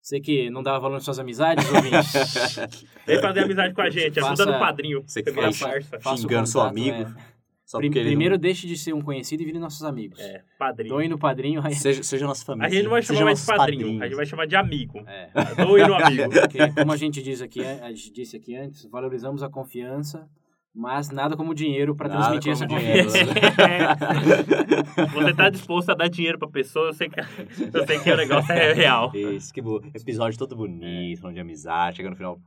Você 0.00 0.20
que 0.20 0.50
não 0.50 0.64
dava 0.64 0.80
valor 0.80 0.94
nas 0.94 1.04
suas 1.04 1.20
amizades, 1.20 1.64
ouvintes, 1.70 2.56
Vem 3.06 3.20
fazer 3.20 3.40
amizade 3.40 3.72
com 3.72 3.82
a 3.82 3.88
gente, 3.88 4.18
ajuda 4.18 4.46
no 4.46 4.58
padrinho. 4.58 5.04
Você 5.06 5.22
que 5.22 5.32
faz- 5.32 5.60
parça. 5.60 6.00
faça 6.00 6.22
Xingando 6.22 6.48
seu 6.48 6.60
amigo. 6.60 6.96
é. 6.96 7.32
Primeiro 7.78 8.34
não... 8.34 8.40
deixe 8.40 8.66
de 8.66 8.76
ser 8.76 8.92
um 8.92 9.00
conhecido 9.00 9.42
e 9.42 9.46
vire 9.46 9.58
nossos 9.58 9.82
amigos. 9.84 10.18
É, 10.20 10.44
padrinho. 10.58 10.94
Doe 10.94 11.08
no 11.08 11.18
padrinho, 11.18 11.62
aí... 11.64 11.74
Seja, 11.74 12.02
seja 12.02 12.26
nossa 12.26 12.44
família. 12.44 12.66
A 12.66 12.70
gente 12.70 12.82
não 12.82 12.90
vai 12.90 13.00
chamar 13.00 13.24
mais 13.24 13.40
de 13.40 13.46
padrinho, 13.46 13.80
padrinhos. 13.80 14.02
a 14.02 14.06
gente 14.06 14.16
vai 14.16 14.26
chamar 14.26 14.46
de 14.46 14.56
amigo. 14.56 14.98
É. 15.06 15.30
Doe 15.64 15.86
no 15.86 15.94
amigo. 15.94 16.32
Porque, 16.38 16.70
como 16.72 16.92
a 16.92 16.96
gente 16.96 17.22
diz 17.22 17.40
aqui, 17.40 17.64
a 17.64 17.88
gente 17.90 18.12
disse 18.12 18.36
aqui 18.36 18.54
antes, 18.56 18.84
valorizamos 18.86 19.42
a 19.42 19.48
confiança 19.48 20.28
mas 20.74 21.10
nada 21.10 21.36
como 21.36 21.54
dinheiro 21.54 21.94
para 21.94 22.08
transmitir 22.08 22.52
essa 22.52 22.66
confiança. 22.66 23.18
dinheiro. 23.18 23.32
Você 25.14 25.34
tá 25.34 25.50
disposto 25.50 25.90
a 25.90 25.94
dar 25.94 26.08
dinheiro 26.08 26.38
pra 26.38 26.48
pessoa, 26.48 26.88
eu 26.88 26.92
sei 26.94 27.08
que, 27.08 27.20
eu 27.20 27.86
sei 27.86 27.98
que 28.00 28.10
o 28.10 28.16
negócio 28.16 28.52
é 28.52 28.72
real. 28.72 29.10
Isso, 29.16 29.52
que 29.52 29.60
bo- 29.60 29.82
episódio 29.94 30.38
todo 30.38 30.56
bonito, 30.56 31.20
falando 31.20 31.34
de 31.34 31.40
amizade, 31.40 31.96
chega 31.98 32.10
no 32.10 32.16
final. 32.16 32.40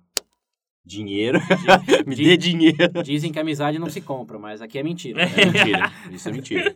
Dinheiro. 0.85 1.39
Me 2.05 2.15
di- 2.15 2.23
dê 2.25 2.37
dinheiro. 2.37 3.03
Dizem 3.03 3.31
que 3.31 3.39
a 3.39 3.41
amizade 3.41 3.79
não 3.79 3.89
se 3.89 4.01
compra, 4.01 4.37
mas 4.37 4.61
aqui 4.61 4.77
é 4.77 4.83
mentira. 4.83 5.23
É 5.23 5.45
mentira. 5.45 5.91
Isso 6.11 6.29
é 6.29 6.31
mentira. 6.31 6.75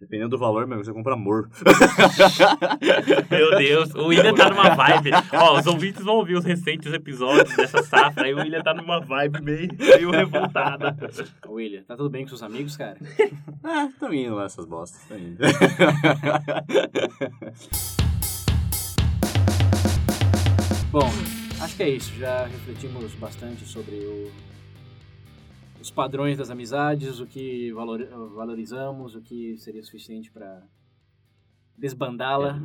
Dependendo 0.00 0.30
do 0.30 0.38
valor, 0.38 0.66
mesmo, 0.66 0.82
você 0.82 0.92
compra 0.94 1.12
amor. 1.12 1.50
Meu 3.30 3.50
Deus, 3.58 3.94
o 3.94 4.06
William 4.06 4.34
tá 4.34 4.48
numa 4.48 4.74
vibe. 4.74 5.10
Ó, 5.32 5.58
os 5.58 5.66
ouvintes 5.66 6.02
vão 6.02 6.14
ouvir 6.16 6.36
os 6.38 6.44
recentes 6.44 6.90
episódios 6.92 7.54
dessa 7.54 7.82
safra, 7.82 8.24
aí 8.24 8.32
o 8.32 8.38
William 8.38 8.62
tá 8.62 8.72
numa 8.72 8.98
vibe 9.00 9.42
meio, 9.42 9.68
meio 9.78 10.10
revoltada. 10.10 10.96
Ô, 11.46 11.52
William, 11.52 11.82
tá 11.82 11.94
tudo 11.96 12.08
bem 12.08 12.22
com 12.22 12.28
seus 12.30 12.42
amigos, 12.42 12.76
cara? 12.78 12.96
Ah, 13.62 13.90
tô 14.00 14.10
indo 14.10 14.36
lá, 14.36 14.46
essas 14.46 14.64
bostas. 14.64 15.02
Tô 15.06 15.14
indo. 15.16 15.36
Bom, 20.90 21.08
acho 21.60 21.76
que 21.76 21.82
é 21.82 21.88
isso. 21.90 22.12
Já 22.18 22.46
refletimos 22.46 23.12
bastante 23.14 23.64
sobre 23.66 23.94
o- 23.96 24.30
os 25.80 25.90
padrões 25.90 26.36
das 26.36 26.50
amizades, 26.50 27.20
o 27.20 27.26
que 27.26 27.72
valor- 27.72 28.06
valorizamos, 28.34 29.14
o 29.14 29.22
que 29.22 29.56
seria 29.58 29.82
suficiente 29.82 30.30
para 30.30 30.62
desbandá-la 31.76 32.60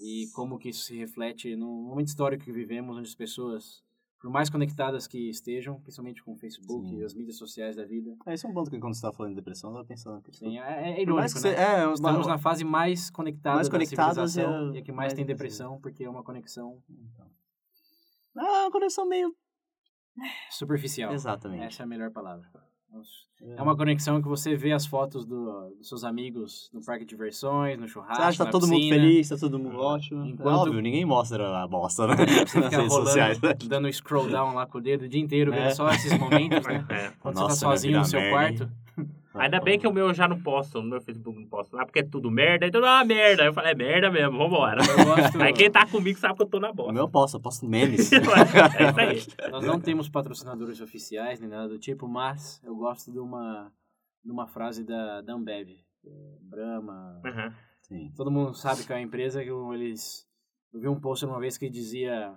e 0.00 0.26
como 0.34 0.58
que 0.58 0.70
isso 0.70 0.82
se 0.84 0.96
reflete 0.96 1.54
no 1.56 1.66
momento 1.66 2.08
histórico 2.08 2.44
que 2.44 2.52
vivemos, 2.52 2.96
onde 2.96 3.08
as 3.08 3.14
pessoas, 3.14 3.82
por 4.20 4.30
mais 4.30 4.48
conectadas 4.48 5.06
que 5.06 5.28
estejam, 5.28 5.78
principalmente 5.80 6.22
com 6.22 6.32
o 6.32 6.36
Facebook 6.36 6.88
Sim. 6.88 6.98
e 7.00 7.04
as 7.04 7.12
mídias 7.14 7.36
sociais 7.36 7.76
da 7.76 7.84
vida, 7.84 8.16
É, 8.26 8.32
esse 8.32 8.46
é 8.46 8.48
um 8.48 8.54
ponto 8.54 8.70
que 8.70 8.78
quando 8.78 8.94
você 8.94 9.02
tá 9.02 9.12
falando 9.12 9.32
de 9.32 9.36
depressão, 9.36 9.70
eu 9.70 9.74
tava 9.76 9.86
pensando 9.88 10.22
que, 10.22 10.32
sim, 10.34 10.58
é, 10.58 10.92
é 10.98 11.02
irônico, 11.02 11.26
que 11.34 11.40
você- 11.40 11.50
né? 11.54 11.84
é, 11.84 11.92
Estamos 11.92 12.26
na 12.26 12.38
fase 12.38 12.64
mais 12.64 13.10
conectada 13.10 13.56
mais 13.56 13.68
da 13.68 13.72
conectadas 13.72 14.36
e 14.36 14.40
a- 14.40 14.70
e 14.74 14.82
que 14.82 14.90
mais 14.92 15.08
mais 15.08 15.14
tem 15.14 15.26
depressão, 15.26 15.78
porque 15.80 16.04
é 16.04 16.08
uma 16.10 16.22
conexão 16.22 16.82
Ah, 18.36 18.62
uma 18.62 18.70
conexão 18.70 19.06
meio... 19.06 19.34
superficial. 20.50 21.12
Exatamente. 21.12 21.64
Essa 21.64 21.82
é 21.82 21.84
a 21.84 21.86
melhor 21.86 22.10
palavra. 22.10 22.46
É 23.56 23.62
uma 23.62 23.76
conexão 23.76 24.20
que 24.20 24.26
você 24.26 24.56
vê 24.56 24.72
as 24.72 24.84
fotos 24.86 25.24
do- 25.24 25.70
dos 25.76 25.88
seus 25.88 26.02
amigos 26.04 26.70
no 26.72 26.82
parque 26.84 27.04
de 27.04 27.10
diversões, 27.10 27.78
no 27.78 27.86
churrasco, 27.86 28.16
Você 28.16 28.22
acha 28.22 28.38
que 28.38 28.44
tá 28.44 28.50
todo 28.50 28.66
mundo 28.66 28.76
piscina. 28.76 28.96
feliz, 28.96 29.28
tá 29.28 29.36
todo 29.36 29.58
mundo 29.58 29.78
ótimo. 29.78 30.24
Enquanto- 30.24 30.48
É 30.48 30.52
óbvio, 30.54 30.80
ninguém 30.80 31.04
mostra 31.04 31.62
a 31.62 31.68
bosta, 31.68 32.06
né? 32.08 32.14
Você 32.16 32.58
Nas 32.58 32.72
redes 32.72 32.92
sociais. 32.92 33.38
dando 33.68 33.92
scroll 33.92 34.28
down 34.28 34.54
lá 34.54 34.66
com 34.66 34.78
o 34.78 34.80
dedo 34.80 35.04
o 35.04 35.08
dia 35.08 35.20
inteiro, 35.20 35.52
vendo 35.52 35.64
É. 35.66 35.70
só 35.74 35.88
esses 35.90 36.18
momentos, 36.18 36.66
né? 36.66 36.84
É. 36.88 37.12
Quando 37.20 37.36
Nossa, 37.36 37.54
você 37.54 37.64
tá 37.64 37.70
sozinho 37.70 37.98
no 37.98 38.04
seu 38.06 38.20
merda, 38.20 38.64
hein? 38.96 39.08
Quarto. 39.38 39.54
Ainda 39.54 39.64
bem 39.64 39.78
que 39.78 39.86
o 39.86 39.92
meu 39.92 40.08
eu 40.08 40.14
já 40.14 40.28
não 40.28 40.40
posto, 40.40 40.82
no 40.82 40.88
meu 40.88 41.00
Facebook 41.00 41.38
não 41.40 41.48
posto. 41.48 41.78
Ah, 41.78 41.84
porque 41.86 42.00
é 42.00 42.02
tudo 42.02 42.30
merda, 42.30 42.66
então 42.66 42.84
ah, 42.84 43.04
merda. 43.04 43.42
Aí 43.42 43.48
eu 43.48 43.52
falei, 43.52 43.72
é 43.72 43.74
merda 43.74 44.10
mesmo, 44.10 44.36
vambora. 44.38 44.80
Gosto- 44.84 45.40
Aí 45.42 45.52
quem 45.52 45.70
tá 45.70 45.86
comigo 45.86 46.18
sabe 46.18 46.36
que 46.36 46.42
eu 46.42 46.46
tô 46.46 46.60
na 46.60 46.70
O 46.70 46.74
bosta. 46.74 46.92
meu 46.92 47.02
eu 47.04 47.08
posto, 47.08 47.36
eu 47.36 47.40
posto 47.40 47.66
memes. 47.66 48.10
é 48.12 48.18
isso 48.18 49.34
aí. 49.40 49.50
Nós 49.50 49.64
não 49.64 49.80
temos 49.80 50.08
patrocinadores 50.08 50.80
oficiais 50.80 51.40
nem 51.40 51.48
nada 51.48 51.68
do 51.68 51.78
tipo, 51.78 52.06
mas 52.08 52.60
eu 52.64 52.74
gosto 52.76 53.10
de 53.12 53.18
uma, 53.18 53.72
de 54.24 54.30
uma 54.30 54.46
frase 54.46 54.84
da, 54.84 55.20
da 55.20 55.32
Ambev. 55.34 55.70
é, 56.04 56.10
Brahma. 56.42 57.20
Uhum. 57.24 57.52
Sim. 57.82 58.12
Todo 58.16 58.30
mundo 58.30 58.54
sabe 58.54 58.84
que 58.84 58.92
é 58.92 58.96
uma 58.96 59.02
empresa 59.02 59.42
que 59.42 59.50
eles. 59.50 60.26
Eu 60.74 60.80
vi 60.80 60.88
um 60.88 61.00
post 61.00 61.24
uma 61.24 61.40
vez 61.40 61.56
que 61.56 61.70
dizia 61.70 62.34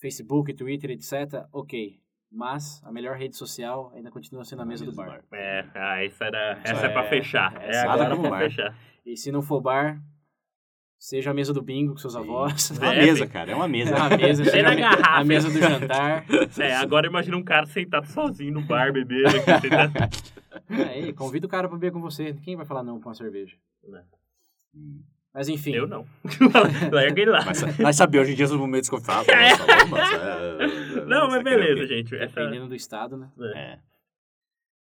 Facebook, 0.00 0.54
Twitter, 0.54 0.90
etc. 0.90 1.44
Ok. 1.52 1.98
Mas 2.30 2.80
a 2.84 2.92
melhor 2.92 3.16
rede 3.16 3.36
social 3.36 3.90
ainda 3.94 4.10
continua 4.10 4.44
sendo 4.44 4.62
a 4.62 4.64
mesa 4.64 4.84
do 4.84 4.92
bar. 4.92 5.20
É, 5.32 5.64
ah, 5.74 6.04
essa, 6.04 6.24
era, 6.26 6.60
essa 6.62 6.86
é, 6.86 6.90
É, 6.90 6.92
pra 6.92 7.04
fechar. 7.08 7.60
É 7.60 7.70
essa 7.70 7.90
agora 7.90 8.16
pra 8.16 8.30
bar. 8.30 8.38
fechar. 8.40 8.76
E 9.04 9.16
se 9.16 9.32
não 9.32 9.42
for 9.42 9.60
bar, 9.60 10.00
seja 10.96 11.32
a 11.32 11.34
mesa 11.34 11.52
do 11.52 11.60
bingo 11.60 11.92
com 11.92 11.98
seus 11.98 12.14
avós. 12.14 12.70
É 12.70 12.74
uma 12.84 12.94
É, 12.94 13.02
mesa, 13.04 13.26
cara, 13.26 13.50
é 13.50 13.54
uma 13.54 13.66
mesa. 13.66 13.96
É 13.96 14.00
a 14.00 14.16
mesa, 14.16 14.44
seja 14.44 14.68
a, 14.68 14.74
garrafa. 14.76 15.20
a 15.20 15.24
mesa 15.24 15.50
do 15.50 15.58
jantar. 15.58 16.24
É, 16.60 16.76
agora 16.76 17.08
imagina 17.08 17.36
um 17.36 17.42
cara 17.42 17.66
sentado 17.66 18.06
sozinho 18.06 18.52
no 18.54 18.62
bar, 18.62 18.92
bebendo. 18.92 19.26
Aqui. 19.28 19.68
Aí, 20.88 21.12
convida 21.12 21.46
o 21.46 21.50
cara 21.50 21.68
pra 21.68 21.76
beber 21.76 21.92
com 21.92 22.00
você. 22.00 22.32
Quem 22.44 22.54
vai 22.56 22.64
falar 22.64 22.84
não 22.84 23.00
pra 23.00 23.08
uma 23.08 23.14
cerveja? 23.14 23.56
Hum. 24.74 25.02
Mas 25.32 25.48
enfim. 25.48 25.72
Eu 25.72 25.86
não. 25.86 26.04
Larga 26.92 27.20
ele 27.20 27.30
lá. 27.30 27.44
Mas, 27.44 27.78
mas 27.78 27.96
sabe, 27.96 28.18
hoje 28.18 28.32
em 28.32 28.34
dia 28.34 28.46
são 28.46 28.58
momentos 28.58 28.88
que 28.88 28.94
eu 28.96 29.00
falo. 29.00 29.26
É. 29.30 29.50
mas, 29.88 30.12
é, 30.12 31.04
Não, 31.06 31.28
mas 31.28 31.42
beleza, 31.42 31.82
é 31.84 31.86
gente. 31.86 32.14
Essa... 32.16 32.40
Dependendo 32.40 32.68
do 32.68 32.74
estado, 32.74 33.16
né? 33.16 33.30
quê? 33.36 33.44
É. 33.56 33.78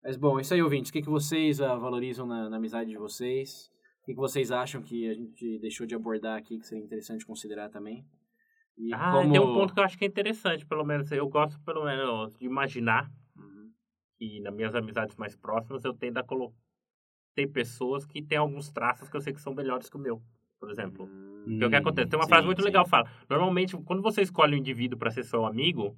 Mas 0.03 0.15
bom, 0.15 0.39
isso 0.39 0.53
aí, 0.53 0.62
ouvintes. 0.62 0.89
O 0.89 0.93
que, 0.93 1.01
que 1.01 1.10
vocês 1.10 1.60
ah, 1.60 1.75
valorizam 1.75 2.25
na, 2.25 2.49
na 2.49 2.57
amizade 2.57 2.89
de 2.89 2.97
vocês? 2.97 3.69
O 4.01 4.05
que, 4.05 4.13
que 4.13 4.19
vocês 4.19 4.51
acham 4.51 4.81
que 4.81 5.10
a 5.10 5.13
gente 5.13 5.60
deixou 5.60 5.86
de 5.86 5.95
abordar 5.95 6.38
aqui 6.38 6.57
que 6.57 6.65
seria 6.65 6.83
interessante 6.83 7.25
considerar 7.25 7.69
também? 7.69 8.05
E 8.77 8.93
Ah, 8.93 9.12
como... 9.12 9.31
tem 9.31 9.41
um 9.41 9.53
ponto 9.53 9.73
que 9.73 9.79
eu 9.79 9.83
acho 9.83 9.97
que 9.97 10.05
é 10.05 10.07
interessante, 10.07 10.65
pelo 10.65 10.86
menos. 10.86 11.12
Eu 11.12 11.27
gosto, 11.27 11.60
pelo 11.65 11.83
menos, 11.83 12.33
de 12.38 12.45
imaginar 12.45 13.12
Uhum. 13.36 13.69
que 14.17 14.39
nas 14.39 14.53
minhas 14.55 14.73
amizades 14.75 15.15
mais 15.17 15.36
próximas 15.36 15.83
eu 15.83 15.93
tendo 15.93 16.19
a 16.19 16.23
colocar. 16.23 16.55
Tem 17.36 17.47
pessoas 17.51 18.05
que 18.05 18.21
têm 18.21 18.38
alguns 18.38 18.71
traços 18.71 19.10
que 19.10 19.17
eu 19.17 19.21
sei 19.21 19.33
que 19.33 19.41
são 19.41 19.53
melhores 19.53 19.89
que 19.89 19.97
o 19.97 19.99
meu, 19.99 20.21
por 20.59 20.71
exemplo. 20.71 21.05
Hum, 21.05 21.43
Porque 21.45 21.65
o 21.65 21.69
que 21.69 21.75
acontece? 21.75 22.09
Tem 22.09 22.19
uma 22.19 22.25
Sim, 22.25 22.29
frase 22.29 22.45
muito 22.45 22.61
sim. 22.61 22.65
legal 22.65 22.83
que 22.83 22.89
fala. 22.89 23.09
Normalmente, 23.29 23.77
quando 23.77 24.01
você 24.01 24.21
escolhe 24.21 24.55
um 24.55 24.59
indivíduo 24.59 24.97
para 24.97 25.11
ser 25.11 25.23
seu 25.23 25.45
amigo, 25.45 25.97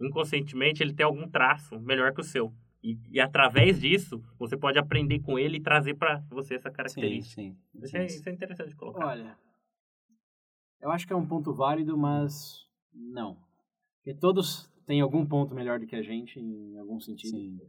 inconscientemente 0.00 0.82
ele 0.82 0.92
tem 0.92 1.04
algum 1.04 1.28
traço 1.28 1.78
melhor 1.80 2.12
que 2.12 2.20
o 2.20 2.24
seu. 2.24 2.52
E, 2.82 2.96
e 3.10 3.20
através 3.20 3.80
disso, 3.80 4.22
você 4.38 4.56
pode 4.56 4.78
aprender 4.78 5.20
com 5.20 5.38
ele 5.38 5.56
e 5.56 5.60
trazer 5.60 5.94
para 5.94 6.18
você 6.30 6.54
essa 6.54 6.68
Sim, 6.68 6.76
característica. 6.76 7.42
sim. 7.42 7.56
Isso, 7.74 7.96
é, 7.96 8.06
isso 8.06 8.28
é 8.28 8.32
interessante 8.32 8.74
colocar. 8.76 9.06
Olha, 9.06 9.36
eu 10.80 10.90
acho 10.90 11.06
que 11.06 11.12
é 11.12 11.16
um 11.16 11.26
ponto 11.26 11.52
válido, 11.52 11.98
mas 11.98 12.66
não. 12.92 13.36
Porque 13.96 14.14
todos 14.14 14.70
têm 14.86 15.00
algum 15.00 15.26
ponto 15.26 15.54
melhor 15.54 15.80
do 15.80 15.86
que 15.86 15.96
a 15.96 16.02
gente, 16.02 16.38
em 16.38 16.78
algum 16.78 17.00
sentido. 17.00 17.36
Sim. 17.36 17.60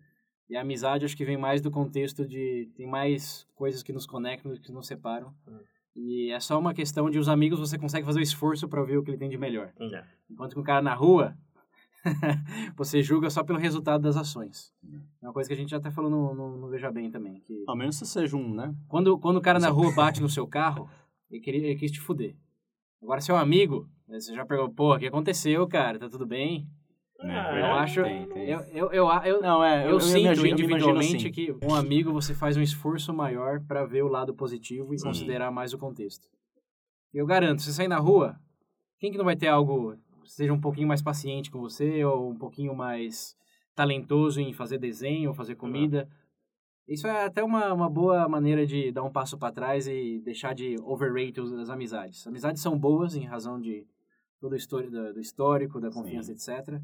E 0.47 0.56
a 0.56 0.62
amizade 0.62 1.06
acho 1.06 1.17
que 1.17 1.25
vem 1.25 1.38
mais 1.38 1.62
do 1.62 1.69
contexto 1.69 2.28
de 2.28 2.71
tem 2.75 2.88
mais 2.88 3.47
coisas 3.56 3.84
que 3.84 3.93
nos 3.93 4.06
conectam 4.06 4.54
do 4.54 4.60
que 4.60 4.71
nos 4.71 4.88
separam. 4.88 5.34
Hum. 5.47 5.60
E 6.02 6.32
é 6.32 6.40
só 6.40 6.58
uma 6.58 6.74
questão 6.74 7.10
de 7.10 7.20
os 7.20 7.28
amigos 7.28 7.60
você 7.60 7.78
consegue 7.78 8.06
fazer 8.06 8.20
o 8.20 8.24
esforço 8.24 8.70
para 8.70 8.84
ver 8.84 8.98
o 8.98 9.04
que 9.04 9.12
ele 9.12 9.18
tem 9.18 9.30
de 9.30 9.38
melhor. 9.38 9.74
É. 9.80 10.04
Enquanto 10.30 10.54
que 10.54 10.60
o 10.60 10.64
cara 10.64 10.82
na 10.82 10.94
rua, 10.94 11.38
você 12.78 13.04
julga 13.04 13.30
só 13.30 13.44
pelo 13.44 13.60
resultado 13.60 14.02
das 14.02 14.16
ações. 14.16 14.74
Hum. 14.82 15.02
É 15.22 15.28
uma 15.28 15.34
coisa 15.34 15.50
que 15.50 15.54
a 15.54 15.58
gente 15.58 15.72
já 15.72 15.78
até 15.78 15.92
falou 15.92 16.10
no, 16.10 16.34
no, 16.34 16.58
no 16.58 16.70
Veja 16.70 16.90
Bem 16.90 17.12
também. 17.12 17.42
Que 17.42 17.66
Ao 17.68 17.76
menos 17.76 17.98
se 17.98 18.06
seja 18.06 18.38
um, 18.38 18.54
né? 18.54 18.74
quando, 18.88 19.20
quando 19.20 19.38
o 19.38 19.42
cara 19.42 19.60
na 19.60 19.70
rua 19.70 19.92
bate 19.96 20.22
no 20.22 20.30
seu 20.30 20.48
carro, 20.48 20.90
ele, 21.30 21.42
queria, 21.42 21.68
ele 21.68 21.76
quis 21.76 21.92
te 21.92 22.00
fuder. 22.00 22.34
Agora, 23.02 23.20
seu 23.20 23.36
amigo, 23.36 23.90
você 24.08 24.34
já 24.34 24.46
perguntou, 24.46 24.74
pô, 24.74 24.96
o 24.96 25.00
que 25.00 25.08
aconteceu, 25.08 25.68
cara? 25.68 26.00
Tá 26.00 26.08
tudo 26.08 26.26
bem? 26.26 26.66
Ah, 27.22 27.52
Eu 27.54 27.66
é. 27.66 27.72
acho. 27.80 28.04
Tem, 28.04 28.28
tem. 28.30 28.50
Eu, 28.50 28.60
eu, 28.72 28.92
eu, 28.92 29.10
eu, 29.26 29.42
Não, 29.42 29.64
é. 29.64 29.90
eu, 29.92 30.00
sinto 30.00 30.18
eu 30.18 30.24
imagino 30.24 30.48
individualmente 30.48 31.16
assim. 31.16 31.32
que 31.32 31.56
um 31.62 31.76
amigo 31.76 32.14
você 32.14 32.34
faz 32.34 32.56
um 32.56 32.62
esforço 32.62 33.14
maior 33.14 33.60
para 33.62 33.86
ver 33.86 34.04
o 34.04 34.08
lado 34.08 34.34
positivo 34.34 34.94
e 34.94 35.00
Sim. 35.00 35.08
considerar 35.08 35.52
mais 35.52 35.74
o 35.74 35.78
contexto. 35.78 36.28
Eu 37.14 37.26
garanto, 37.26 37.62
se 37.62 37.74
sair 37.74 37.88
na 37.88 37.98
rua, 37.98 38.40
quem 39.00 39.12
que 39.12 39.18
não 39.18 39.26
vai 39.26 39.36
ter 39.36 39.48
algo, 39.48 39.98
seja 40.26 40.54
um 40.54 40.62
pouquinho 40.62 40.88
mais 40.88 41.02
paciente 41.02 41.52
com 41.52 41.60
você 41.60 42.04
ou 42.06 42.30
um 42.30 42.36
pouquinho 42.36 42.76
mais 42.76 43.36
talentoso 43.76 44.40
em 44.40 44.54
fazer 44.54 44.78
desenho 44.78 45.30
ou 45.30 45.36
fazer 45.36 45.56
comida? 45.56 46.08
Isso 46.88 47.06
é 47.06 47.26
até 47.26 47.44
uma, 47.44 47.72
uma 47.74 47.90
boa 47.90 48.28
maneira 48.28 48.66
de 48.66 48.92
dar 48.92 49.04
um 49.04 49.12
passo 49.12 49.38
para 49.38 49.54
trás 49.54 49.88
e 49.88 50.20
deixar 50.24 50.56
de 50.56 50.76
overrate 50.84 51.40
as 51.40 51.70
amizades. 51.70 52.26
Amizades 52.26 52.62
são 52.62 52.78
boas 52.78 53.16
em 53.16 53.26
razão 53.26 53.60
de 53.60 53.86
todo 54.40 54.54
o 54.54 54.56
histórico, 54.56 54.92
do, 54.92 55.14
do 55.14 55.20
histórico, 55.20 55.80
da 55.80 55.92
confiança, 55.92 56.32
etc. 56.32 56.82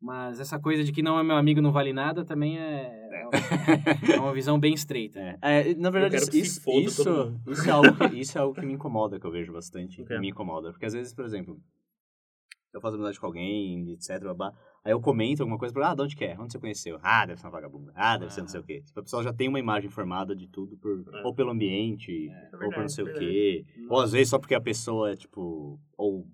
Mas 0.00 0.38
essa 0.40 0.58
coisa 0.58 0.84
de 0.84 0.92
que 0.92 1.02
não 1.02 1.18
é 1.18 1.22
meu 1.22 1.36
amigo 1.36 1.60
não 1.60 1.72
vale 1.72 1.92
nada 1.92 2.24
também 2.24 2.58
é, 2.58 3.28
é 4.14 4.20
uma 4.20 4.32
visão 4.32 4.58
bem 4.60 4.74
estreita. 4.74 5.18
É, 5.18 5.70
é, 5.70 5.74
na 5.74 5.90
verdade, 5.90 6.16
isso, 6.16 6.36
isso, 6.70 7.04
mundo. 7.10 7.40
isso, 7.50 7.68
é 7.68 7.72
algo 7.72 7.96
que, 7.96 8.20
isso 8.20 8.36
é 8.36 8.40
algo 8.40 8.54
que 8.54 8.66
me 8.66 8.74
incomoda, 8.74 9.18
que 9.18 9.26
eu 9.26 9.30
vejo 9.30 9.52
bastante. 9.52 10.02
O 10.02 10.04
quê? 10.04 10.18
Me 10.18 10.28
incomoda. 10.28 10.70
Porque 10.70 10.86
às 10.86 10.92
vezes, 10.92 11.14
por 11.14 11.24
exemplo, 11.24 11.58
eu 12.74 12.80
faço 12.80 12.94
amizade 12.96 13.18
com 13.18 13.26
alguém, 13.26 13.90
etc, 13.92 14.22
babá, 14.22 14.52
aí 14.84 14.92
eu 14.92 15.00
comento 15.00 15.42
alguma 15.42 15.58
coisa, 15.58 15.74
ah, 15.82 15.94
de 15.94 16.02
onde 16.02 16.14
que 16.14 16.24
é? 16.24 16.38
Onde 16.38 16.52
você 16.52 16.58
conheceu? 16.58 16.98
Ah, 17.02 17.24
deve 17.24 17.40
ser 17.40 17.46
uma 17.46 17.52
vagabunda. 17.52 17.90
Ah, 17.94 18.18
deve 18.18 18.32
ser 18.32 18.42
não 18.42 18.48
sei 18.48 18.60
o 18.60 18.64
quê. 18.64 18.82
Tipo, 18.82 19.00
a 19.00 19.02
pessoa 19.02 19.22
já 19.22 19.32
tem 19.32 19.48
uma 19.48 19.58
imagem 19.58 19.88
formada 19.88 20.36
de 20.36 20.46
tudo, 20.46 20.76
por, 20.76 21.02
É. 21.14 21.22
ou 21.24 21.34
pelo 21.34 21.50
ambiente, 21.50 22.28
É 22.28 22.64
ou 22.64 22.70
por 22.70 22.80
não 22.80 22.88
sei 22.88 23.06
é 23.06 23.10
o 23.10 23.14
quê. 23.14 23.64
Ou 23.88 24.00
às 24.00 24.12
vezes 24.12 24.28
só 24.28 24.38
porque 24.38 24.54
a 24.54 24.60
pessoa 24.60 25.10
é, 25.10 25.16
tipo, 25.16 25.80
ou, 25.96 26.26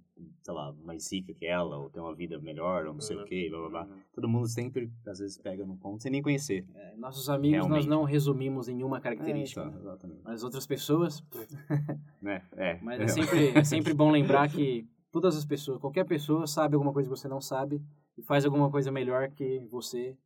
sei 0.42 0.54
lá, 0.54 0.72
mais 0.84 1.10
rica 1.12 1.32
que 1.34 1.46
ela, 1.46 1.76
ou 1.78 1.88
tem 1.90 2.02
uma 2.02 2.14
vida 2.14 2.38
melhor, 2.38 2.86
ou 2.86 2.92
não 2.94 3.00
sei 3.00 3.16
Uhum. 3.16 3.22
o 3.22 3.26
quê, 3.26 3.48
blá, 3.50 3.58
blá, 3.68 3.84
blá. 3.84 3.96
Todo 4.14 4.28
mundo 4.28 4.46
sempre, 4.46 4.92
às 5.06 5.18
vezes, 5.18 5.38
pega 5.38 5.64
num 5.64 5.76
ponto 5.76 6.02
sem 6.02 6.12
nem 6.12 6.22
conhecer. 6.22 6.66
É, 6.74 6.96
nossos 6.96 7.28
amigos 7.30 7.58
nós 7.60 7.68
Realmente. 7.84 7.88
não 7.88 8.04
resumimos 8.04 8.68
em 8.68 8.82
uma 8.82 9.00
característica. 9.00 9.62
É, 9.62 9.66
então, 9.66 9.80
exatamente. 9.80 10.20
Mas 10.24 10.44
outras 10.44 10.66
pessoas, 10.66 11.22
É, 12.24 12.42
é. 12.56 12.78
mas 12.82 13.00
é 13.00 13.08
sempre, 13.08 13.48
é 13.58 13.64
sempre 13.64 13.94
bom 13.94 14.10
lembrar 14.10 14.48
que 14.50 14.86
todas 15.10 15.36
as 15.36 15.44
pessoas, 15.44 15.80
qualquer 15.80 16.04
pessoa 16.04 16.46
sabe 16.46 16.74
alguma 16.74 16.92
coisa 16.92 17.08
que 17.08 17.16
você 17.16 17.28
não 17.28 17.40
sabe 17.40 17.82
e 18.16 18.22
faz 18.22 18.44
alguma 18.44 18.70
coisa 18.70 18.90
melhor 18.92 19.30
que 19.30 19.60
você 19.70 20.16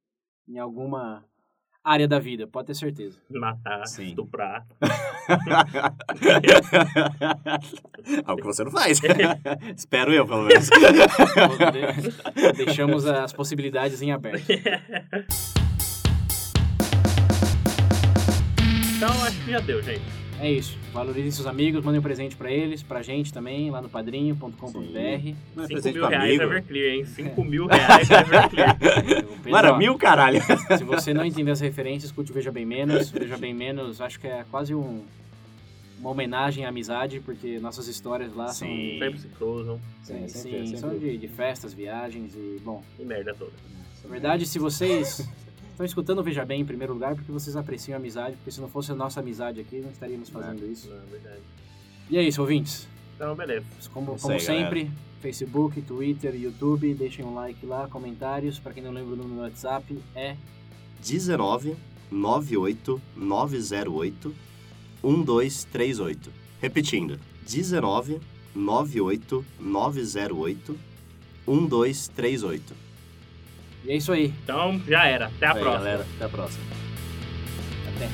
em 0.48 0.58
alguma 0.58 1.24
área 1.86 2.08
da 2.08 2.18
vida, 2.18 2.46
pode 2.48 2.66
ter 2.66 2.74
certeza. 2.74 3.16
Matar, 3.30 3.86
Sim. 3.86 4.06
estuprar. 4.06 4.66
Algo 8.24 8.40
que 8.40 8.46
você 8.46 8.64
não 8.64 8.70
faz. 8.72 9.00
Espero 9.76 10.12
eu, 10.12 10.26
pelo 10.26 10.42
menos. 10.42 10.68
De- 10.68 12.52
Deixamos 12.64 13.06
as 13.06 13.32
possibilidades 13.32 14.02
em 14.02 14.10
aberto. 14.10 14.44
Então, 18.96 19.22
acho 19.24 19.44
que 19.44 19.50
já 19.52 19.60
deu, 19.60 19.80
gente. 19.82 20.25
É 20.40 20.50
isso. 20.50 20.76
Valorizem 20.92 21.30
seus 21.30 21.46
amigos, 21.46 21.82
mandem 21.82 21.98
um 21.98 22.02
presente 22.02 22.36
pra 22.36 22.50
eles, 22.50 22.82
pra 22.82 23.00
gente 23.02 23.32
também, 23.32 23.70
lá 23.70 23.80
no 23.80 23.88
padrinho.com.br. 23.88 24.72
Não 25.54 25.64
é 25.64 25.66
5 25.66 25.66
presente 25.66 25.94
mil 25.94 26.06
reais 26.08 26.38
é 26.40 26.42
Everclear, 26.44 26.94
hein? 26.94 27.04
5 27.06 27.44
mil 27.44 27.66
reais 27.66 28.10
é 28.10 28.20
Everclear. 28.20 28.76
Mano, 29.48 29.78
mil 29.78 29.96
caralho. 29.96 30.40
Se 30.76 30.84
você 30.84 31.14
não 31.14 31.24
entender 31.24 31.50
as 31.52 31.60
referências, 31.60 32.04
escute 32.10 32.30
o 32.30 32.34
Veja 32.34 32.52
Bem 32.52 32.66
Menos. 32.66 33.08
Veja 33.10 33.36
Bem 33.38 33.54
Menos, 33.54 34.00
acho 34.00 34.20
que 34.20 34.26
é 34.26 34.44
quase 34.50 34.74
um, 34.74 35.04
uma 35.98 36.10
homenagem 36.10 36.66
à 36.66 36.68
amizade, 36.68 37.18
porque 37.20 37.58
nossas 37.58 37.88
histórias 37.88 38.34
lá 38.34 38.48
Sim. 38.48 38.98
Sempre 38.98 39.18
se 39.20 39.28
cruzam. 39.28 39.80
são, 40.02 40.16
Sim, 40.16 40.28
sim, 40.28 40.38
sempre- 40.40 40.64
sempre- 40.66 40.78
são 40.80 40.98
de, 40.98 41.16
de 41.16 41.28
festas, 41.28 41.72
viagens 41.72 42.34
e, 42.34 42.60
bom, 42.62 42.82
E 42.98 43.04
merda 43.04 43.32
toda. 43.32 43.52
na 44.04 44.10
verdade, 44.10 44.44
se 44.44 44.58
vocês 44.58 45.26
estão 45.76 45.84
escutando 45.84 46.20
o 46.20 46.22
Veja 46.22 46.44
Bem 46.44 46.62
em 46.62 46.64
primeiro 46.64 46.94
lugar, 46.94 47.14
porque 47.14 47.30
vocês 47.30 47.54
apreciam 47.54 47.96
a 47.96 48.00
amizade, 48.00 48.34
porque 48.36 48.50
se 48.50 48.60
não 48.60 48.68
fosse 48.68 48.92
a 48.92 48.94
nossa 48.94 49.20
amizade 49.20 49.60
aqui, 49.60 49.78
não 49.78 49.90
estaríamos 49.90 50.30
fazendo 50.30 50.66
isso. 50.66 50.88
Não, 50.88 50.96
é 50.96 51.06
verdade. 51.10 51.42
E 52.08 52.16
é 52.16 52.22
isso, 52.22 52.40
ouvintes. 52.40 52.88
Então, 53.14 53.34
beleza. 53.36 53.66
Como, 53.92 54.14
Isso 54.14 54.22
como 54.22 54.34
aí, 54.34 54.40
sempre, 54.40 54.90
Facebook, 55.20 55.80
Twitter, 55.82 56.34
YouTube, 56.34 56.94
deixem 56.94 57.24
um 57.24 57.34
like 57.34 57.64
lá, 57.66 57.88
comentários. 57.88 58.58
Pra 58.58 58.72
quem 58.72 58.82
não 58.82 58.90
lembra 58.90 59.14
o 59.14 59.16
número 59.16 59.34
do 59.34 59.40
WhatsApp, 59.42 59.98
é 60.14 60.36
19 61.02 61.76
98 62.10 63.02
908 63.14 64.34
1238. 65.02 66.30
Repetindo, 66.60 67.20
19 67.46 68.20
98 68.54 69.44
908 69.60 70.78
1238. 71.46 72.85
E 73.86 73.92
é 73.92 73.96
isso 73.96 74.12
aí. 74.12 74.32
Então, 74.42 74.80
já 74.86 75.06
era. 75.06 75.26
Até 75.26 75.46
a 75.46 75.52
Aí, 75.52 75.60
próxima. 75.60 75.84
galera. 75.84 76.06
Até 76.16 76.24
a 76.24 76.28
próxima. 76.28 76.64
Até. 77.94 78.08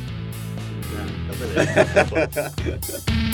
Então, 1.25 1.37
beleza. 1.39 2.53